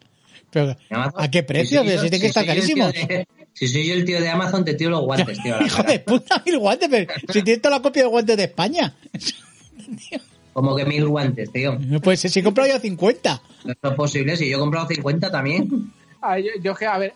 Pero. 0.51 0.77
¿a 0.91 1.31
qué 1.31 1.43
precio? 1.43 1.83
Si 1.83 1.89
soy 1.89 1.97
yo- 1.97 2.03
Si 2.03 2.09
tiene 2.11 2.21
que 2.23 2.27
estar 2.29 2.47
carísimo. 2.47 2.87
de- 2.91 3.27
Si 3.53 3.69
soy 3.69 3.87
yo 3.87 3.95
el 3.95 4.05
tío 4.05 4.21
de 4.21 4.29
Amazon, 4.31 4.65
te 4.65 4.75
tiro 4.75 4.91
los 4.91 5.03
guantes, 5.03 5.43
tío. 5.43 5.57
Hijo 5.67 5.83
de 5.83 5.99
puta, 6.01 6.43
mil 6.47 6.59
guantes. 6.59 6.89
Pero 6.89 7.07
si 7.33 7.43
tienes 7.43 7.61
toda 7.63 7.77
la 7.77 7.83
copia 7.83 8.03
de 8.05 8.09
guantes 8.09 8.37
de 8.37 8.45
España. 8.45 8.97
Como 10.53 10.75
que 10.75 10.85
mil 10.85 11.07
guantes, 11.07 11.53
tío. 11.53 11.79
Ser, 12.17 12.31
si 12.31 12.41
he 12.41 12.43
comprado 12.43 12.69
ya 12.69 12.81
50. 12.81 13.43
No 13.65 13.73
es 13.91 13.95
posible, 13.97 14.37
si 14.37 14.49
yo 14.51 14.57
he 14.57 14.61
comprado 14.61 14.87
50 14.89 15.31
también. 15.31 15.93
Ah, 16.21 16.39
yo, 16.39 16.51
yo 16.63 16.75
que, 16.75 16.87
a 16.87 16.99
ver. 16.99 17.15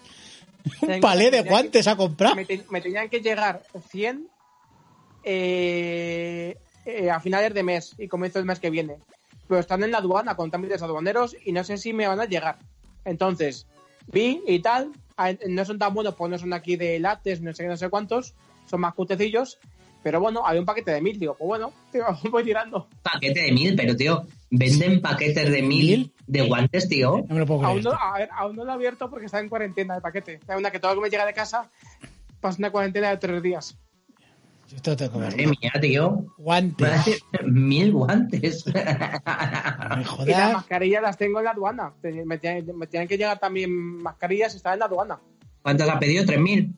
Un 0.81 1.01
palé 1.01 1.25
de 1.25 1.31
tenía 1.31 1.43
que- 1.45 1.49
guantes 1.49 1.87
a 1.89 1.97
comprar. 1.97 2.37
Me, 2.37 2.45
te- 2.45 2.65
me 2.71 2.81
tenían 2.81 3.09
que 3.09 3.21
llegar 3.21 3.63
100 3.91 4.29
eh, 5.25 6.57
eh, 6.85 7.11
a 7.11 7.21
finales 7.21 7.55
de 7.55 7.63
mes 7.63 7.95
y 7.99 8.09
comienzo 8.09 8.39
el 8.39 8.45
mes 8.45 8.59
que 8.61 8.71
viene. 8.71 8.97
Pero 9.49 9.61
están 9.61 9.83
en 9.83 9.91
la 9.91 9.99
aduana 9.99 10.37
con 10.37 10.51
trámites 10.51 10.83
aduaneros 10.83 11.37
y 11.45 11.53
no 11.53 11.65
sé 11.65 11.79
si 11.79 11.93
me 11.93 12.07
van 12.07 12.21
a 12.21 12.27
llegar. 12.27 12.59
Entonces, 13.05 13.67
vi 14.07 14.43
y 14.47 14.61
tal. 14.61 14.93
No 15.49 15.65
son 15.65 15.79
tan 15.79 15.95
buenos, 15.95 16.15
pues 16.17 16.31
no 16.31 16.39
son 16.39 16.53
aquí 16.53 16.77
de 16.77 16.99
lates, 16.99 17.41
no 17.41 17.53
sé 17.53 17.63
qué, 17.65 17.69
no 17.69 17.77
sé 17.77 17.89
cuántos. 17.89 18.35
Son 18.69 18.81
más 18.81 18.95
cutecillos. 18.95 19.59
Pero 20.03 20.21
bueno, 20.21 20.45
había 20.47 20.61
un 20.61 20.67
paquete 20.67 20.91
de 20.91 21.01
mil. 21.01 21.19
Digo, 21.19 21.35
pues 21.39 21.47
bueno, 21.47 21.73
tío, 21.93 22.05
voy 22.31 22.45
tirando. 22.45 22.89
Paquete 23.03 23.41
de 23.43 23.53
mil, 23.53 23.75
pero 23.77 23.95
tío, 23.97 24.27
venden 24.51 25.01
paquetes 25.01 25.51
de 25.51 25.63
mil 25.63 25.87
¿Mil? 25.99 26.13
de 26.27 26.43
guantes, 26.49 26.89
tío. 26.89 27.25
No 27.29 27.35
me 27.35 27.41
lo 27.41 27.47
puedo 27.47 27.61
creer. 27.61 27.73
Aún 27.75 27.83
no, 27.83 27.91
esto. 27.93 28.03
a 28.03 28.19
ver, 28.19 28.29
aún 28.33 28.57
no 28.57 28.65
lo 28.65 28.71
he 28.71 28.75
abierto 28.75 29.09
porque 29.11 29.27
está 29.27 29.39
en 29.41 29.49
cuarentena 29.49 29.97
el 29.97 30.03
paquete. 30.03 30.41
Hay 30.49 30.57
una 30.59 30.71
que 30.71 30.81
todo 30.81 30.93
lo 30.95 31.01
que 31.01 31.05
me 31.07 31.11
llega 31.11 31.25
de 31.27 31.33
casa 31.35 31.71
pasa 32.41 32.59
una 32.59 32.71
cuarentena 32.73 33.11
de 33.11 33.17
tres 33.19 33.43
días. 33.43 33.79
Esto 34.75 34.97
tengo 34.97 35.13
que 35.13 35.19
Madre 35.19 35.47
mía, 35.47 35.73
tío. 35.83 36.25
Guantes. 36.39 37.23
Mil 37.45 37.93
guantes. 37.93 38.65
No 38.75 40.25
me 40.25 40.25
Y 40.25 40.35
las 40.35 40.53
mascarillas 40.55 41.03
las 41.03 41.19
tengo 41.19 41.39
en 41.41 41.45
la 41.45 41.51
aduana. 41.51 41.93
Te- 42.01 42.25
Me 42.25 42.39
tienen, 42.39 42.77
me 42.79 42.87
tienen 42.87 43.07
que 43.09 43.19
llegar 43.19 43.39
también 43.39 43.71
mascarillas 44.03 44.55
y 44.55 44.57
están 44.57 44.73
en 44.75 44.79
la 44.81 44.87
aduana. 44.87 45.21
¿Cuántas 45.61 45.89
ha 45.91 45.99
pedido? 45.99 46.25
¿Tres 46.25 46.41
mil? 46.41 46.75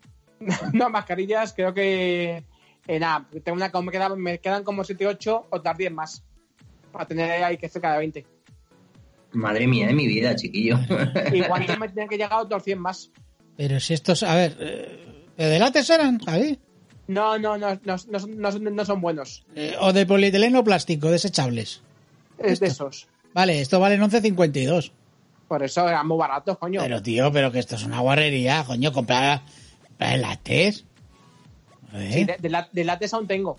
no, 0.73 0.91
mascarillas 0.91 1.53
creo 1.55 1.73
que... 1.73 2.45
Eh, 2.87 2.99
nada, 2.99 3.27
tengo 3.43 3.57
una, 3.57 3.71
me, 3.81 3.93
quedan, 3.93 4.21
me 4.21 4.39
quedan 4.39 4.63
como 4.65 4.85
7 4.85 5.07
8 5.07 5.47
otras 5.51 5.77
10 5.79 5.93
más. 5.93 6.23
Para 6.93 7.07
tener 7.07 7.43
ahí 7.43 7.57
que 7.57 7.69
cerca 7.69 7.93
de 7.93 7.99
20. 7.99 8.27
Madre 9.33 9.67
mía 9.67 9.87
de 9.89 9.95
mi 9.95 10.07
vida, 10.07 10.37
chiquillo. 10.37 10.79
Y 11.33 11.41
guantes 11.43 11.79
me 11.79 11.89
tienen 11.89 12.09
que 12.09 12.17
llegar 12.17 12.41
otros 12.41 12.63
100 12.63 12.79
más. 12.79 13.11
Pero 13.57 13.81
si 13.81 13.95
estos, 13.95 14.23
a 14.23 14.35
ver, 14.35 14.57
eh, 14.61 14.99
¿de 15.37 15.47
delates 15.47 15.89
eran, 15.91 16.19
Javi? 16.21 16.59
No, 17.09 17.39
no, 17.39 17.59
no, 17.59 17.75
no, 17.75 17.81
no, 17.85 17.99
son- 17.99 18.39
no 18.41 18.53
son, 18.53 18.65
no 18.77 18.85
son 18.85 19.01
buenos. 19.01 19.45
Eh, 19.57 19.75
o 19.81 19.93
de 19.93 20.07
polietileno 20.07 20.63
plástico, 20.63 21.11
desechables. 21.11 21.83
Es 22.39 22.61
de 22.61 22.69
esos. 22.69 23.09
Vale, 23.33 23.61
esto 23.61 23.81
valen 23.81 24.01
11.52. 24.03 24.93
Por 25.49 25.63
eso 25.63 25.89
eran 25.89 26.07
muy 26.07 26.17
baratos, 26.17 26.57
coño. 26.59 26.81
Pero 26.81 27.03
tío, 27.03 27.31
pero 27.33 27.51
que 27.53 27.59
esto 27.59 27.75
es 27.77 27.85
una 27.85 28.01
guarrería, 28.01 28.65
coño, 28.65 28.93
comprar, 28.93 29.43
comprar. 29.99 30.73
¿Eh? 31.95 32.11
Sí, 32.13 32.25
de, 32.25 32.37
de, 32.39 32.49
la- 32.51 32.69
de 32.71 32.85
látex 32.85 33.15
aún 33.15 33.27
tengo. 33.27 33.59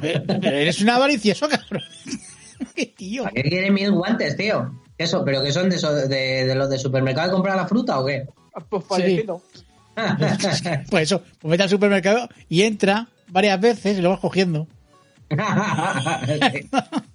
pero, 0.00 0.22
pero 0.26 0.48
eres 0.56 0.80
un 0.82 0.90
avaricioso, 0.90 1.48
cabrón. 1.48 1.82
¿Qué 2.74 2.86
tío? 2.86 3.22
¿Para 3.22 3.34
qué 3.34 3.42
quiere 3.44 3.70
mil 3.70 3.92
guantes, 3.92 4.36
tío? 4.36 4.72
Eso, 4.98 5.24
¿Pero 5.24 5.42
que 5.42 5.52
son 5.52 5.70
de, 5.70 5.76
eso- 5.76 5.94
de, 5.94 6.44
de 6.44 6.54
los 6.54 6.68
de 6.68 6.78
supermercado 6.78 7.28
de 7.28 7.34
comprar 7.34 7.56
la 7.56 7.66
fruta 7.68 8.00
o 8.00 8.04
qué? 8.06 8.26
Pues 8.68 8.84
por 8.84 9.00
Sí. 9.00 9.14
estilo. 9.14 9.40
Pues 10.90 11.02
eso, 11.04 11.22
pues 11.40 11.50
vete 11.50 11.62
al 11.64 11.68
supermercado 11.68 12.28
y 12.48 12.62
entra 12.62 13.08
varias 13.28 13.60
veces 13.60 13.98
y 13.98 14.02
lo 14.02 14.10
vas 14.10 14.20
cogiendo. 14.20 14.66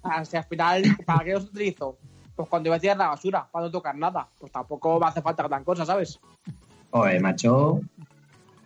Ah, 0.02 0.24
si 0.24 0.36
al 0.36 0.44
final, 0.44 0.82
¿para 1.04 1.24
qué 1.24 1.32
los 1.32 1.44
utilizo? 1.44 1.96
Pues 2.36 2.48
cuando 2.48 2.68
iba 2.68 2.76
a 2.76 2.80
tirar 2.80 2.96
la 2.96 3.08
basura, 3.08 3.46
para 3.50 3.66
no 3.66 3.70
tocar 3.70 3.96
nada. 3.96 4.28
Pues 4.38 4.52
tampoco 4.52 4.98
me 5.00 5.06
hace 5.06 5.22
falta 5.22 5.42
gran 5.44 5.64
cosa, 5.64 5.86
¿sabes? 5.86 6.18
Oye, 6.90 7.18
macho. 7.20 7.80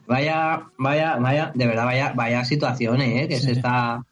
Vaya, 0.08 0.62
vaya, 0.78 1.16
vaya, 1.16 1.52
de 1.54 1.66
verdad, 1.66 1.84
vaya, 1.84 2.12
vaya 2.16 2.44
situaciones, 2.44 3.22
¿eh? 3.24 3.28
Que 3.28 3.38
se 3.38 3.52
está, 3.52 4.02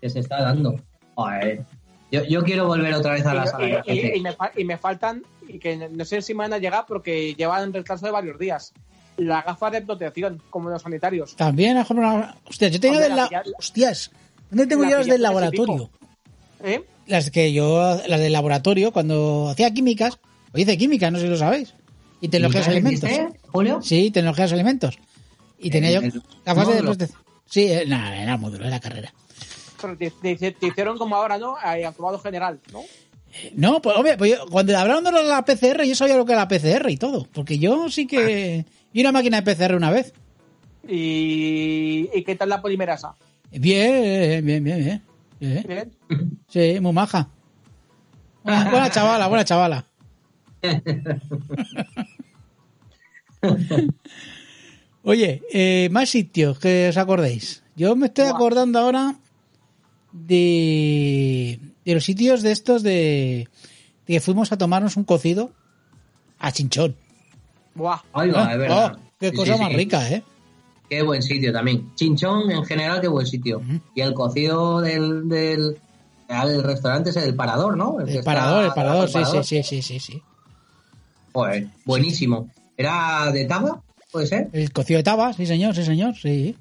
que 0.00 0.10
se 0.10 0.20
está 0.20 0.42
dando. 0.42 0.78
Joder. 1.14 1.64
Yo, 2.12 2.22
yo 2.24 2.44
quiero 2.44 2.66
volver 2.66 2.92
otra 2.94 3.14
vez 3.14 3.24
a 3.26 3.34
la 3.34 3.46
sala. 3.46 3.66
Y, 3.66 3.70
de 3.70 3.72
y- 3.72 3.76
y- 3.76 3.78
ajedrez. 4.00 4.16
y 4.16 4.20
me, 4.20 4.36
y 4.58 4.64
me 4.64 4.76
faltan, 4.78 5.22
y 5.48 5.58
que 5.58 5.88
no 5.88 6.04
sé 6.04 6.20
si 6.22 6.34
me 6.34 6.40
van 6.44 6.52
a 6.52 6.58
llegar 6.58 6.84
porque 6.86 7.34
llevan 7.34 7.72
retraso 7.72 8.04
de 8.06 8.12
varios 8.12 8.38
días. 8.38 8.72
Las 9.16 9.46
gafas 9.46 9.72
de 9.72 9.80
protección, 9.80 10.42
como 10.50 10.68
los 10.68 10.82
sanitarios. 10.82 11.34
También 11.36 11.78
una... 11.88 12.36
Hostias, 12.44 12.70
yo 12.72 12.78
del 12.78 13.16
la 13.16 13.30
Hostias, 13.58 14.10
¿dónde 14.50 14.66
tengo 14.66 14.82
la 14.84 14.90
yo 14.90 14.98
las 14.98 15.06
del 15.06 15.22
laboratorio? 15.22 15.90
¿Eh? 16.62 16.84
Las 17.06 17.30
que 17.30 17.52
yo, 17.54 17.98
las 18.06 18.20
del 18.20 18.32
laboratorio, 18.34 18.92
cuando 18.92 19.48
hacía 19.48 19.72
químicas, 19.72 20.18
o 20.52 20.58
hice 20.58 20.76
química, 20.76 21.10
no 21.10 21.18
sé 21.18 21.24
si 21.24 21.30
lo 21.30 21.38
sabéis. 21.38 21.72
Y 22.20 22.28
tecnologías 22.28 22.66
¿Y 22.66 22.70
de 22.70 22.72
qué 22.74 22.78
alimentos. 22.86 23.10
hiciste, 23.10 23.40
Julio? 23.48 23.80
Sí, 23.80 24.10
tecnologías 24.10 24.50
de 24.50 24.54
alimentos. 24.56 24.98
Y 25.58 25.70
tenía 25.70 25.90
yo 25.92 26.00
El- 26.00 26.04
el 26.06 26.22
gafas 26.44 26.98
de. 26.98 27.08
Sí, 27.48 27.64
eh, 27.72 27.84
nada, 27.86 28.16
era 28.20 28.36
módulo, 28.36 28.66
era 28.66 28.80
carrera. 28.80 29.12
Pero 29.80 29.96
te, 29.96 30.10
te- 30.10 30.52
te 30.52 30.66
hicieron 30.66 30.98
como 30.98 31.14
ahora, 31.16 31.38
¿no? 31.38 31.56
Eh, 31.58 31.84
aprobado 31.84 32.18
general, 32.18 32.60
¿no? 32.72 32.82
No, 33.54 33.80
pues 33.82 33.96
hombre, 33.96 34.16
pues 34.16 34.32
yo- 34.32 34.46
cuando 34.50 34.76
hablaron 34.76 35.04
de 35.04 35.12
lo 35.12 35.22
de 35.22 35.28
la 35.28 35.44
PCR, 35.44 35.86
yo 35.86 35.94
sabía 35.94 36.16
lo 36.16 36.24
que 36.26 36.32
era 36.32 36.42
la 36.42 36.48
PCR 36.48 36.90
y 36.90 36.96
todo. 36.96 37.28
Porque 37.32 37.58
yo 37.58 37.88
sí 37.90 38.06
que... 38.06 38.64
Vi 38.92 39.00
una 39.02 39.12
máquina 39.12 39.40
de 39.40 39.54
PCR 39.54 39.76
una 39.76 39.90
vez. 39.90 40.12
Y, 40.88 42.08
¿Y 42.14 42.24
qué 42.24 42.34
tal 42.36 42.48
la 42.48 42.62
polimerasa? 42.62 43.14
Bien, 43.50 44.44
bien, 44.44 44.64
bien, 44.64 44.78
bien. 44.78 45.02
Bien. 45.38 45.64
¿Bien? 45.68 45.92
Sí, 46.48 46.80
muy 46.80 46.92
maja. 46.92 47.28
Buena, 48.42 48.70
buena 48.70 48.90
chavala, 48.90 49.26
buena 49.28 49.44
chavala. 49.44 49.84
Oye, 55.08 55.40
eh, 55.52 55.88
más 55.92 56.10
sitios 56.10 56.58
que 56.58 56.88
os 56.88 56.96
acordéis. 56.96 57.62
Yo 57.76 57.94
me 57.94 58.06
estoy 58.06 58.26
acordando 58.26 58.78
ahora 58.80 59.14
de, 60.12 61.60
de 61.84 61.94
los 61.94 62.04
sitios 62.04 62.42
de 62.42 62.52
estos 62.52 62.82
de, 62.82 63.48
de 64.06 64.14
que 64.14 64.20
fuimos 64.20 64.50
a 64.52 64.58
tomarnos 64.58 64.96
un 64.96 65.04
cocido 65.04 65.52
a 66.38 66.50
Chinchón. 66.52 66.96
Buah. 67.74 68.00
Ay, 68.12 68.30
va, 68.30 68.46
Ah, 68.48 68.52
es 68.52 68.58
verdad. 68.58 68.92
oh, 68.96 69.00
qué 69.20 69.30
Sí, 69.30 69.36
cosa 69.36 69.54
sí, 69.54 69.60
más 69.60 69.70
sí. 69.70 69.76
rica, 69.76 70.10
¿eh? 70.10 70.22
Qué 70.88 71.02
buen 71.02 71.22
sitio 71.22 71.52
también. 71.52 71.94
Chinchón, 71.94 72.50
en 72.50 72.64
general, 72.64 73.00
qué 73.00 73.08
buen 73.08 73.26
sitio. 73.26 73.60
Y 73.94 74.00
el 74.00 74.14
cocido 74.14 74.80
del, 74.80 75.28
del, 75.28 75.78
del 76.28 76.62
restaurante 76.62 77.10
es 77.10 77.16
el 77.16 77.34
Parador, 77.34 77.76
¿no? 77.76 78.00
El 78.00 78.08
está 78.08 78.22
parador, 78.22 78.64
el 78.64 78.72
parador, 78.72 79.08
sí, 79.08 79.18
sí, 79.42 79.62
sí, 79.62 79.82
sí, 79.82 80.00
sí. 80.00 80.22
Joder, 81.32 81.66
buenísimo. 81.84 82.50
¿Era 82.76 83.30
de 83.32 83.44
taba? 83.44 83.82
¿Puede 84.12 84.26
ser? 84.26 84.48
El 84.52 84.72
cocido 84.72 84.98
de 84.98 85.04
taba, 85.04 85.32
sí 85.32 85.46
señor, 85.46 85.74
sí 85.74 85.84
señor, 85.84 86.14
sí. 86.16 86.56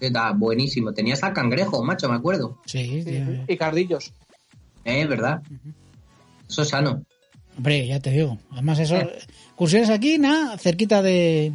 Está 0.00 0.32
buenísimo. 0.32 0.92
Tenía 0.92 1.14
hasta 1.14 1.32
cangrejo, 1.32 1.82
macho, 1.84 2.08
me 2.08 2.16
acuerdo. 2.16 2.58
Sí, 2.66 3.02
Sí, 3.02 3.04
tío. 3.04 3.44
Y 3.48 3.56
cardillos. 3.56 4.12
Eh, 4.84 5.06
¿verdad? 5.06 5.42
Eso 6.48 6.62
es 6.62 6.68
sano. 6.68 7.02
Hombre, 7.56 7.86
ya 7.86 7.98
te 8.00 8.10
digo. 8.10 8.38
Además, 8.52 8.78
eso. 8.78 8.96
Excursiones 8.96 9.90
aquí, 9.90 10.18
nada, 10.18 10.56
cerquita 10.58 11.02
de, 11.02 11.52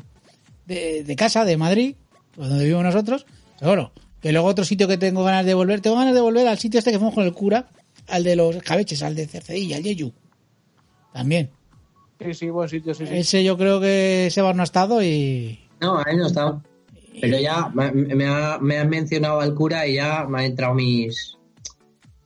de, 0.65 1.03
de 1.03 1.15
casa, 1.15 1.45
de 1.45 1.55
Madrid, 1.57 1.95
donde 2.35 2.59
vivimos 2.63 2.83
nosotros. 2.83 3.25
Seguro. 3.57 3.93
Que 4.21 4.31
luego 4.31 4.47
otro 4.47 4.65
sitio 4.65 4.87
que 4.87 4.97
tengo 4.97 5.23
ganas 5.23 5.45
de 5.45 5.53
volver. 5.53 5.81
Tengo 5.81 5.95
ganas 5.97 6.13
de 6.13 6.21
volver 6.21 6.47
al 6.47 6.59
sitio 6.59 6.77
este 6.79 6.91
que 6.91 6.97
fuimos 6.97 7.13
con 7.15 7.23
el 7.25 7.33
cura, 7.33 7.69
al 8.07 8.23
de 8.23 8.35
los 8.35 8.57
cabeches, 8.57 9.01
al 9.03 9.15
de 9.15 9.25
Cercedilla, 9.27 9.77
al 9.77 9.83
Yeyu. 9.83 10.13
También. 11.13 11.49
Sí, 12.25 12.33
sí, 12.33 12.49
buen 12.49 12.69
sitio, 12.69 12.93
sí, 12.93 13.05
sí. 13.07 13.13
Ese 13.15 13.43
yo 13.43 13.57
creo 13.57 13.79
que 13.81 14.27
Sebas 14.31 14.55
no 14.55 14.61
ha 14.61 14.65
estado 14.65 15.01
y. 15.03 15.59
No, 15.81 15.97
ahí 16.05 16.15
no 16.17 16.27
está. 16.27 16.61
Pero 17.21 17.37
ya 17.39 17.69
me, 17.73 17.91
me 17.91 18.25
ha, 18.25 18.57
me 18.59 18.77
han 18.77 18.89
mencionado 18.89 19.39
al 19.39 19.53
cura 19.53 19.87
y 19.87 19.95
ya 19.95 20.25
me 20.27 20.39
han 20.39 20.45
entrado 20.45 20.73
mis, 20.73 21.37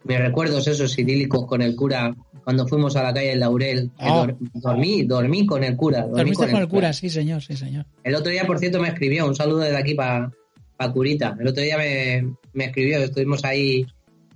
mis 0.03 0.19
recuerdos 0.19 0.67
esos 0.67 0.97
idílicos 0.97 1.45
con 1.45 1.61
el 1.61 1.75
cura 1.75 2.15
cuando 2.43 2.65
fuimos 2.65 2.95
a 2.95 3.03
la 3.03 3.13
calle 3.13 3.29
del 3.29 3.41
Laurel. 3.41 3.91
Ah. 3.97 4.25
dor- 4.25 4.37
dormí, 4.53 5.03
dormí 5.03 5.45
con 5.45 5.63
el 5.63 5.75
cura. 5.75 6.01
dormí 6.03 6.15
Dormiste 6.17 6.49
con 6.49 6.61
el 6.61 6.67
cura, 6.69 6.93
sí, 6.93 7.09
señor, 7.09 7.41
sí, 7.43 7.57
señor. 7.57 7.85
El 8.03 8.15
otro 8.15 8.31
día, 8.31 8.45
por 8.47 8.59
cierto, 8.59 8.79
me 8.79 8.87
escribió, 8.87 9.25
un 9.27 9.35
saludo 9.35 9.59
desde 9.59 9.77
aquí 9.77 9.93
para 9.95 10.31
pa 10.77 10.91
Curita. 10.91 11.35
El 11.39 11.47
otro 11.47 11.61
día 11.63 11.77
me, 11.77 12.33
me 12.53 12.65
escribió, 12.65 12.99
estuvimos 12.99 13.43
ahí 13.43 13.85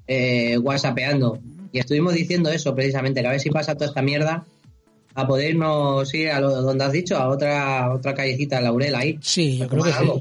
eh, 0.07 0.57
whatsappeando 0.57 1.39
y 1.71 1.79
estuvimos 1.79 2.13
diciendo 2.13 2.49
eso 2.51 2.75
precisamente, 2.75 3.21
que 3.21 3.27
a 3.27 3.31
ver 3.31 3.39
si 3.39 3.49
pasa 3.49 3.75
toda 3.75 3.85
esta 3.87 4.01
mierda 4.01 4.43
a 5.15 5.27
poder 5.27 5.51
irnos 5.51 6.13
ir 6.13 6.29
a 6.31 6.39
lo, 6.39 6.61
donde 6.61 6.83
has 6.83 6.91
dicho, 6.91 7.17
a 7.17 7.27
otra 7.27 7.91
otra 7.93 8.13
callecita, 8.13 8.61
Laurel, 8.61 8.95
ahí. 8.95 9.17
Sí, 9.21 9.57
yo 9.57 9.67
creo 9.67 9.83
que 9.83 9.91
sí. 9.93 10.11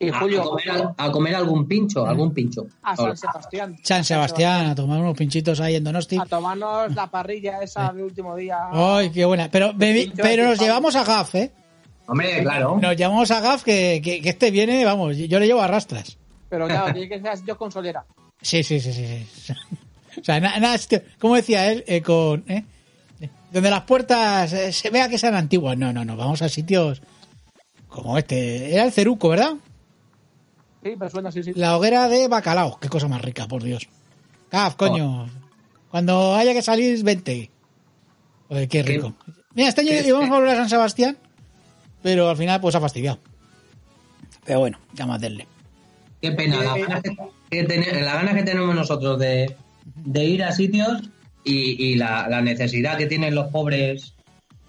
Y 0.00 0.10
Julio, 0.10 0.42
a, 0.42 0.44
comer, 0.44 0.70
al- 0.70 0.94
a 0.98 1.10
comer 1.12 1.34
algún 1.34 1.66
pincho, 1.66 2.04
algún 2.06 2.34
pincho. 2.34 2.66
a 2.82 2.94
San 2.96 3.16
Sebastián. 3.16 3.76
San 3.82 4.04
Sebastián, 4.04 4.66
a 4.70 4.74
tomar 4.74 5.00
unos 5.00 5.16
pinchitos 5.16 5.60
ahí 5.60 5.76
en 5.76 5.84
Donosti. 5.84 6.18
A 6.20 6.26
tomarnos 6.26 6.94
la 6.94 7.06
parrilla 7.06 7.62
esa 7.62 7.92
del 7.92 8.02
último 8.04 8.36
día. 8.36 8.58
¡Ay, 8.72 9.10
qué 9.10 9.24
buena! 9.24 9.48
Pero, 9.50 9.72
me- 9.72 10.12
pero 10.16 10.46
nos 10.48 10.58
llevamos 10.58 10.94
a 10.96 11.04
Gaf, 11.04 11.34
¿eh? 11.36 11.50
Hombre, 12.06 12.42
claro. 12.42 12.78
Nos 12.82 12.96
llevamos 12.96 13.30
a 13.30 13.40
Gaf 13.40 13.62
que, 13.62 14.02
que, 14.04 14.20
que 14.20 14.28
este 14.30 14.50
viene, 14.50 14.84
vamos, 14.84 15.16
yo 15.16 15.38
le 15.40 15.46
llevo 15.46 15.62
a 15.62 15.68
rastras. 15.68 16.18
Pero 16.50 16.66
claro, 16.66 16.92
tiene 16.92 17.08
que 17.08 17.20
ser 17.22 17.42
yo 17.46 17.56
con 17.56 17.70
solera. 17.72 18.04
Sí, 18.42 18.62
sí, 18.62 18.80
sí, 18.80 18.92
sí. 18.92 19.26
sí. 19.32 19.52
O 20.20 20.22
sea, 20.22 20.38
nada, 20.38 20.60
na, 20.60 20.76
como 21.18 21.34
decía 21.34 21.72
él, 21.72 21.82
eh, 21.88 22.00
con... 22.00 22.44
¿eh? 22.46 22.64
Donde 23.54 23.70
las 23.70 23.82
puertas 23.82 24.52
eh, 24.52 24.72
se 24.72 24.90
vea 24.90 25.08
que 25.08 25.16
sean 25.16 25.34
antiguas. 25.36 25.78
No, 25.78 25.92
no, 25.92 26.04
no, 26.04 26.16
vamos 26.16 26.42
a 26.42 26.48
sitios 26.48 27.00
como 27.88 28.18
este. 28.18 28.74
Era 28.74 28.84
el 28.84 28.90
Ceruco, 28.92 29.28
¿verdad? 29.28 29.52
Sí, 30.82 30.94
pero 30.98 31.08
suena 31.08 31.28
así, 31.28 31.42
sí. 31.42 31.52
La 31.54 31.76
hoguera 31.76 32.08
de 32.08 32.26
bacalao. 32.28 32.78
Qué 32.80 32.88
cosa 32.88 33.06
más 33.08 33.22
rica, 33.22 33.46
por 33.46 33.62
Dios. 33.62 33.88
Caf, 34.50 34.74
coño. 34.74 35.30
Cuando 35.88 36.34
haya 36.34 36.52
que 36.52 36.62
salir, 36.62 37.02
vente. 37.04 37.50
Joder, 38.48 38.68
qué 38.68 38.82
rico. 38.82 39.14
Mira, 39.54 39.68
este 39.68 39.82
año 39.82 39.90
¿Qué- 39.90 40.08
íbamos 40.08 40.28
a 40.30 40.34
volver 40.34 40.50
a 40.50 40.56
San 40.56 40.68
Sebastián, 40.68 41.16
pero 42.02 42.28
al 42.28 42.36
final 42.36 42.60
pues 42.60 42.74
ha 42.74 42.80
fastidiado. 42.80 43.20
Pero 44.44 44.58
bueno, 44.58 44.78
ya 44.94 45.06
más 45.06 45.20
denle. 45.20 45.46
Qué 46.20 46.32
pena, 46.32 46.60
la 46.60 46.76
ganas 46.76 47.02
que, 47.02 47.12
la 48.02 48.14
ganas 48.14 48.34
que 48.34 48.42
tenemos 48.42 48.74
nosotros 48.74 49.18
de, 49.18 49.56
de 49.94 50.24
ir 50.24 50.42
a 50.42 50.50
sitios 50.50 51.02
y, 51.44 51.84
y 51.92 51.94
la, 51.96 52.26
la 52.28 52.40
necesidad 52.40 52.96
que 52.98 53.06
tienen 53.06 53.34
los 53.34 53.48
pobres 53.48 54.14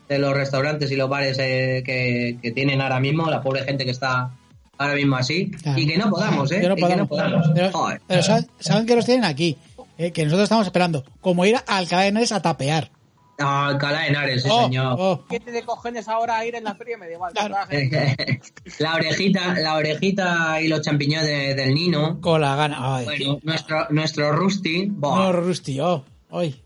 de 0.10 0.20
los 0.20 0.34
restaurantes 0.36 0.92
y 0.92 0.96
los 0.96 1.10
bares 1.10 1.38
eh, 1.40 1.82
que, 1.86 2.38
que 2.42 2.52
tienen 2.52 2.82
ahora 2.82 3.00
mismo, 3.00 3.30
la 3.30 3.42
pobre 3.42 3.64
gente 3.64 3.86
que 3.86 3.92
está 3.92 4.32
ahora 4.78 4.94
mismo 4.94 5.16
así, 5.16 5.50
Claro. 5.52 5.80
y 5.80 5.88
que 5.88 5.98
no 5.98 6.10
podamos, 6.10 6.52
¿eh? 6.52 6.62
Que 6.62 6.68
no 6.70 6.76
Y 6.78 6.84
que 6.84 6.96
no 6.96 7.08
podamos. 7.08 7.50
Pero, 7.56 7.72
Joder. 7.72 8.02
pero 8.06 8.22
saben, 8.22 8.48
saben 8.60 8.86
que 8.86 8.96
los 8.96 9.06
tienen 9.06 9.24
aquí, 9.24 9.58
eh, 9.98 10.12
que 10.12 10.24
nosotros 10.26 10.44
estamos 10.44 10.66
esperando. 10.68 11.04
Como 11.22 11.46
ir 11.46 11.56
a 11.56 11.78
Alcalá 11.78 12.04
de 12.04 12.08
Henares 12.10 12.32
a 12.34 12.42
tapear. 12.42 12.92
Ah, 13.40 13.68
Alcalá 13.68 14.02
de 14.02 14.08
Henares, 14.10 14.44
sí, 14.44 14.50
Oh, 14.52 14.64
señor. 14.66 14.96
oh. 15.00 15.26
¿Qué 15.30 15.40
te 15.40 15.62
cojones 15.64 16.08
ahora 16.08 16.38
a 16.38 16.46
ir 16.46 16.56
en 16.56 16.64
la 16.66 16.76
feria? 16.76 16.98
Me 16.98 17.08
da 17.08 17.14
igual. 17.14 17.34
Claro. 17.34 17.56
la 18.80 18.96
orejita, 18.96 19.56
la 19.60 19.76
orejita 19.76 20.62
y 20.62 20.68
los 20.68 20.82
champiñones 20.82 21.28
de- 21.28 21.56
del 21.56 21.74
Nino. 21.74 22.20
Con 22.22 22.42
la 22.42 22.56
gana. 22.56 22.78
Ay, 22.98 23.06
Bueno, 23.06 23.40
nuestro, 23.44 23.88
nuestro 23.90 24.32
Rusty. 24.34 24.86
buah, 24.90 25.16
no, 25.18 25.32
Rusty, 25.34 25.80
oh, 25.80 26.04
ay. 26.32 26.62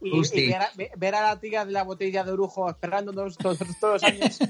Y, 0.00 0.38
y 0.40 0.48
ver, 0.48 0.62
a, 0.62 0.70
ver 0.96 1.14
a 1.14 1.22
la 1.22 1.40
tía 1.40 1.64
de 1.64 1.72
la 1.72 1.84
botella 1.84 2.24
de 2.24 2.32
orujo 2.32 2.68
esperándonos 2.68 3.36
todos, 3.36 3.58
todos 3.80 4.02
los 4.02 4.04
años. 4.04 4.38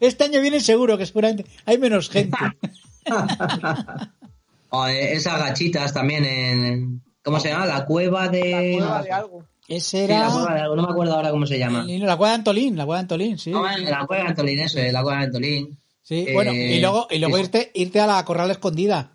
Este 0.00 0.24
año 0.24 0.40
viene 0.40 0.58
seguro 0.58 0.98
que 0.98 1.06
seguramente 1.06 1.46
hay 1.64 1.78
menos 1.78 2.10
gente. 2.10 2.36
Esas 4.88 5.38
gachitas 5.38 5.92
también 5.92 6.24
en. 6.24 7.02
¿Cómo 7.22 7.38
se 7.38 7.50
llama? 7.50 7.66
La 7.66 7.84
cueva 7.84 8.28
de. 8.28 8.78
La 8.80 8.86
cueva 8.86 9.02
de 9.02 9.12
algo. 9.12 9.44
Ese 9.68 10.02
Sí, 10.02 10.08
la 10.08 10.16
era 10.16 10.28
cueva 10.28 10.54
de 10.54 10.60
algo, 10.60 10.76
no 10.76 10.82
me 10.82 10.90
acuerdo 10.90 11.14
ahora 11.14 11.30
cómo 11.30 11.46
se 11.46 11.58
llama. 11.58 11.84
la 11.84 12.16
cueva 12.16 12.30
de 12.30 12.34
Antolín, 12.34 12.76
la 12.76 12.84
cueva 12.84 12.98
de 12.98 13.02
Antolín, 13.02 13.38
sí. 13.38 13.50
No, 13.50 13.62
la 13.62 14.06
cueva 14.06 14.24
de 14.24 14.28
Antolín, 14.30 14.58
eso 14.58 14.80
es, 14.80 14.92
la 14.92 15.02
cueva 15.02 15.18
de 15.20 15.24
Antolín. 15.26 15.78
Sí, 16.02 16.24
Eh, 16.26 16.34
bueno, 16.34 16.52
y 16.52 16.80
luego, 16.80 17.06
y 17.10 17.18
luego 17.18 17.36
sí. 17.36 17.42
irte, 17.42 17.70
irte 17.74 18.00
a 18.00 18.08
la 18.08 18.24
corral 18.24 18.50
escondida, 18.50 19.12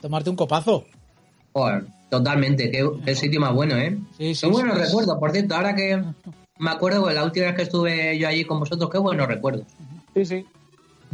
tomarte 0.00 0.30
un 0.30 0.36
copazo. 0.36 0.86
Joder, 1.52 1.84
totalmente, 2.10 2.70
qué, 2.70 2.88
qué 3.04 3.14
sitio 3.14 3.40
más 3.40 3.54
bueno, 3.54 3.76
¿eh? 3.76 3.98
Sí, 4.16 4.34
sí, 4.34 4.46
qué 4.46 4.52
buenos 4.52 4.76
sí. 4.76 4.84
recuerdos, 4.84 5.18
por 5.18 5.32
cierto, 5.32 5.54
ahora 5.54 5.74
que 5.74 6.02
me 6.58 6.70
acuerdo, 6.70 7.02
pues, 7.02 7.14
la 7.14 7.24
última 7.24 7.46
vez 7.46 7.56
que 7.56 7.62
estuve 7.62 8.18
yo 8.18 8.28
allí 8.28 8.44
con 8.44 8.60
vosotros, 8.60 8.90
qué 8.90 8.98
buenos 8.98 9.26
recuerdos. 9.26 9.66
Sí, 10.14 10.24
sí. 10.24 10.46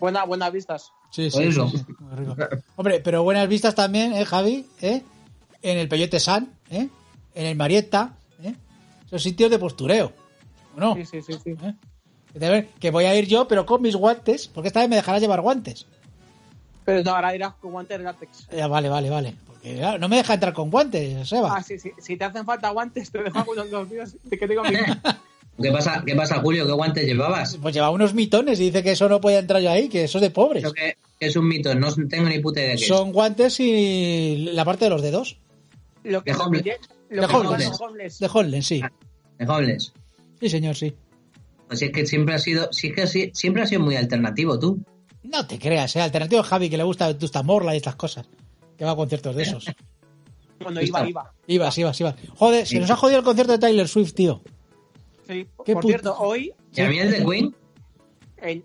Buena, 0.00 0.24
buenas 0.24 0.52
vistas. 0.52 0.92
Sí, 1.10 1.30
sí, 1.30 1.42
eso. 1.42 1.68
sí, 1.68 1.78
sí, 1.78 1.84
muy 1.98 2.16
rico. 2.16 2.36
Hombre, 2.76 3.00
pero 3.00 3.22
buenas 3.22 3.48
vistas 3.48 3.74
también, 3.74 4.12
¿eh, 4.14 4.24
Javi? 4.24 4.66
¿Eh? 4.80 5.02
En 5.62 5.78
el 5.78 5.88
Peyote 5.88 6.20
San, 6.20 6.52
¿eh? 6.70 6.88
En 7.34 7.46
el 7.46 7.56
Marietta, 7.56 8.14
¿eh? 8.42 8.54
Esos 9.06 9.22
sitios 9.22 9.50
de 9.50 9.58
postureo. 9.58 10.12
¿O 10.76 10.80
no? 10.80 10.94
Sí, 10.94 11.04
sí, 11.04 11.22
sí, 11.22 11.32
sí. 11.44 11.56
¿Eh? 12.34 12.68
Que 12.80 12.90
voy 12.90 13.04
a 13.04 13.14
ir 13.14 13.26
yo, 13.26 13.46
pero 13.46 13.64
con 13.64 13.82
mis 13.82 13.94
guantes, 13.94 14.48
porque 14.48 14.68
esta 14.68 14.80
vez 14.80 14.88
me 14.88 14.96
dejarás 14.96 15.20
llevar 15.20 15.40
guantes. 15.40 15.86
Pero 16.84 17.02
no, 17.02 17.10
ahora 17.14 17.34
irás 17.34 17.54
con 17.54 17.72
guantes 17.72 17.98
de 17.98 18.04
látex. 18.04 18.48
Ya, 18.54 18.66
vale, 18.66 18.88
vale, 18.88 19.08
vale. 19.10 19.34
Porque 19.46 19.76
claro, 19.76 19.98
no 19.98 20.08
me 20.08 20.16
deja 20.16 20.34
entrar 20.34 20.52
con 20.52 20.70
guantes, 20.70 21.28
Seba. 21.28 21.56
Ah, 21.56 21.62
sí, 21.62 21.78
sí. 21.78 21.92
Si 21.98 22.16
te 22.16 22.24
hacen 22.24 22.44
falta 22.44 22.70
guantes, 22.70 23.10
te 23.10 23.22
dejo 23.22 23.44
dos 23.70 23.90
días. 23.90 24.16
De 24.24 24.38
que 24.38 24.46
tengo 24.46 24.62
mi... 24.64 24.70
¿Qué 25.62 25.70
pasa, 25.70 26.02
¿Qué 26.04 26.16
pasa, 26.16 26.40
Julio? 26.40 26.66
¿Qué 26.66 26.72
guantes 26.72 27.06
llevabas? 27.06 27.56
Pues 27.62 27.72
lleva 27.74 27.90
unos 27.90 28.12
mitones 28.12 28.58
y 28.58 28.64
dice 28.64 28.82
que 28.82 28.90
eso 28.92 29.08
no 29.08 29.20
puede 29.20 29.38
entrar 29.38 29.62
yo 29.62 29.70
ahí, 29.70 29.88
que 29.88 30.04
eso 30.04 30.18
es 30.18 30.22
de 30.22 30.30
pobres. 30.30 30.62
Creo 30.64 30.74
que, 30.74 30.96
que 31.20 31.26
es 31.26 31.36
un 31.36 31.46
mito, 31.46 31.72
no 31.76 31.94
tengo 32.08 32.28
ni 32.28 32.40
puta 32.40 32.58
idea 32.60 32.70
de 32.72 32.76
qué 32.76 32.82
es. 32.82 32.88
Son 32.88 33.12
guantes 33.12 33.60
y 33.60 34.50
la 34.52 34.64
parte 34.64 34.86
de 34.86 34.90
los 34.90 35.00
dedos. 35.00 35.38
Lo 36.02 36.24
que, 36.24 36.32
De 36.32 36.38
lo 36.38 36.44
homeless. 36.44 36.64
que, 36.64 37.14
lo 37.14 37.22
De 37.22 37.28
que 37.28 37.34
homeless. 37.36 37.68
los 37.70 37.80
homeless. 37.80 38.18
De 38.18 38.62
sí. 38.62 38.82
De 39.38 39.46
homeless. 39.46 39.92
Sí, 40.40 40.48
señor, 40.50 40.74
sí. 40.74 40.92
Pues 41.68 41.80
es 41.82 41.92
que 41.92 42.04
siempre 42.04 42.34
ha 42.34 42.38
sido, 42.38 42.68
sí 42.72 42.92
que 42.92 43.06
sí- 43.06 43.30
siempre 43.32 43.62
ha 43.62 43.66
sido 43.66 43.80
muy 43.80 43.94
alternativo 43.96 44.58
tú. 44.58 44.80
No 45.24 45.46
te 45.46 45.58
creas, 45.58 45.96
¿eh? 45.96 46.00
Alternativo 46.00 46.42
es 46.42 46.46
Javi, 46.46 46.70
que 46.70 46.76
le 46.76 46.82
gusta 46.84 47.06
Vetusta 47.08 47.42
Morla 47.42 47.74
y 47.74 47.78
estas 47.78 47.96
cosas. 47.96 48.26
Que 48.78 48.84
va 48.84 48.92
a 48.92 48.96
conciertos 48.96 49.34
de 49.36 49.42
esos. 49.42 49.66
Cuando 50.62 50.80
iba, 50.80 51.08
iba. 51.08 51.32
Ibas, 51.46 51.76
ibas, 51.78 52.00
ibas. 52.00 52.14
Joder, 52.36 52.66
se 52.66 52.78
nos 52.78 52.90
ha 52.90 52.96
jodido 52.96 53.18
el 53.18 53.24
concierto 53.24 53.52
de 53.52 53.58
Taylor 53.58 53.88
Swift, 53.88 54.12
tío. 54.14 54.40
Sí. 55.26 55.46
Qué 55.64 55.72
Por 55.72 55.82
puto- 55.82 55.88
cierto, 55.88 56.16
hoy, 56.18 56.52
¿Y 56.74 56.80
a 56.80 56.88
mí 56.88 56.98
el 56.98 57.10
de 57.10 57.24
Queen? 57.24 57.54
en, 58.38 58.64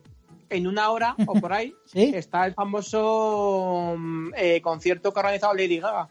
en 0.49 0.67
una 0.67 0.89
hora 0.91 1.15
o 1.25 1.33
por 1.35 1.53
ahí, 1.53 1.73
¿Sí? 1.85 2.11
está 2.13 2.45
el 2.45 2.53
famoso 2.53 3.95
mm, 3.97 4.31
eh, 4.35 4.61
concierto 4.61 5.11
que 5.13 5.19
ha 5.19 5.21
organizado 5.21 5.53
Lady 5.53 5.79
Gaga. 5.79 6.09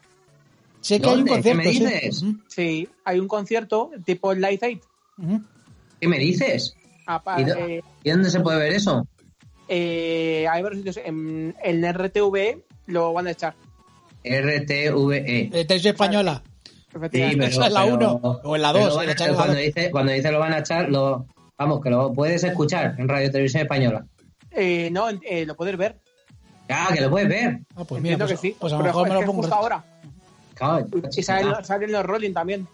Sé 0.81 0.99
que 0.99 1.07
hay 1.09 1.19
un 1.19 1.25
¿Dónde? 1.25 1.41
¿Qué 1.43 1.51
concierto. 1.53 1.63
me 1.63 1.73
sí. 1.73 1.79
dices? 1.85 2.23
Sí, 2.47 2.89
hay 3.05 3.19
un 3.19 3.27
concierto 3.27 3.91
tipo 4.05 4.33
Live 4.33 4.59
Aid. 4.61 4.79
¿Qué 5.99 6.07
me 6.07 6.17
dices? 6.17 6.75
Apa- 7.05 7.41
¿Y, 7.41 7.43
do- 7.45 7.55
eh, 7.55 7.83
¿Y 8.03 8.09
dónde 8.11 8.29
se 8.29 8.39
puede 8.39 8.59
ver 8.59 8.73
eso? 8.73 9.05
Eh, 9.69 10.47
hay 10.49 10.61
varios 10.63 10.79
sitios. 10.79 10.97
En, 11.05 11.55
en 11.63 11.93
RTV 11.93 12.57
lo 12.87 13.13
van 13.13 13.27
a 13.27 13.31
echar. 13.31 13.53
RTVE. 14.23 15.49
De 15.51 15.65
Televisión 15.65 15.93
Española. 15.93 16.41
Sí. 17.11 17.21
Esa 17.21 17.67
es 17.67 17.71
la 17.71 17.83
pero- 17.83 17.95
uno, 17.95 18.39
o 18.43 18.55
en 18.55 18.61
la 18.63 18.73
pero 18.73 18.85
dos, 18.85 18.95
van 18.95 19.03
en 19.03 19.09
a- 19.09 19.11
la 19.11 19.13
echar 19.13 19.27
en 19.27 19.33
la 19.33 19.37
cuando, 19.37 19.53
dos. 19.55 19.63
dice, 19.63 19.91
cuando 19.91 20.11
dice 20.11 20.31
lo 20.31 20.39
van 20.39 20.53
a 20.53 20.57
echar, 20.59 20.89
lo, 20.89 21.25
vamos, 21.57 21.81
que 21.81 21.89
lo 21.91 22.13
puedes 22.13 22.43
escuchar 22.43 22.95
en 22.97 23.07
Radio 23.07 23.29
Televisión 23.31 23.61
Española. 23.63 24.05
Eh, 24.51 24.89
no, 24.91 25.07
eh, 25.09 25.45
lo 25.45 25.55
puedes 25.55 25.77
ver. 25.77 25.97
Ah, 26.67 26.89
que 26.93 27.01
lo 27.01 27.09
puedes 27.09 27.29
ver. 27.29 27.59
Ah, 27.75 27.83
pues 27.83 28.01
mira, 28.01 28.17
pues, 28.17 28.31
que 28.31 28.37
sí. 28.37 28.55
pues 28.59 28.73
a 28.73 28.77
lo 28.77 28.83
mejor 28.83 29.07
me 29.07 29.13
lo 29.15 29.21
pongo. 29.21 29.41
justo 29.41 29.55
ahora. 29.55 29.83
Claro, 30.55 30.85
Y 31.15 31.23
salen, 31.23 31.53
salen 31.63 31.91
los 31.91 32.05
Rolling 32.05 32.33
también. 32.33 32.67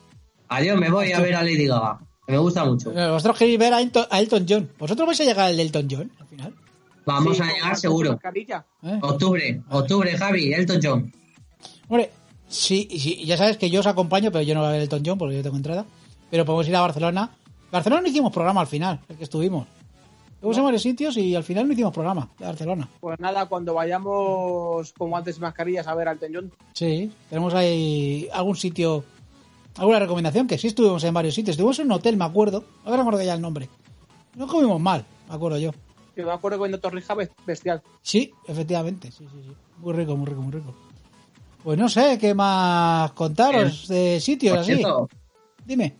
Adiós, 0.47 0.79
me 0.79 0.89
voy 0.89 1.11
a 1.11 1.19
ver 1.19 1.35
a 1.35 1.43
Lady 1.43 1.67
Gaga. 1.67 1.99
Me 2.27 2.37
gusta 2.37 2.65
mucho. 2.65 2.91
Eh, 2.91 3.09
Vosotros 3.11 3.37
queréis 3.37 3.59
ver 3.59 3.73
a 3.73 3.81
Elton, 3.81 4.05
a 4.09 4.19
Elton 4.19 4.45
John. 4.49 4.69
¿Vosotros 4.79 5.05
vais 5.05 5.19
a 5.21 5.23
llegar 5.25 5.47
al 5.49 5.59
Elton 5.59 5.87
John 5.91 6.11
al 6.19 6.27
final? 6.27 6.53
Vamos 7.05 7.37
Sí, 7.37 7.43
a 7.43 7.45
llegar 7.53 7.75
seguro. 7.77 8.11
mascarilla. 8.13 8.65
¿Eh? 8.83 8.99
Octubre, 9.01 9.61
octubre, 9.69 10.17
Javi, 10.17 10.53
Elton 10.53 10.79
John. 10.83 11.13
Hombre, 11.87 12.11
sí, 12.47 12.87
sí, 12.99 13.23
ya 13.25 13.37
sabes 13.37 13.57
que 13.57 13.69
yo 13.69 13.79
os 13.81 13.87
acompaño, 13.87 14.31
pero 14.31 14.41
yo 14.43 14.53
no 14.55 14.61
voy 14.61 14.69
a 14.69 14.73
ver 14.73 14.81
Elton 14.81 15.03
John 15.05 15.17
porque 15.17 15.35
yo 15.35 15.43
tengo 15.43 15.55
entrada. 15.57 15.85
Pero 16.31 16.45
podemos 16.45 16.67
ir 16.67 16.75
a 16.75 16.81
Barcelona. 16.81 17.31
Barcelona 17.71 18.01
no 18.01 18.07
hicimos 18.07 18.31
programa 18.33 18.61
al 18.61 18.67
final, 18.67 18.99
el 19.09 19.17
que 19.17 19.23
estuvimos. 19.23 19.67
Fuimos 20.39 20.57
a 20.57 20.61
varios 20.63 20.81
sitios 20.81 21.17
y 21.17 21.33
al 21.35 21.43
final 21.43 21.65
no 21.67 21.73
hicimos 21.73 21.93
programa 21.93 22.29
de 22.37 22.45
Barcelona. 22.45 22.87
Pues 22.99 23.19
nada, 23.19 23.47
cuando 23.47 23.73
vayamos 23.73 24.93
con 24.93 25.09
guantes 25.09 25.37
y 25.37 25.39
mascarillas 25.41 25.87
a 25.87 25.95
ver 25.95 26.07
al 26.07 26.19
John. 26.19 26.51
Sí, 26.73 27.11
tenemos 27.29 27.53
ahí 27.53 28.27
algún 28.33 28.55
sitio, 28.55 29.03
alguna 29.77 29.99
recomendación, 29.99 30.45
que 30.47 30.57
sí 30.57 30.67
estuvimos 30.67 31.03
en 31.03 31.13
varios 31.13 31.33
sitios. 31.35 31.53
Estuvimos 31.55 31.79
en 31.79 31.85
un 31.87 31.93
hotel, 31.93 32.17
me 32.17 32.25
acuerdo. 32.25 32.63
Ahora 32.83 32.97
me 32.97 33.01
acuerdo 33.01 33.23
ya 33.23 33.33
el 33.33 33.41
nombre. 33.41 33.69
No 34.35 34.45
comimos 34.47 34.79
mal, 34.79 35.05
me 35.29 35.35
acuerdo 35.35 35.57
yo. 35.57 35.71
Yo 36.15 36.25
me 36.25 36.31
acuerdo 36.31 36.61
que 36.63 36.69
en 36.73 36.79
Torrija 36.79 37.13
bes- 37.15 37.29
bestial. 37.45 37.81
Sí, 38.01 38.31
efectivamente, 38.47 39.11
sí, 39.11 39.25
sí, 39.31 39.39
sí. 39.43 39.51
Muy 39.79 39.93
rico, 39.93 40.15
muy 40.15 40.27
rico, 40.27 40.41
muy 40.41 40.51
rico. 40.53 40.73
Pues 41.63 41.77
no 41.77 41.89
sé 41.89 42.17
qué 42.19 42.33
más 42.33 43.11
contaros 43.13 43.87
de 43.87 44.19
sitios 44.19 44.57
así. 44.59 44.75
cierto, 44.75 45.09
Dime. 45.65 45.95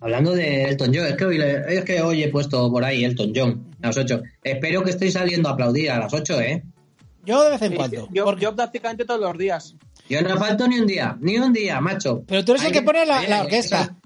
hablando 0.00 0.32
de 0.32 0.64
Elton 0.64 0.92
John, 0.94 1.06
es 1.06 1.16
que, 1.16 1.24
hoy, 1.24 1.36
le- 1.38 1.74
es 1.78 1.84
que 1.84 2.00
hoy 2.00 2.22
he 2.22 2.28
puesto 2.28 2.70
por 2.70 2.84
ahí 2.84 3.04
Elton 3.04 3.32
John 3.34 3.66
a 3.82 3.88
las 3.88 3.96
8. 3.96 4.22
Espero 4.42 4.82
que 4.84 4.90
estoy 4.90 5.10
saliendo 5.10 5.48
a 5.48 5.52
aplaudir 5.52 5.90
a 5.90 5.98
las 5.98 6.12
8, 6.14 6.40
¿eh? 6.40 6.62
Yo 7.24 7.42
de 7.42 7.50
vez 7.50 7.62
en 7.62 7.70
Sí, 7.72 7.76
cuando. 7.76 8.08
yo, 8.12 8.24
porque- 8.24 8.42
yo 8.44 8.54
prácticamente 8.54 9.04
todos 9.04 9.20
los 9.20 9.36
días. 9.36 9.74
Yo 10.08 10.22
no 10.22 10.36
falto 10.38 10.66
ni 10.66 10.78
un 10.78 10.86
día, 10.86 11.16
ni 11.20 11.38
un 11.38 11.52
día, 11.52 11.80
macho. 11.80 12.22
Pero 12.26 12.44
tú 12.44 12.52
eres 12.52 12.62
el 12.62 12.68
Hay 12.68 12.72
que 12.72 12.82
pone 12.82 13.04
la- 13.04 13.14
la 13.14 13.20
hay 13.20 13.26
que 13.26 13.40
orquesta. 13.46 13.84
sal- 13.84 13.96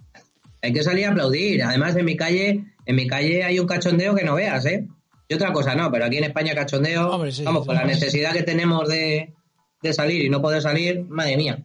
Hay 0.63 0.73
que 0.73 0.83
salir 0.83 1.05
a 1.07 1.11
aplaudir. 1.11 1.63
Además, 1.63 1.95
en 1.97 2.05
mi 2.07 2.17
calle, 2.17 2.65
en 2.87 2.97
mi 2.97 3.07
calle 3.07 3.45
hay 3.45 3.59
un 3.61 3.67
cachondeo 3.67 4.15
que 4.15 4.25
no 4.25 4.35
veas, 4.35 4.65
¿eh? 4.65 4.89
Y 5.29 5.35
otra 5.35 5.53
cosa 5.53 5.75
no, 5.75 5.91
pero 5.91 6.05
aquí 6.05 6.19
en 6.19 6.25
España 6.25 6.55
cachondeo, 6.55 7.11
Hombre, 7.11 7.33
sí, 7.33 7.43
vamos, 7.45 7.63
sí, 7.63 7.67
con 7.67 7.77
la 7.77 7.85
necesidad 7.85 8.33
que 8.33 8.43
tenemos 8.43 8.89
de, 8.89 9.35
de 9.83 9.93
salir 9.93 10.25
y 10.25 10.29
no 10.29 10.43
poder 10.43 10.61
salir, 10.61 11.05
madre 11.09 11.37
mía. 11.37 11.65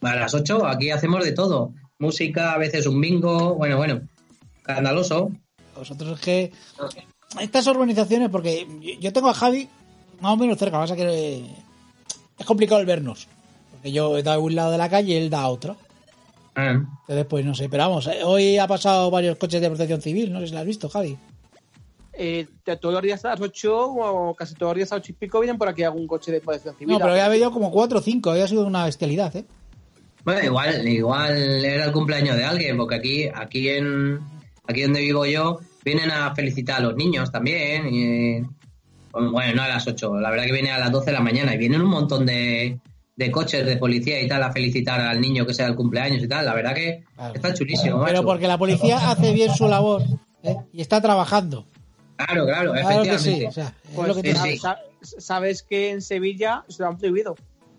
A 0.00 0.16
las 0.16 0.34
8 0.34 0.66
aquí 0.66 0.90
hacemos 0.90 1.24
de 1.24 1.32
todo. 1.32 1.72
Música, 1.98 2.52
a 2.52 2.58
veces 2.58 2.86
un 2.86 3.00
bingo, 3.00 3.54
bueno, 3.54 3.76
bueno, 3.76 4.00
escandaloso. 4.58 5.30
Vosotros 5.76 6.18
es 6.18 6.24
que 6.24 6.52
estas 7.40 7.66
organizaciones, 7.68 8.28
porque 8.30 8.66
yo 9.00 9.12
tengo 9.12 9.28
a 9.28 9.34
Javi 9.34 9.68
más 10.20 10.32
o 10.32 10.36
menos 10.36 10.58
cerca, 10.58 10.78
pasa 10.78 10.96
que 10.96 11.02
eh, 11.02 11.44
es 12.38 12.46
complicado 12.46 12.80
el 12.80 12.86
vernos. 12.86 13.28
Porque 13.70 13.92
yo 13.92 14.16
he 14.16 14.22
dado 14.22 14.40
un 14.42 14.54
lado 14.54 14.70
de 14.70 14.78
la 14.78 14.88
calle 14.88 15.14
y 15.14 15.16
él 15.16 15.30
da 15.30 15.42
a 15.42 15.48
otro. 15.48 15.76
Ah, 16.54 16.80
Entonces, 17.00 17.26
pues 17.26 17.44
no 17.44 17.54
sé, 17.54 17.68
pero 17.68 17.84
vamos, 17.84 18.06
eh, 18.06 18.22
hoy 18.24 18.58
ha 18.58 18.66
pasado 18.66 19.10
varios 19.10 19.36
coches 19.38 19.60
de 19.60 19.68
protección 19.68 20.02
civil, 20.02 20.32
no 20.32 20.40
sé 20.40 20.48
si 20.48 20.52
lo 20.52 20.60
has 20.60 20.66
visto, 20.66 20.88
Javi. 20.88 21.16
Eh, 22.14 22.46
todos 22.80 22.92
los 22.92 23.02
días 23.02 23.24
a 23.24 23.30
las 23.30 23.40
8 23.40 23.74
o 23.74 24.34
casi 24.34 24.54
todos 24.54 24.72
los 24.72 24.76
días 24.76 24.92
a 24.92 24.96
las 24.96 25.04
8 25.04 25.12
y 25.12 25.14
pico 25.14 25.40
vienen 25.40 25.56
por 25.56 25.68
aquí 25.68 25.82
algún 25.82 26.06
coche 26.06 26.30
de 26.30 26.40
protección 26.40 26.76
civil. 26.76 26.92
No, 26.92 26.98
pero 26.98 27.12
había 27.12 27.26
habido 27.26 27.50
como 27.50 27.70
cuatro 27.70 27.98
o 27.98 28.02
cinco, 28.02 28.30
había 28.30 28.46
sido 28.46 28.66
una 28.66 28.84
bestialidad, 28.84 29.34
¿eh? 29.34 29.44
Bueno, 30.24 30.44
igual, 30.44 30.86
igual 30.86 31.64
era 31.64 31.86
el 31.86 31.92
cumpleaños 31.92 32.36
de 32.36 32.44
alguien, 32.44 32.76
porque 32.76 32.94
aquí, 32.94 33.28
aquí 33.34 33.68
en 33.68 34.20
aquí 34.66 34.82
donde 34.82 35.00
vivo 35.00 35.26
yo, 35.26 35.60
vienen 35.84 36.10
a 36.10 36.34
felicitar 36.34 36.78
a 36.78 36.80
los 36.80 36.96
niños 36.96 37.30
también. 37.32 37.92
Y, 37.92 38.40
bueno, 39.12 39.54
no 39.54 39.62
a 39.62 39.68
las 39.68 39.86
8, 39.86 40.20
la 40.20 40.30
verdad 40.30 40.46
que 40.46 40.52
viene 40.52 40.70
a 40.70 40.78
las 40.78 40.92
12 40.92 41.06
de 41.06 41.12
la 41.12 41.20
mañana 41.20 41.54
y 41.54 41.58
vienen 41.58 41.82
un 41.82 41.90
montón 41.90 42.24
de, 42.24 42.78
de 43.16 43.30
coches 43.30 43.66
de 43.66 43.76
policía 43.76 44.20
y 44.22 44.28
tal 44.28 44.42
a 44.42 44.52
felicitar 44.52 45.00
al 45.00 45.20
niño 45.20 45.44
que 45.44 45.54
sea 45.54 45.66
el 45.66 45.74
cumpleaños 45.74 46.22
y 46.22 46.28
tal. 46.28 46.44
La 46.44 46.54
verdad 46.54 46.74
que 46.74 47.04
está 47.34 47.52
chulísimo. 47.52 48.04
Pero 48.04 48.18
macho. 48.18 48.24
porque 48.24 48.46
la 48.46 48.58
policía 48.58 49.10
hace 49.10 49.32
bien 49.32 49.52
su 49.54 49.68
labor 49.68 50.02
¿eh? 50.42 50.56
y 50.72 50.80
está 50.80 51.00
trabajando. 51.00 51.66
Claro, 52.26 52.46
claro, 52.46 52.72
Claro 52.72 53.02
que 53.02 53.10
efectivamente. 53.10 53.18
sí. 53.40 53.46
O 53.46 53.52
sea, 53.52 53.66
es 53.84 53.90
Pues, 53.94 54.08
lo 54.08 54.14
que 54.14 54.20
sí, 54.20 54.32
tiene- 54.34 54.50
sí. 54.52 54.58
sa- 54.58 54.78
sabes 55.02 55.62
que 55.62 55.90
en 55.90 56.02
Sevilla 56.02 56.64
se 56.68 56.82
lo 56.82 56.88
han 56.88 56.98
prohibido. 56.98 57.34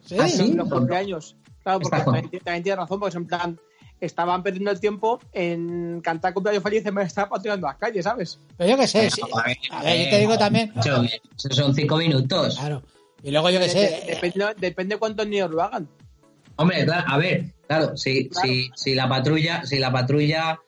Sí, 0.05 0.15
Ah, 0.19 0.27
sí. 0.27 0.53
Los 0.53 0.69
cumpleaños. 0.69 1.35
Claro, 1.63 1.79
porque 1.79 1.97
también, 2.03 2.29
también 2.43 2.63
tienes 2.63 2.77
razón, 2.79 2.99
porque 2.99 3.17
en 3.17 3.25
plan, 3.27 3.59
estaban 4.01 4.43
perdiendo 4.43 4.69
el 4.71 4.79
tiempo 4.81 5.19
en 5.31 6.01
cantar 6.01 6.33
cumpleaños 6.33 6.61
feliz 6.61 6.85
en 6.85 6.93
vez 6.95 7.03
de 7.05 7.07
estar 7.07 7.29
patrullando 7.29 7.67
las 7.67 7.77
calles, 7.77 8.03
¿sabes? 8.03 8.37
Pero 8.57 8.69
yo 8.71 8.77
qué 8.77 8.87
sé. 8.87 9.09
Sí. 9.09 9.21
a 9.21 9.43
ver, 9.47 9.57
A 9.71 9.83
ver, 9.83 10.03
yo 10.03 10.09
te 10.09 10.19
digo 10.19 10.37
también. 10.37 10.73
Eso 10.75 11.05
son 11.51 11.73
cinco 11.73 11.95
minutos. 11.97 12.57
Claro. 12.57 12.83
Y 13.23 13.31
luego 13.31 13.49
yo 13.49 13.59
qué 13.59 13.65
De- 13.67 13.71
sé. 13.71 14.03
Depende, 14.07 14.45
depende 14.57 14.97
cuántos 14.97 15.25
niños 15.25 15.49
lo 15.51 15.61
hagan. 15.63 15.87
Hombre, 16.57 16.83
claro, 16.85 17.05
a 17.07 17.17
ver, 17.17 17.45
claro, 17.65 17.95
si, 17.95 18.27
Claro. 18.27 18.45
Si, 18.47 18.69
si 18.75 18.93
la 18.93 19.07
patrulla, 19.07 19.65
si 19.65 19.79
la 19.79 19.91
patrulla 19.91 20.59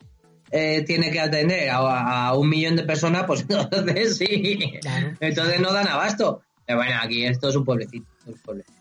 eh, 0.51 0.83
tiene 0.83 1.11
que 1.11 1.19
atender 1.19 1.69
a, 1.69 2.27
a 2.27 2.33
un 2.35 2.49
millón 2.49 2.75
de 2.75 2.83
personas, 2.83 3.23
pues 3.25 3.41
entonces 3.49 4.17
sí. 4.17 4.73
Claro. 4.81 5.13
Entonces 5.19 5.59
no 5.59 5.71
dan 5.73 5.87
abasto. 5.87 6.41
Pero 6.65 6.79
bueno, 6.79 6.95
aquí 7.01 7.25
esto 7.25 7.49
es 7.49 7.55
un 7.55 7.63
pueblecito. 7.65 8.05
es 8.21 8.33
un 8.33 8.39
pueblecito. 8.39 8.73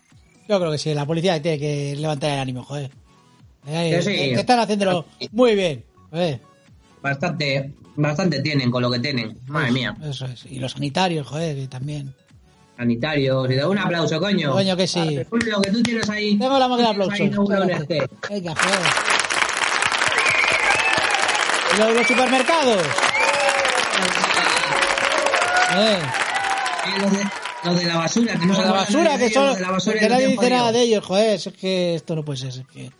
Yo 0.47 0.59
creo 0.59 0.71
que 0.71 0.77
sí, 0.77 0.93
la 0.93 1.05
policía 1.05 1.41
tiene 1.41 1.59
que 1.59 1.95
levantar 1.95 2.31
el 2.31 2.39
ánimo, 2.39 2.63
joder. 2.63 2.91
Eh, 3.67 3.99
sí. 4.03 4.11
que 4.11 4.33
están 4.33 4.59
haciéndolo 4.59 5.05
muy 5.31 5.55
bien. 5.55 5.83
joder. 6.11 6.39
Bastante, 7.01 7.71
bastante 7.95 8.41
tienen 8.41 8.69
con 8.71 8.81
lo 8.83 8.91
que 8.91 8.99
tienen. 8.99 9.37
Madre 9.47 9.71
mía. 9.71 9.95
Eso 10.03 10.25
es. 10.25 10.45
Y 10.45 10.59
los 10.59 10.73
sanitarios, 10.73 11.25
joder, 11.27 11.55
que 11.55 11.67
también. 11.67 12.13
Sanitarios. 12.77 13.49
Y 13.49 13.55
da 13.55 13.67
un 13.69 13.77
aplauso, 13.77 14.19
coño. 14.19 14.51
Coño, 14.51 14.75
que 14.75 14.85
sí. 14.87 15.19
Lo 15.31 15.61
que 15.61 15.71
tú 15.71 15.81
tienes 15.81 16.09
ahí. 16.09 16.37
Tengo 16.37 16.59
la 16.59 16.67
máquina 16.67 16.89
de 16.93 16.95
tienes 16.95 17.19
ahí, 17.19 17.27
aplausos. 17.27 17.79
no 17.79 17.87
que- 17.87 18.07
Venga, 18.29 18.55
joder. 18.55 19.14
Y 21.75 21.79
lo 21.79 21.85
de 21.87 21.93
los 21.95 22.07
supermercados. 22.07 22.81
Eh, 25.77 25.99
Eh, 26.87 26.99
Lo 27.01 27.09
de, 27.09 27.23
lo 27.63 27.73
de 27.73 27.85
la 27.85 27.97
basura, 27.97 28.33
que 28.33 28.45
no 28.45 28.53
los 28.53 28.65
la 28.65 28.71
basura, 28.71 29.17
que 29.17 29.29
son. 29.29 29.57
nadie 30.09 30.27
dice 30.27 30.49
nada 30.49 30.71
de 30.71 30.81
ellos, 30.83 31.03
joder. 31.05 31.33
Es 31.35 31.49
que 31.59 31.95
esto 31.95 32.15
no 32.15 32.23
puede 32.23 32.37
ser. 32.39 32.49
es 32.49 32.63
que... 32.71 32.91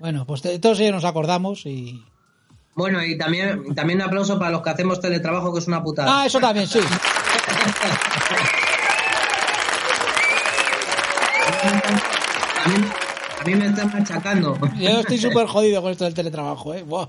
Bueno, 0.00 0.26
pues 0.26 0.42
de 0.42 0.58
todos 0.58 0.80
ellos 0.80 0.92
nos 0.94 1.04
acordamos 1.04 1.64
y. 1.66 2.04
Bueno, 2.74 3.02
y 3.04 3.16
también, 3.16 3.72
también 3.74 4.00
un 4.00 4.08
aplauso 4.08 4.36
para 4.38 4.50
los 4.50 4.62
que 4.62 4.70
hacemos 4.70 5.00
teletrabajo, 5.00 5.52
que 5.52 5.60
es 5.60 5.68
una 5.68 5.82
putada. 5.82 6.22
Ah, 6.22 6.26
eso 6.26 6.40
también, 6.40 6.66
sí. 6.66 6.80
A 12.64 12.68
mí, 12.68 12.74
a 13.40 13.44
mí 13.44 13.54
me 13.54 13.66
están 13.66 13.92
machacando. 13.92 14.58
Yo 14.76 15.00
estoy 15.00 15.18
súper 15.26 15.46
jodido 15.46 15.82
con 15.82 15.92
esto 15.92 16.04
del 16.04 16.14
teletrabajo, 16.14 16.74
¿eh? 16.74 16.82
Buah. 16.82 17.08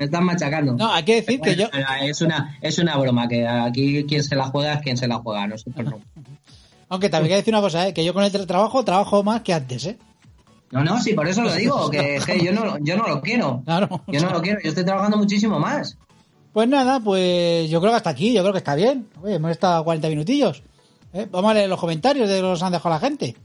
Me 0.00 0.06
están 0.06 0.24
machacando. 0.24 0.72
No, 0.72 0.90
hay 0.90 1.02
que 1.04 1.16
decir 1.16 1.42
que 1.42 1.56
yo. 1.56 1.66
Es 2.00 2.22
una 2.22 2.56
es 2.62 2.78
una 2.78 2.96
broma, 2.96 3.28
que 3.28 3.46
aquí 3.46 4.04
quien 4.04 4.24
se 4.24 4.34
la 4.34 4.44
juega 4.44 4.72
es 4.72 4.80
quien 4.80 4.96
se 4.96 5.06
la 5.06 5.16
juega, 5.16 5.46
nosotros 5.46 5.84
no. 5.84 6.00
Aunque 6.88 7.10
también 7.10 7.26
hay 7.26 7.36
que 7.36 7.42
decir 7.42 7.52
una 7.52 7.60
cosa, 7.60 7.86
¿eh? 7.86 7.92
Que 7.92 8.02
yo 8.02 8.14
con 8.14 8.24
el 8.24 8.32
teletrabajo 8.32 8.82
trabajo 8.82 9.22
más 9.22 9.42
que 9.42 9.52
antes, 9.52 9.84
¿eh? 9.84 9.98
No, 10.70 10.82
no, 10.82 10.98
sí, 11.02 11.12
por 11.12 11.28
eso 11.28 11.42
lo 11.42 11.52
digo, 11.52 11.90
que, 11.90 12.18
yo 12.42 12.52
no, 12.52 12.78
yo 12.78 12.96
no 12.96 13.08
lo 13.08 13.20
quiero. 13.20 13.60
Claro. 13.66 14.02
Yo 14.06 14.20
no 14.20 14.30
lo 14.30 14.40
quiero, 14.40 14.60
yo 14.62 14.70
estoy 14.70 14.84
trabajando 14.86 15.18
muchísimo 15.18 15.58
más. 15.58 15.98
Pues 16.54 16.66
nada, 16.66 16.98
pues 17.00 17.68
yo 17.68 17.80
creo 17.80 17.92
que 17.92 17.96
hasta 17.96 18.10
aquí, 18.10 18.32
yo 18.32 18.40
creo 18.40 18.52
que 18.52 18.58
está 18.58 18.74
bien. 18.74 19.06
Oye, 19.22 19.34
hemos 19.34 19.50
estado 19.50 19.84
40 19.84 20.08
minutillos. 20.08 20.62
¿eh? 21.12 21.28
Vamos 21.30 21.50
a 21.50 21.54
leer 21.54 21.68
los 21.68 21.78
comentarios 21.78 22.26
de 22.26 22.40
los 22.40 22.58
que 22.58 22.64
han 22.64 22.72
dejado 22.72 22.94
la 22.94 23.00
gente. 23.00 23.36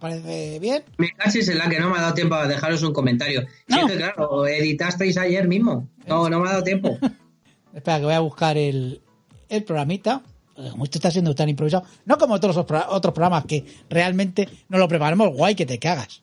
¿Os 0.00 0.08
parece 0.22 0.58
bien? 0.60 0.82
Me 0.96 1.10
cachis 1.12 1.46
en 1.48 1.58
la 1.58 1.68
que 1.68 1.78
no 1.78 1.90
me 1.90 1.98
ha 1.98 2.00
dado 2.00 2.14
tiempo 2.14 2.34
a 2.34 2.48
dejaros 2.48 2.82
un 2.82 2.94
comentario. 2.94 3.42
Si 3.68 3.74
No. 3.76 3.86
es 3.86 3.92
que 3.92 3.98
claro, 3.98 4.46
editasteis 4.46 5.18
ayer 5.18 5.46
mismo. 5.46 5.88
No, 6.06 6.30
no 6.30 6.40
me 6.40 6.48
ha 6.48 6.52
dado 6.52 6.64
tiempo. 6.64 6.96
Espera, 7.74 7.98
que 7.98 8.04
voy 8.06 8.14
a 8.14 8.20
buscar 8.20 8.56
el, 8.56 9.02
el 9.50 9.62
programita. 9.64 10.22
Como 10.54 10.84
esto 10.84 10.96
está 10.98 11.10
siendo 11.10 11.34
tan 11.34 11.50
improvisado. 11.50 11.84
No 12.06 12.16
como 12.16 12.40
todos 12.40 12.56
los 12.56 12.64
pro- 12.66 12.84
otros 12.88 13.12
programas 13.12 13.44
que 13.44 13.64
realmente 13.90 14.48
no 14.70 14.78
lo 14.78 14.88
preparamos 14.88 15.34
guay 15.34 15.54
que 15.54 15.66
te 15.66 15.78
cagas. 15.78 16.22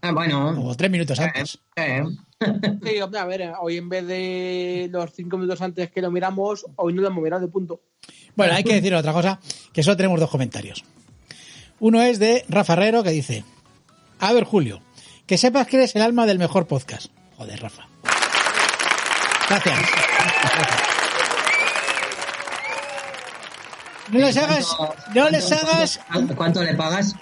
Ah, 0.00 0.12
bueno. 0.12 0.54
Como 0.54 0.74
tres 0.74 0.90
minutos 0.90 1.18
Eh, 1.18 1.24
antes. 1.24 1.58
eh. 1.76 2.02
Sí, 2.84 3.00
hombre, 3.02 3.20
a 3.20 3.24
ver, 3.26 3.52
hoy 3.60 3.76
en 3.78 3.88
vez 3.90 4.06
de 4.06 4.88
los 4.90 5.10
cinco 5.12 5.36
minutos 5.36 5.60
antes 5.62 5.90
que 5.90 6.00
lo 6.02 6.10
miramos, 6.10 6.64
hoy 6.76 6.92
no 6.94 7.02
lo 7.02 7.08
hemos 7.08 7.22
mirado 7.22 7.42
de 7.42 7.48
punto. 7.48 7.80
Bueno, 8.34 8.54
hay 8.54 8.64
que 8.64 8.74
decir 8.74 8.94
otra 8.94 9.12
cosa, 9.12 9.38
que 9.72 9.82
solo 9.82 9.96
tenemos 9.96 10.18
dos 10.20 10.28
comentarios. 10.30 10.84
Uno 11.80 12.00
es 12.02 12.18
de 12.18 12.44
Rafa 12.48 12.74
Herrero 12.74 13.02
que 13.02 13.10
dice, 13.10 13.44
a 14.20 14.32
ver 14.32 14.44
Julio, 14.44 14.80
que 15.26 15.38
sepas 15.38 15.66
que 15.66 15.76
eres 15.76 15.94
el 15.96 16.02
alma 16.02 16.26
del 16.26 16.38
mejor 16.38 16.66
podcast. 16.66 17.06
Joder, 17.36 17.60
Rafa. 17.60 17.88
Gracias. 19.48 19.78
No 24.10 24.18
les 24.20 24.36
hagas, 24.36 24.76
no 25.14 25.30
les 25.30 25.50
hagas, 25.52 26.00
¿Cuánto, 26.36 26.62
le 26.62 26.74
pagas? 26.74 27.14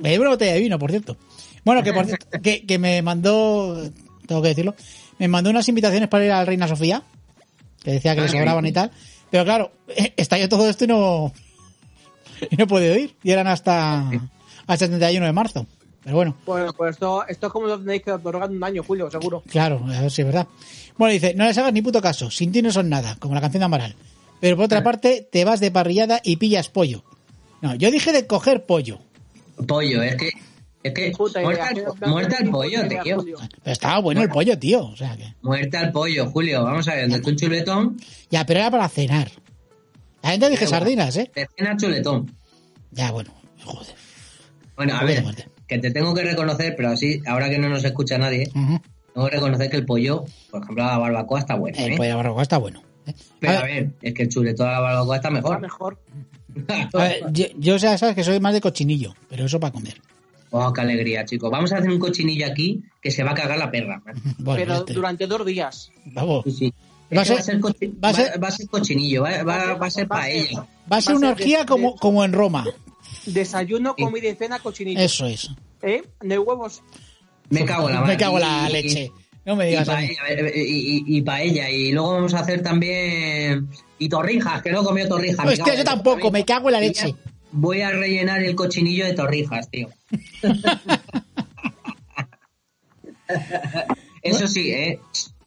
me 0.00 0.10
llevo 0.10 0.22
una 0.22 0.30
botella 0.32 0.52
de 0.52 0.60
vino, 0.60 0.78
por 0.78 0.90
cierto. 0.90 1.16
Bueno, 1.64 1.82
que 1.82 1.92
por 1.92 2.06
cierto, 2.06 2.26
que, 2.42 2.66
que 2.66 2.78
me 2.78 3.00
mandó, 3.02 3.90
tengo 4.26 4.42
que 4.42 4.48
decirlo, 4.48 4.74
me 5.18 5.28
mandó 5.28 5.50
unas 5.50 5.68
invitaciones 5.68 6.08
para 6.08 6.24
ir 6.24 6.32
a 6.32 6.38
la 6.38 6.44
Reina 6.44 6.68
Sofía, 6.68 7.02
que 7.82 7.92
decía 7.92 8.14
que 8.14 8.20
Ah, 8.20 8.24
le 8.24 8.30
qué 8.30 8.38
sobraban 8.38 8.66
y 8.66 8.72
tal. 8.72 8.90
Pero 9.30 9.44
claro, 9.44 9.72
estalló 10.16 10.48
todo 10.48 10.68
esto 10.68 10.84
y 10.84 10.88
no, 10.88 11.32
y 12.50 12.56
no 12.56 12.64
he 12.64 12.66
podido 12.66 12.96
ir. 12.96 13.16
Y 13.22 13.30
eran 13.30 13.46
hasta, 13.46 14.10
hasta 14.66 14.84
el 14.84 14.90
31 14.90 15.26
de 15.26 15.32
marzo. 15.32 15.66
Pero 16.04 16.16
bueno, 16.16 16.36
Bueno, 16.46 16.72
pues 16.72 16.92
esto, 16.92 17.24
esto 17.28 17.46
es 17.46 17.52
como 17.52 17.66
lo 17.68 17.78
tenéis 17.78 18.02
que 18.02 18.10
otorgar 18.10 18.50
en 18.50 18.56
un 18.56 18.64
año, 18.64 18.82
Julio, 18.82 19.08
seguro. 19.10 19.42
claro, 19.48 19.80
a 19.86 20.00
ver 20.00 20.10
si 20.10 20.22
es 20.22 20.26
verdad. 20.26 20.48
Bueno, 20.98 21.12
dice, 21.12 21.34
no 21.34 21.44
les 21.44 21.56
hagas 21.58 21.72
ni 21.72 21.80
puto 21.80 22.02
caso, 22.02 22.30
sin 22.30 22.50
ti 22.50 22.60
no 22.60 22.72
son 22.72 22.88
nada, 22.88 23.16
como 23.20 23.34
la 23.34 23.40
canción 23.40 23.60
de 23.60 23.66
Amaral. 23.66 23.94
Pero 24.40 24.56
por 24.56 24.64
otra 24.64 24.82
parte, 24.82 25.28
te 25.30 25.44
vas 25.44 25.60
de 25.60 25.70
parrillada 25.70 26.20
y 26.24 26.36
pillas 26.36 26.68
pollo. 26.68 27.04
No, 27.60 27.76
yo 27.76 27.92
dije 27.92 28.10
de 28.12 28.26
coger 28.26 28.66
pollo. 28.66 28.98
Pollo, 29.68 30.02
es 30.02 30.16
que. 30.16 30.30
Es 30.82 30.92
que. 30.92 31.12
Muerta 31.16 31.68
al, 31.68 32.10
muerta 32.10 32.36
al 32.40 32.50
pollo, 32.50 32.88
tío. 32.88 33.16
Pero 33.62 33.72
estaba 33.72 34.00
bueno 34.00 34.22
el 34.22 34.28
pollo, 34.28 34.58
tío. 34.58 34.84
O 34.86 34.96
sea 34.96 35.16
que. 35.16 35.32
Muerta 35.42 35.78
al 35.78 35.92
pollo, 35.92 36.26
Julio. 36.30 36.64
Vamos 36.64 36.88
a 36.88 36.96
ver, 36.96 37.08
donde 37.08 37.30
un 37.30 37.36
chuletón, 37.36 37.96
Ya, 38.30 38.44
pero 38.44 38.58
era 38.58 38.70
para 38.72 38.88
cenar. 38.88 39.30
La 40.22 40.30
gente 40.30 40.50
dije 40.50 40.66
sardinas, 40.66 41.16
¿eh? 41.16 41.30
cena 41.56 41.76
chuletón. 41.76 42.30
Ya, 42.92 43.10
bueno. 43.10 43.30
Joder. 43.64 43.94
Bueno, 44.76 44.94
a 44.96 45.04
ver, 45.04 45.24
que 45.66 45.78
te 45.78 45.90
tengo 45.90 46.14
que 46.14 46.22
reconocer, 46.22 46.74
pero 46.76 46.90
así, 46.90 47.20
ahora 47.26 47.48
que 47.48 47.58
no 47.58 47.68
nos 47.68 47.84
escucha 47.84 48.18
nadie, 48.18 48.48
Ujú. 48.54 48.80
tengo 49.14 49.26
que 49.28 49.34
reconocer 49.34 49.70
que 49.70 49.76
el 49.76 49.86
pollo, 49.86 50.24
por 50.50 50.62
ejemplo, 50.62 50.84
a 50.84 50.88
la 50.88 50.98
barbacoa 50.98 51.38
está 51.40 51.54
bueno. 51.54 51.78
El 51.78 51.92
¿eh? 51.92 51.96
pollo 51.96 52.08
de 52.10 52.14
barbacoa 52.16 52.42
está 52.42 52.58
bueno. 52.58 52.82
¿eh? 53.06 53.14
Pero 53.40 53.52
A 53.52 53.58
a 53.60 53.64
ver, 53.64 53.84
ver, 53.84 53.92
es 54.02 54.14
que 54.14 54.22
el 54.24 54.28
chuletón 54.28 54.68
a 54.68 54.72
la 54.72 54.80
barbacoa 54.80 55.16
está 55.16 55.28
Está 55.28 55.40
mejor. 55.40 55.60
mejor. 55.60 55.98
a 56.94 56.98
ver, 56.98 57.20
yo, 57.32 57.46
yo 57.58 57.76
ya 57.76 57.96
sabes 57.96 58.14
que 58.14 58.24
soy 58.24 58.38
más 58.40 58.52
de 58.52 58.60
cochinillo, 58.60 59.14
pero 59.28 59.46
eso 59.46 59.58
para 59.60 59.72
comer. 59.72 60.00
Oh, 60.50 60.70
qué 60.72 60.82
alegría, 60.82 61.24
chicos. 61.24 61.50
Vamos 61.50 61.72
a 61.72 61.78
hacer 61.78 61.88
un 61.90 61.98
cochinillo 61.98 62.46
aquí 62.46 62.82
que 63.00 63.10
se 63.10 63.22
va 63.22 63.30
a 63.30 63.34
cagar 63.34 63.58
la 63.58 63.70
perra. 63.70 64.02
Bueno, 64.38 64.60
pero 64.64 64.74
este- 64.80 64.92
durante 64.92 65.26
dos 65.26 65.46
días. 65.46 65.90
vamos. 66.06 66.44
Sí, 66.44 66.50
sí. 66.52 66.74
Va 67.16 67.22
a 67.22 67.24
ser- 67.24 67.36
va 67.36 67.68
a 67.68 67.72
ser, 67.74 67.90
va 68.04 68.08
a 68.08 68.14
ser- 68.14 68.42
va 68.42 68.48
a 68.48 68.50
ser 68.50 68.66
cochinillo, 68.68 69.22
va, 69.22 69.42
va- 69.42 69.74
va 69.74 69.86
a 69.86 69.90
ser 69.90 70.08
paella. 70.08 70.66
Va 70.90 70.96
a 70.96 71.02
ser 71.02 71.16
una 71.16 71.28
de- 71.28 71.32
orgía 71.34 71.58
de- 71.60 71.66
como, 71.66 71.96
como 71.96 72.24
en 72.24 72.32
Roma. 72.32 72.64
Desayuno, 73.26 73.94
comida 73.94 74.28
y 74.28 74.34
cena, 74.34 74.58
cochinillo. 74.60 75.00
Eso 75.00 75.26
es. 75.26 75.50
¿Eh? 75.82 76.02
No 76.22 76.32
hay 76.32 76.38
huevos. 76.38 76.82
Me 77.50 77.64
cago 77.64 77.88
en 77.88 77.94
la 77.96 78.00
Me 78.02 78.16
cago 78.16 78.38
la 78.38 78.68
Y- 78.68 78.72
leche. 78.72 79.12
No 79.44 79.56
me 79.56 79.66
Y, 79.66 79.70
digas 79.70 79.88
mí. 79.88 79.94
paella, 79.94 80.14
y, 80.54 80.60
y- 80.60 81.04
y 81.18 81.22
paella. 81.22 81.68
Y 81.68 81.90
luego 81.92 82.12
vamos 82.14 82.32
a 82.34 82.40
hacer 82.40 82.62
también. 82.62 83.68
Y 83.98 84.08
torrijas, 84.08 84.62
que 84.62 84.70
no 84.70 84.80
he 84.80 84.84
comido 84.84 85.08
torrijas. 85.08 85.44
Hostia, 85.44 85.64
cago 85.64 85.76
yo 85.78 85.84
tampoco, 85.84 86.30
me 86.30 86.44
cago 86.44 86.68
en 86.68 86.72
la 86.74 86.84
Y 86.84 86.88
leche. 86.88 87.14
Voy 87.50 87.82
a 87.82 87.90
rellenar 87.90 88.42
el 88.42 88.54
cochinillo 88.54 89.04
de 89.04 89.12
torrijas, 89.14 89.68
tío. 89.70 89.88
Eso 94.22 94.46
sí, 94.46 94.70
¿eh? 94.70 95.00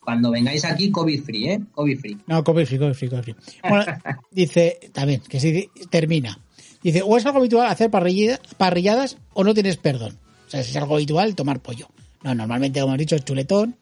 Cuando 0.06 0.32
vengáis 0.32 0.64
aquí, 0.64 0.92
COVID 0.92 1.24
free, 1.24 1.50
¿eh? 1.50 1.60
COVID 1.74 2.00
free. 2.00 2.18
No, 2.28 2.44
COVID 2.44 2.66
free, 2.66 2.78
COVID 2.80 2.94
free, 2.94 3.10
COVID 3.10 3.24
free. 3.24 3.36
Bueno, 3.68 3.86
dice, 4.32 4.80
también, 4.94 5.20
que 5.28 5.40
si 5.40 5.70
termina. 5.90 6.40
Dice, 6.82 7.02
o 7.04 7.18
es 7.18 7.26
algo 7.26 7.40
habitual 7.40 7.68
hacer 7.68 7.90
parrilla- 7.92 8.40
parrilladas 8.58 9.18
o 9.34 9.44
no 9.44 9.54
tienes 9.54 9.78
perdón. 9.78 10.18
O 10.48 10.50
sea, 10.50 10.64
si 10.64 10.70
es 10.70 10.78
algo 10.78 10.96
habitual 10.96 11.36
tomar 11.36 11.60
pollo. 11.60 11.88
No, 12.24 12.34
normalmente, 12.36 12.80
como 12.80 12.92
hemos 12.94 13.00
dicho, 13.00 13.16
es 13.16 13.26
chuletón 13.26 13.76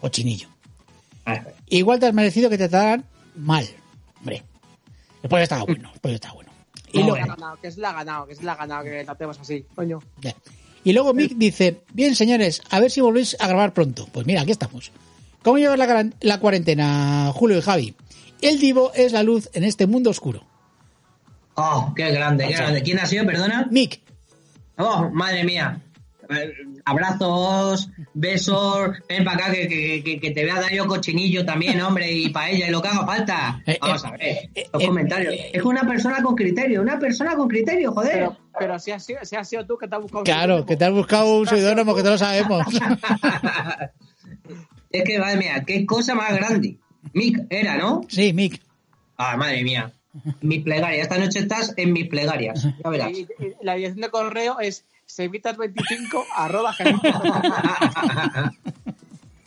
o 0.00 0.08
chinillo. 0.08 0.48
Ah, 1.26 1.42
Igual 1.68 2.00
te 2.00 2.06
has 2.06 2.14
merecido 2.14 2.48
que 2.50 2.58
te 2.58 2.68
trataran 2.68 3.04
mal. 3.36 3.66
Hombre, 4.20 4.42
el 5.22 5.28
pollo 5.28 5.42
estaba 5.42 5.64
bueno, 5.64 5.90
el 5.94 6.00
pollo 6.00 6.14
estaba 6.14 6.34
bueno. 6.34 6.50
Y, 6.92 6.98
No, 7.00 7.08
luego, 7.16 7.16
Que 7.16 7.22
es 7.22 7.26
la 7.28 7.34
ganado, 7.34 7.56
que 7.60 7.68
es 7.68 7.76
la 7.78 7.92
ganado, 7.92 8.26
que 8.26 8.32
es 8.32 8.42
la 8.42 8.54
ganado 8.54 8.84
que 8.84 9.04
la 9.04 9.14
tenemos 9.14 9.38
así, 9.40 9.64
coño. 9.74 9.98
ya. 10.20 10.34
y 10.84 10.92
luego 10.92 11.12
Mick 11.12 11.32
dice, 11.36 11.80
bien 11.92 12.14
señores, 12.14 12.62
a 12.70 12.78
ver 12.80 12.90
si 12.90 13.00
volvéis 13.00 13.36
a 13.40 13.48
grabar 13.48 13.72
pronto. 13.74 14.06
Pues 14.12 14.26
mira, 14.26 14.42
aquí 14.42 14.50
estamos. 14.52 14.92
¿Cómo 15.44 15.58
llevas 15.58 15.78
la, 15.78 15.86
cuaren- 15.86 16.14
la 16.20 16.40
cuarentena, 16.40 17.30
Julio 17.32 17.58
y 17.58 17.62
Javi? 17.62 17.94
El 18.42 18.58
divo 18.58 18.90
es 18.94 19.12
la 19.12 19.22
luz 19.22 19.48
en 19.52 19.62
este 19.62 19.86
mundo 19.86 20.10
oscuro. 20.10 20.42
Oh, 21.54 21.92
qué 21.94 22.10
grande, 22.10 22.48
qué 22.48 22.54
grande. 22.54 22.82
¿Quién 22.82 22.98
ha 22.98 23.06
sido, 23.06 23.24
perdona? 23.24 23.68
Mick, 23.70 24.00
Oh, 24.76 25.08
madre 25.12 25.44
mía. 25.44 25.80
Abrazos, 26.86 27.90
besos, 28.14 28.88
ven 29.08 29.24
para 29.24 29.36
acá 29.46 29.52
que, 29.52 29.68
que, 29.68 30.02
que, 30.02 30.18
que 30.20 30.30
te 30.32 30.40
voy 30.42 30.50
a 30.56 30.60
dar 30.60 30.72
yo 30.72 30.86
cochinillo 30.86 31.44
también, 31.44 31.80
hombre, 31.82 32.10
y 32.10 32.30
para 32.30 32.50
ella, 32.50 32.66
y 32.66 32.70
lo 32.70 32.82
que 32.82 32.88
haga 32.88 33.06
falta. 33.06 33.62
Eh, 33.66 33.78
Vamos 33.80 34.02
eh, 34.02 34.06
a 34.06 34.10
ver, 34.10 34.20
eh, 34.54 34.68
los 34.72 34.82
comentarios. 34.84 35.34
es 35.52 35.52
que 35.62 35.68
una 35.68 35.86
persona 35.86 36.22
con 36.22 36.34
criterio, 36.34 36.80
una 36.82 36.98
persona 36.98 37.36
con 37.36 37.46
criterio, 37.48 37.92
joder. 37.92 38.12
Pero, 38.14 38.36
pero 38.58 38.78
si, 38.78 38.90
has 38.90 39.04
sido, 39.04 39.20
si 39.22 39.36
has 39.36 39.48
sido 39.48 39.64
tú 39.66 39.76
que 39.78 39.86
te 39.86 39.94
has 39.94 40.02
buscado. 40.02 40.24
Claro, 40.24 40.66
que 40.66 40.76
te 40.76 40.84
has 40.86 40.92
buscado 40.92 41.36
un 41.38 41.46
seudónimo 41.46 41.94
que 41.94 42.02
te 42.02 42.10
lo 42.10 42.18
sabemos. 42.18 42.66
es 44.98 45.04
que, 45.04 45.18
madre 45.18 45.36
mía, 45.36 45.64
qué 45.66 45.84
cosa 45.86 46.14
más 46.14 46.32
grande. 46.34 46.78
Mick 47.12 47.46
era, 47.50 47.76
¿no? 47.76 48.02
Sí, 48.08 48.32
Mick. 48.32 48.60
Ah, 49.16 49.36
madre 49.36 49.62
mía. 49.64 49.92
Mis 50.40 50.62
plegarias. 50.62 51.02
Esta 51.02 51.18
noche 51.18 51.40
estás 51.40 51.74
en 51.76 51.92
mis 51.92 52.08
plegarias. 52.08 52.66
Ya 52.82 52.90
verás. 52.90 53.10
Y, 53.10 53.22
y 53.22 53.54
la 53.62 53.74
dirección 53.74 54.02
de 54.02 54.10
correo 54.10 54.60
es 54.60 54.84
sevitas25 55.08 56.24
arroba. 56.36 56.74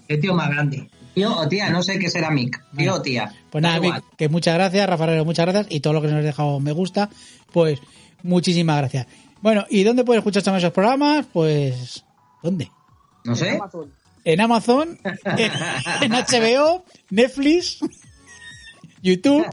Qué 0.07 0.17
tío 0.17 0.35
más 0.35 0.49
grande. 0.49 0.89
Tío 1.13 1.35
o 1.35 1.47
tía, 1.47 1.69
no 1.69 1.81
sé 1.81 1.97
qué 1.97 2.09
será 2.09 2.29
Mick. 2.29 2.61
Tío 2.75 2.95
o 2.95 3.01
tía. 3.01 3.33
Pues 3.49 3.61
nada, 3.61 3.75
Da 3.75 3.81
Mick, 3.81 4.03
que 4.17 4.27
muchas 4.29 4.53
gracias, 4.53 4.89
Rafael, 4.89 5.23
muchas 5.25 5.45
gracias. 5.45 5.67
Y 5.69 5.79
todo 5.79 5.93
lo 5.93 6.01
que 6.01 6.07
nos 6.07 6.17
has 6.17 6.23
dejado 6.25 6.59
me 6.59 6.73
gusta, 6.73 7.09
pues 7.53 7.79
muchísimas 8.21 8.77
gracias. 8.77 9.07
Bueno, 9.41 9.65
¿y 9.69 9.83
dónde 9.83 10.03
puedes 10.03 10.19
escuchar 10.19 10.43
también 10.43 10.59
esos 10.59 10.73
programas? 10.73 11.25
Pues, 11.31 12.03
¿dónde? 12.43 12.69
No 13.23 13.35
sé. 13.35 13.51
Amazon. 13.51 13.91
En 14.27 14.41
Amazon, 14.41 14.99
en, 15.23 15.51
en 16.01 16.11
HBO, 16.11 16.83
Netflix, 17.11 17.79
YouTube. 19.01 19.45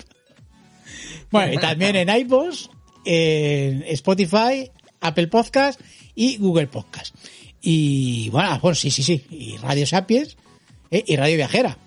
Bueno, 1.30 1.52
y 1.52 1.58
también 1.58 1.94
en 1.94 2.08
iPods, 2.08 2.70
en 3.04 3.84
Spotify, 3.84 4.68
Apple 5.00 5.28
Podcast 5.28 5.80
y 6.16 6.38
Google 6.38 6.66
Podcast. 6.66 7.14
Y 7.60 8.30
bueno, 8.30 8.58
bueno, 8.60 8.74
sí, 8.74 8.90
sí, 8.90 9.04
sí. 9.04 9.24
Y 9.30 9.56
Radio 9.58 9.86
Sapiens 9.86 10.36
eh, 10.90 11.04
y 11.06 11.14
Radio 11.14 11.36
Viajera. 11.36 11.78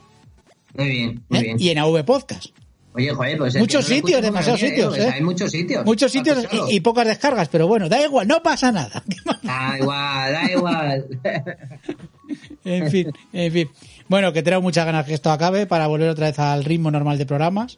Muy 0.74 0.88
bien, 0.88 1.26
muy 1.28 1.40
eh, 1.40 1.44
bien. 1.44 1.58
Y 1.60 1.70
en 1.72 1.80
AV 1.80 2.06
Podcast. 2.06 2.54
Oye, 2.98 3.14
joder, 3.14 3.38
pues. 3.38 3.56
Muchos 3.56 3.86
sitios, 3.86 4.22
demasiados 4.22 4.60
sitios, 4.60 4.90
pues, 4.96 5.06
¿eh? 5.08 5.12
Hay 5.14 5.22
muchos 5.22 5.52
sitios. 5.52 5.86
Muchos 5.86 6.12
sitios 6.12 6.46
y, 6.70 6.76
y 6.76 6.80
pocas 6.80 7.08
descargas, 7.08 7.48
pero 7.48 7.68
bueno, 7.68 7.88
da 7.88 8.02
igual, 8.04 8.28
no 8.28 8.42
pasa 8.44 8.72
nada. 8.72 9.04
Da 9.44 9.78
igual, 9.80 10.34
da 10.34 10.52
igual. 10.52 11.06
en 12.66 12.92
fin, 12.92 13.12
en 13.34 13.52
fin. 13.54 13.70
Bueno, 14.08 14.34
que 14.34 14.42
tengo 14.44 14.62
muchas 14.62 14.86
ganas 14.86 15.06
que 15.06 15.14
esto 15.14 15.32
acabe 15.32 15.66
para 15.66 15.88
volver 15.88 16.10
otra 16.10 16.28
vez 16.28 16.40
al 16.40 16.64
ritmo 16.64 16.92
normal 16.92 17.18
de 17.18 17.26
programas 17.26 17.78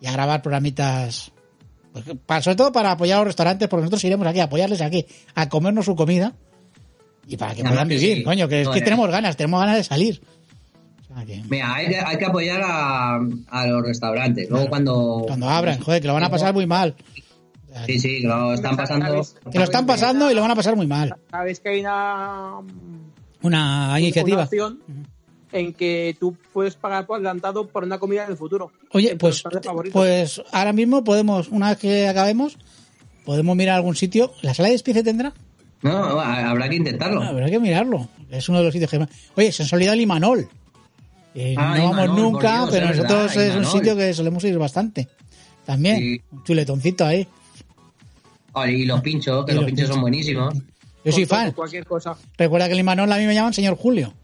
y 0.00 0.06
a 0.06 0.12
grabar 0.12 0.42
programitas. 0.42 1.30
pues, 1.92 2.04
para- 2.26 2.42
sobre 2.42 2.56
todo 2.56 2.72
para 2.72 2.92
apoyar 2.92 3.16
a 3.16 3.20
los 3.20 3.28
restaurantes, 3.28 3.68
porque 3.68 3.82
nosotros 3.82 4.04
iremos 4.04 4.26
aquí 4.26 4.40
a 4.40 4.44
apoyarles 4.44 4.80
aquí, 4.80 5.06
a 5.34 5.48
comernos 5.48 5.84
su 5.86 5.94
comida 5.96 6.34
y 7.28 7.36
para 7.36 7.54
que 7.54 7.62
puedan 7.64 7.88
vivir, 7.88 8.18
sí. 8.18 8.22
coño, 8.24 8.46
que 8.48 8.62
es 8.62 8.68
que 8.68 8.80
tenemos 8.82 9.10
ganas, 9.10 9.36
tenemos 9.36 9.60
ganas 9.60 9.76
de 9.76 9.84
salir. 9.84 10.20
Que, 11.24 11.42
Mira, 11.48 11.74
hay 11.74 11.88
que, 11.88 11.98
hay 11.98 12.18
que 12.18 12.24
apoyar 12.26 12.60
a, 12.64 13.16
a 13.48 13.66
los 13.66 13.82
restaurantes. 13.82 14.50
Luego 14.50 14.68
cuando. 14.68 15.24
cuando 15.26 15.48
abran, 15.48 15.80
joder, 15.80 16.00
que 16.02 16.08
lo 16.08 16.14
van 16.14 16.24
a 16.24 16.30
pasar 16.30 16.52
muy 16.52 16.66
mal. 16.66 16.94
Sí, 17.86 17.98
sí, 17.98 18.20
que 18.22 18.26
lo 18.26 18.52
están 18.54 18.76
pasando. 18.76 19.22
Que 19.50 19.58
lo 19.58 19.64
están 19.64 19.86
pasando 19.86 20.30
y 20.30 20.34
lo 20.34 20.40
van 20.42 20.50
a 20.50 20.56
pasar 20.56 20.76
muy 20.76 20.86
mal. 20.86 21.14
Sabes 21.30 21.60
que 21.60 21.68
hay 21.70 21.80
una, 21.80 22.58
Una 23.42 23.88
una 23.90 24.00
iniciativa. 24.00 24.44
opción 24.44 24.80
en 25.52 25.72
que 25.72 26.16
tú 26.18 26.36
puedes 26.52 26.74
pagar 26.74 27.06
por 27.06 27.16
adelantado 27.16 27.68
por 27.68 27.84
una 27.84 27.98
comida 27.98 28.26
del 28.26 28.36
futuro. 28.36 28.72
Oye, 28.92 29.16
pues, 29.16 29.42
pues 29.92 30.42
ahora 30.52 30.72
mismo 30.72 31.04
podemos, 31.04 31.48
una 31.48 31.70
vez 31.70 31.78
que 31.78 32.08
acabemos, 32.08 32.58
podemos 33.24 33.56
mirar 33.56 33.76
algún 33.76 33.94
sitio. 33.94 34.32
¿La 34.42 34.54
sala 34.54 34.68
de 34.68 34.72
despiece 34.72 35.02
tendrá? 35.02 35.32
No, 35.82 36.20
habrá 36.20 36.68
que 36.68 36.76
intentarlo. 36.76 37.22
Ah, 37.22 37.28
Habrá 37.28 37.46
que 37.50 37.60
mirarlo. 37.60 38.08
Es 38.30 38.48
uno 38.48 38.58
de 38.58 38.64
los 38.64 38.72
sitios 38.72 38.90
que 38.90 38.98
más. 38.98 39.08
Oye, 39.36 39.52
se 39.52 39.62
han 39.62 39.68
olvidado 39.72 39.94
el 39.94 40.00
Imanol. 40.00 40.48
Eh, 41.38 41.54
Ah, 41.58 41.76
no 41.76 41.90
vamos 41.90 42.18
nunca, 42.18 42.60
Dios, 42.60 42.70
pero 42.70 42.86
es 42.88 42.96
nosotros 42.96 43.34
verdad, 43.36 43.46
es 43.46 43.56
un 43.56 43.66
sitio 43.66 43.94
que 43.94 44.14
solemos 44.14 44.42
ir 44.44 44.58
bastante. 44.58 45.06
También. 45.66 45.98
Sí. 45.98 46.22
Un 46.32 46.44
chuletoncito 46.44 47.04
ahí. 47.04 47.28
Oye, 48.52 48.72
y 48.72 48.86
los 48.86 49.02
pinchos, 49.02 49.44
que 49.44 49.52
los, 49.52 49.62
los 49.62 49.66
pinchos 49.66 49.82
pinchos. 49.82 49.94
son 49.94 50.00
buenísimos. 50.00 50.54
Yo 51.04 51.12
soy 51.12 51.26
fan. 51.26 51.52
Cualquier 51.52 51.84
cosa. 51.84 52.16
Recuerda 52.38 52.66
que 52.68 52.72
el 52.72 52.80
Imanol 52.80 53.12
a 53.12 53.18
mí 53.18 53.26
me 53.26 53.34
llaman 53.34 53.52
señor 53.52 53.76
Julio. 53.76 54.14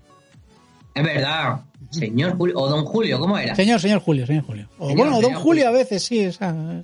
Es 0.95 1.05
verdad. 1.05 1.61
Señor 1.91 2.37
Julio, 2.39 2.59
o 2.59 2.69
don 2.69 2.85
Julio, 2.87 3.19
¿cómo 3.19 3.37
era? 3.37 3.55
Señor, 3.55 3.79
señor 3.79 4.01
Julio, 4.01 4.27
señor 4.27 4.45
Julio. 4.45 4.69
O 4.79 4.89
Señor, 4.89 4.97
bueno, 4.97 5.21
don 5.21 5.35
Julio 5.35 5.41
Julio. 5.41 5.69
a 5.69 5.71
veces, 5.73 6.03
sí. 6.03 6.27
o 6.27 6.33
sea, 6.33 6.83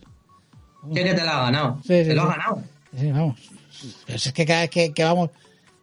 Sí 0.89 0.95
que 1.03 1.15
te 1.15 1.25
lo 1.25 1.31
ha 1.31 1.43
ganado. 1.45 1.79
Sí, 1.83 2.03
sí, 2.03 2.09
te 2.09 2.15
lo 2.15 2.23
ha 2.23 2.27
ganado. 2.37 2.63
sí, 2.97 3.11
vamos. 3.11 3.37
Pues 4.07 4.27
es 4.27 4.33
que 4.33 4.45
cada 4.45 4.61
vez 4.61 4.71
que, 4.71 4.93
que 4.93 5.05
vamos, 5.05 5.31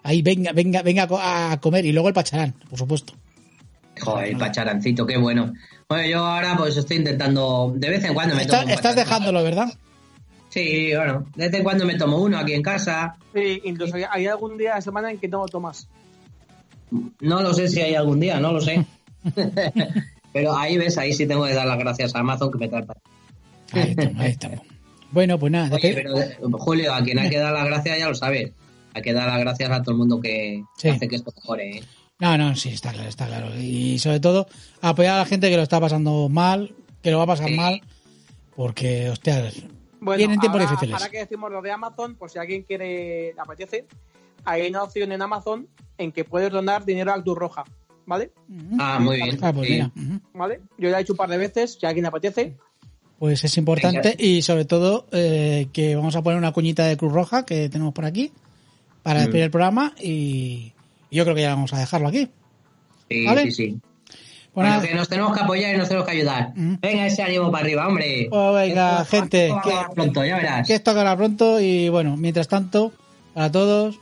ahí 0.04 0.22
venga, 0.22 0.52
venga, 0.52 0.84
venga 0.84 1.08
a 1.52 1.60
comer. 1.60 1.86
Y 1.86 1.92
luego 1.92 2.08
el 2.10 2.14
pacharán, 2.14 2.54
por 2.70 2.78
supuesto. 2.78 3.14
Joder, 4.02 4.28
el 4.30 4.38
pacharancito, 4.38 5.06
qué 5.06 5.18
bueno. 5.18 5.54
Bueno, 5.88 6.08
yo 6.08 6.26
ahora 6.26 6.56
pues 6.58 6.76
estoy 6.78 6.98
intentando, 6.98 7.74
de 7.76 7.90
vez 7.90 8.04
en 8.04 8.14
cuando 8.14 8.36
me 8.36 8.42
Está- 8.42 8.58
tomo 8.60 8.66
un 8.68 8.72
estás 8.72 8.96
dejándolo, 8.96 9.44
¿verdad? 9.44 9.68
Sí, 10.50 10.92
bueno, 10.96 11.26
de 11.36 11.46
vez 11.50 11.54
en 11.54 11.64
cuando 11.64 11.86
me 11.86 11.96
tomo 11.96 12.18
uno 12.18 12.38
aquí 12.38 12.54
en 12.54 12.62
casa. 12.62 13.16
Sí, 13.34 13.62
incluso 13.66 13.96
hay, 13.96 14.04
hay 14.10 14.28
algún 14.28 14.58
día 14.58 14.76
de 14.76 14.82
semana 14.82 15.12
en 15.12 15.18
que 15.18 15.28
no 15.28 15.40
lo 15.40 15.46
tomas. 15.48 15.88
No 17.20 17.42
lo 17.42 17.54
sé 17.54 17.68
si 17.68 17.82
hay 17.82 17.96
algún 17.96 18.20
día, 18.20 18.40
no 18.40 18.54
lo 18.54 18.62
sé. 18.62 18.86
Pero 20.34 20.56
ahí 20.58 20.78
ves, 20.78 20.98
ahí 20.98 21.14
sí 21.14 21.26
tengo 21.26 21.46
que 21.46 21.54
dar 21.54 21.66
las 21.66 21.78
gracias 21.80 22.16
a 22.16 22.20
Amazon 22.20 22.52
que 22.52 22.58
me 22.58 22.68
trae. 22.68 22.84
Ahí 23.72 23.90
estamos, 23.92 24.20
ahí 24.22 24.32
estamos. 24.32 24.60
Bueno, 25.12 25.40
pues 25.40 25.52
nada. 25.52 25.74
Oye, 25.76 25.82
¿qué? 25.82 25.94
pero 25.94 26.18
eh, 26.20 26.38
Julio, 26.60 26.94
a 26.94 27.02
quien 27.02 27.20
hay 27.20 27.30
que 27.30 27.38
dar 27.40 27.54
las 27.54 27.66
gracias 27.66 27.98
ya 28.00 28.08
lo 28.10 28.16
sabes. 28.16 28.52
Hay 28.94 29.02
que 29.02 29.14
dar 29.14 29.28
las 29.28 29.40
gracias 29.40 29.72
a 29.72 29.82
todo 29.82 29.92
el 29.92 29.98
mundo 29.98 30.20
que 30.20 30.64
Sí. 30.78 30.90
hace 30.90 31.08
que 31.08 31.16
esto 31.16 31.32
mejore. 31.36 31.78
¿eh? 31.78 31.84
No, 32.20 32.38
no, 32.38 32.56
sí, 32.56 32.70
está 32.70 32.92
claro, 32.94 33.10
está 33.10 33.28
claro. 33.28 33.50
Y 33.60 34.00
sobre 34.00 34.20
todo, 34.20 34.48
apoyar 34.82 35.16
a 35.16 35.20
la 35.20 35.26
gente 35.26 35.50
que 35.50 35.58
lo 35.58 35.64
está 35.64 35.80
pasando 35.82 36.30
mal, 36.30 36.74
que 37.04 37.12
lo 37.12 37.18
va 37.18 37.24
a 37.26 37.28
pasar 37.28 37.48
Sí. 37.50 37.56
mal, 37.56 37.82
porque, 38.56 39.10
hostia, 39.10 39.52
Bueno, 40.00 40.18
vienen 40.18 40.40
tiempos 40.40 40.62
ahora, 40.62 40.72
difíciles. 40.72 40.94
ahora 41.02 41.12
que 41.12 41.18
decimos 41.20 41.52
lo 41.52 41.62
de 41.62 41.72
Amazon, 41.72 42.16
por 42.16 42.30
si 42.30 42.40
alguien 42.40 42.64
quiere, 42.64 43.34
le 43.34 43.42
apetece, 43.42 43.86
hay 44.46 44.70
una 44.70 44.84
opción 44.84 45.12
en 45.12 45.22
Amazon 45.22 45.68
en 45.98 46.12
que 46.12 46.24
puedes 46.24 46.52
donar 46.52 46.86
dinero 46.86 47.12
a 47.12 47.22
Cruz 47.22 47.38
Roja, 47.38 47.66
¿vale? 48.06 48.32
Ah, 48.80 48.98
muy 49.00 49.18
bien. 49.18 49.38
Ah, 49.42 49.52
pues 49.52 49.68
sí. 49.68 49.74
mira. 49.74 49.92
¿Vale? 50.34 50.62
Yo 50.78 50.90
ya 50.90 51.00
he 51.00 51.02
hecho 51.02 51.14
un 51.14 51.18
par 51.18 51.30
de 51.30 51.38
veces, 51.38 51.78
si 51.80 51.86
a 51.86 51.90
alguien 51.90 52.04
le 52.04 52.10
apetece. 52.10 52.56
pues 53.20 53.44
es 53.46 53.58
importante 53.58 54.14
y 54.20 54.42
sobre 54.42 54.66
todo 54.66 55.08
eh, 55.14 55.68
que 55.74 55.96
vamos 55.96 56.16
a 56.18 56.22
poner 56.22 56.38
una 56.38 56.52
cuñita 56.52 56.86
de 56.86 56.98
Cruz 56.98 57.12
Roja 57.14 57.46
que 57.46 57.70
tenemos 57.70 57.94
por 57.94 58.04
aquí 58.06 58.32
para 59.04 59.20
Mm. 59.20 59.24
despedir 59.24 59.44
el 59.46 59.52
programa 59.52 59.94
y 60.02 60.74
yo 61.16 61.24
creo 61.24 61.36
que 61.36 61.42
ya 61.42 61.50
vamos 61.50 61.74
a 61.74 61.80
dejarlo 61.80 62.08
aquí. 62.10 62.30
Sí, 63.10 63.26
¿Vale? 63.26 63.44
sí, 63.46 63.52
sí. 63.52 63.80
Bueno, 64.54 64.70
Bueno, 64.72 64.88
que 64.88 64.96
nos 64.96 65.10
tenemos 65.10 65.36
que 65.36 65.44
apoyar 65.44 65.76
y 65.76 65.78
nos 65.78 65.88
tenemos 65.90 66.08
que 66.08 66.16
ayudar. 66.16 66.54
Mm. 66.56 66.76
Venga, 66.82 67.08
ese 67.08 67.24
ánimo 67.24 67.52
para 67.52 67.66
arriba, 67.66 67.88
hombre. 67.88 68.28
Pues 68.30 68.54
venga, 68.54 69.02
Esto- 69.02 69.06
gente, 69.18 69.48
esto 69.48 69.62
que- 69.64 69.94
pronto, 69.96 70.26
ya 70.26 70.38
verás. 70.38 70.68
que 70.68 70.76
esto 70.76 70.92
acabará 70.92 71.18
pronto 71.18 71.60
y 71.60 71.90
bueno, 71.90 72.16
mientras 72.16 72.48
tanto, 72.48 72.94
para 73.34 73.52
todos, 73.52 74.00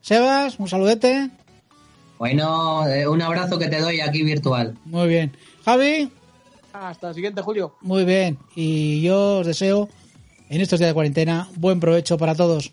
Sebas, 0.00 0.58
un 0.58 0.66
saludete, 0.68 1.30
Bueno, 2.18 2.86
eh, 2.88 3.06
un 3.06 3.22
abrazo 3.22 3.58
que 3.60 3.68
te 3.68 3.80
doy 3.80 4.00
aquí 4.00 4.24
virtual. 4.24 4.76
muy 4.84 5.06
bien. 5.08 5.36
Javi, 5.64 6.10
Hasta 6.72 7.10
el 7.10 7.14
siguiente, 7.14 7.42
Julio. 7.42 7.76
Muy 7.82 8.04
bien, 8.04 8.38
y 8.56 9.02
yo 9.02 9.38
os 9.38 9.46
deseo 9.46 9.88
en 10.50 10.60
estos 10.60 10.80
días 10.80 10.90
de 10.90 10.94
cuarentena 10.94 11.48
buen 11.56 11.78
provecho 11.78 12.18
para 12.18 12.34
todos. 12.34 12.72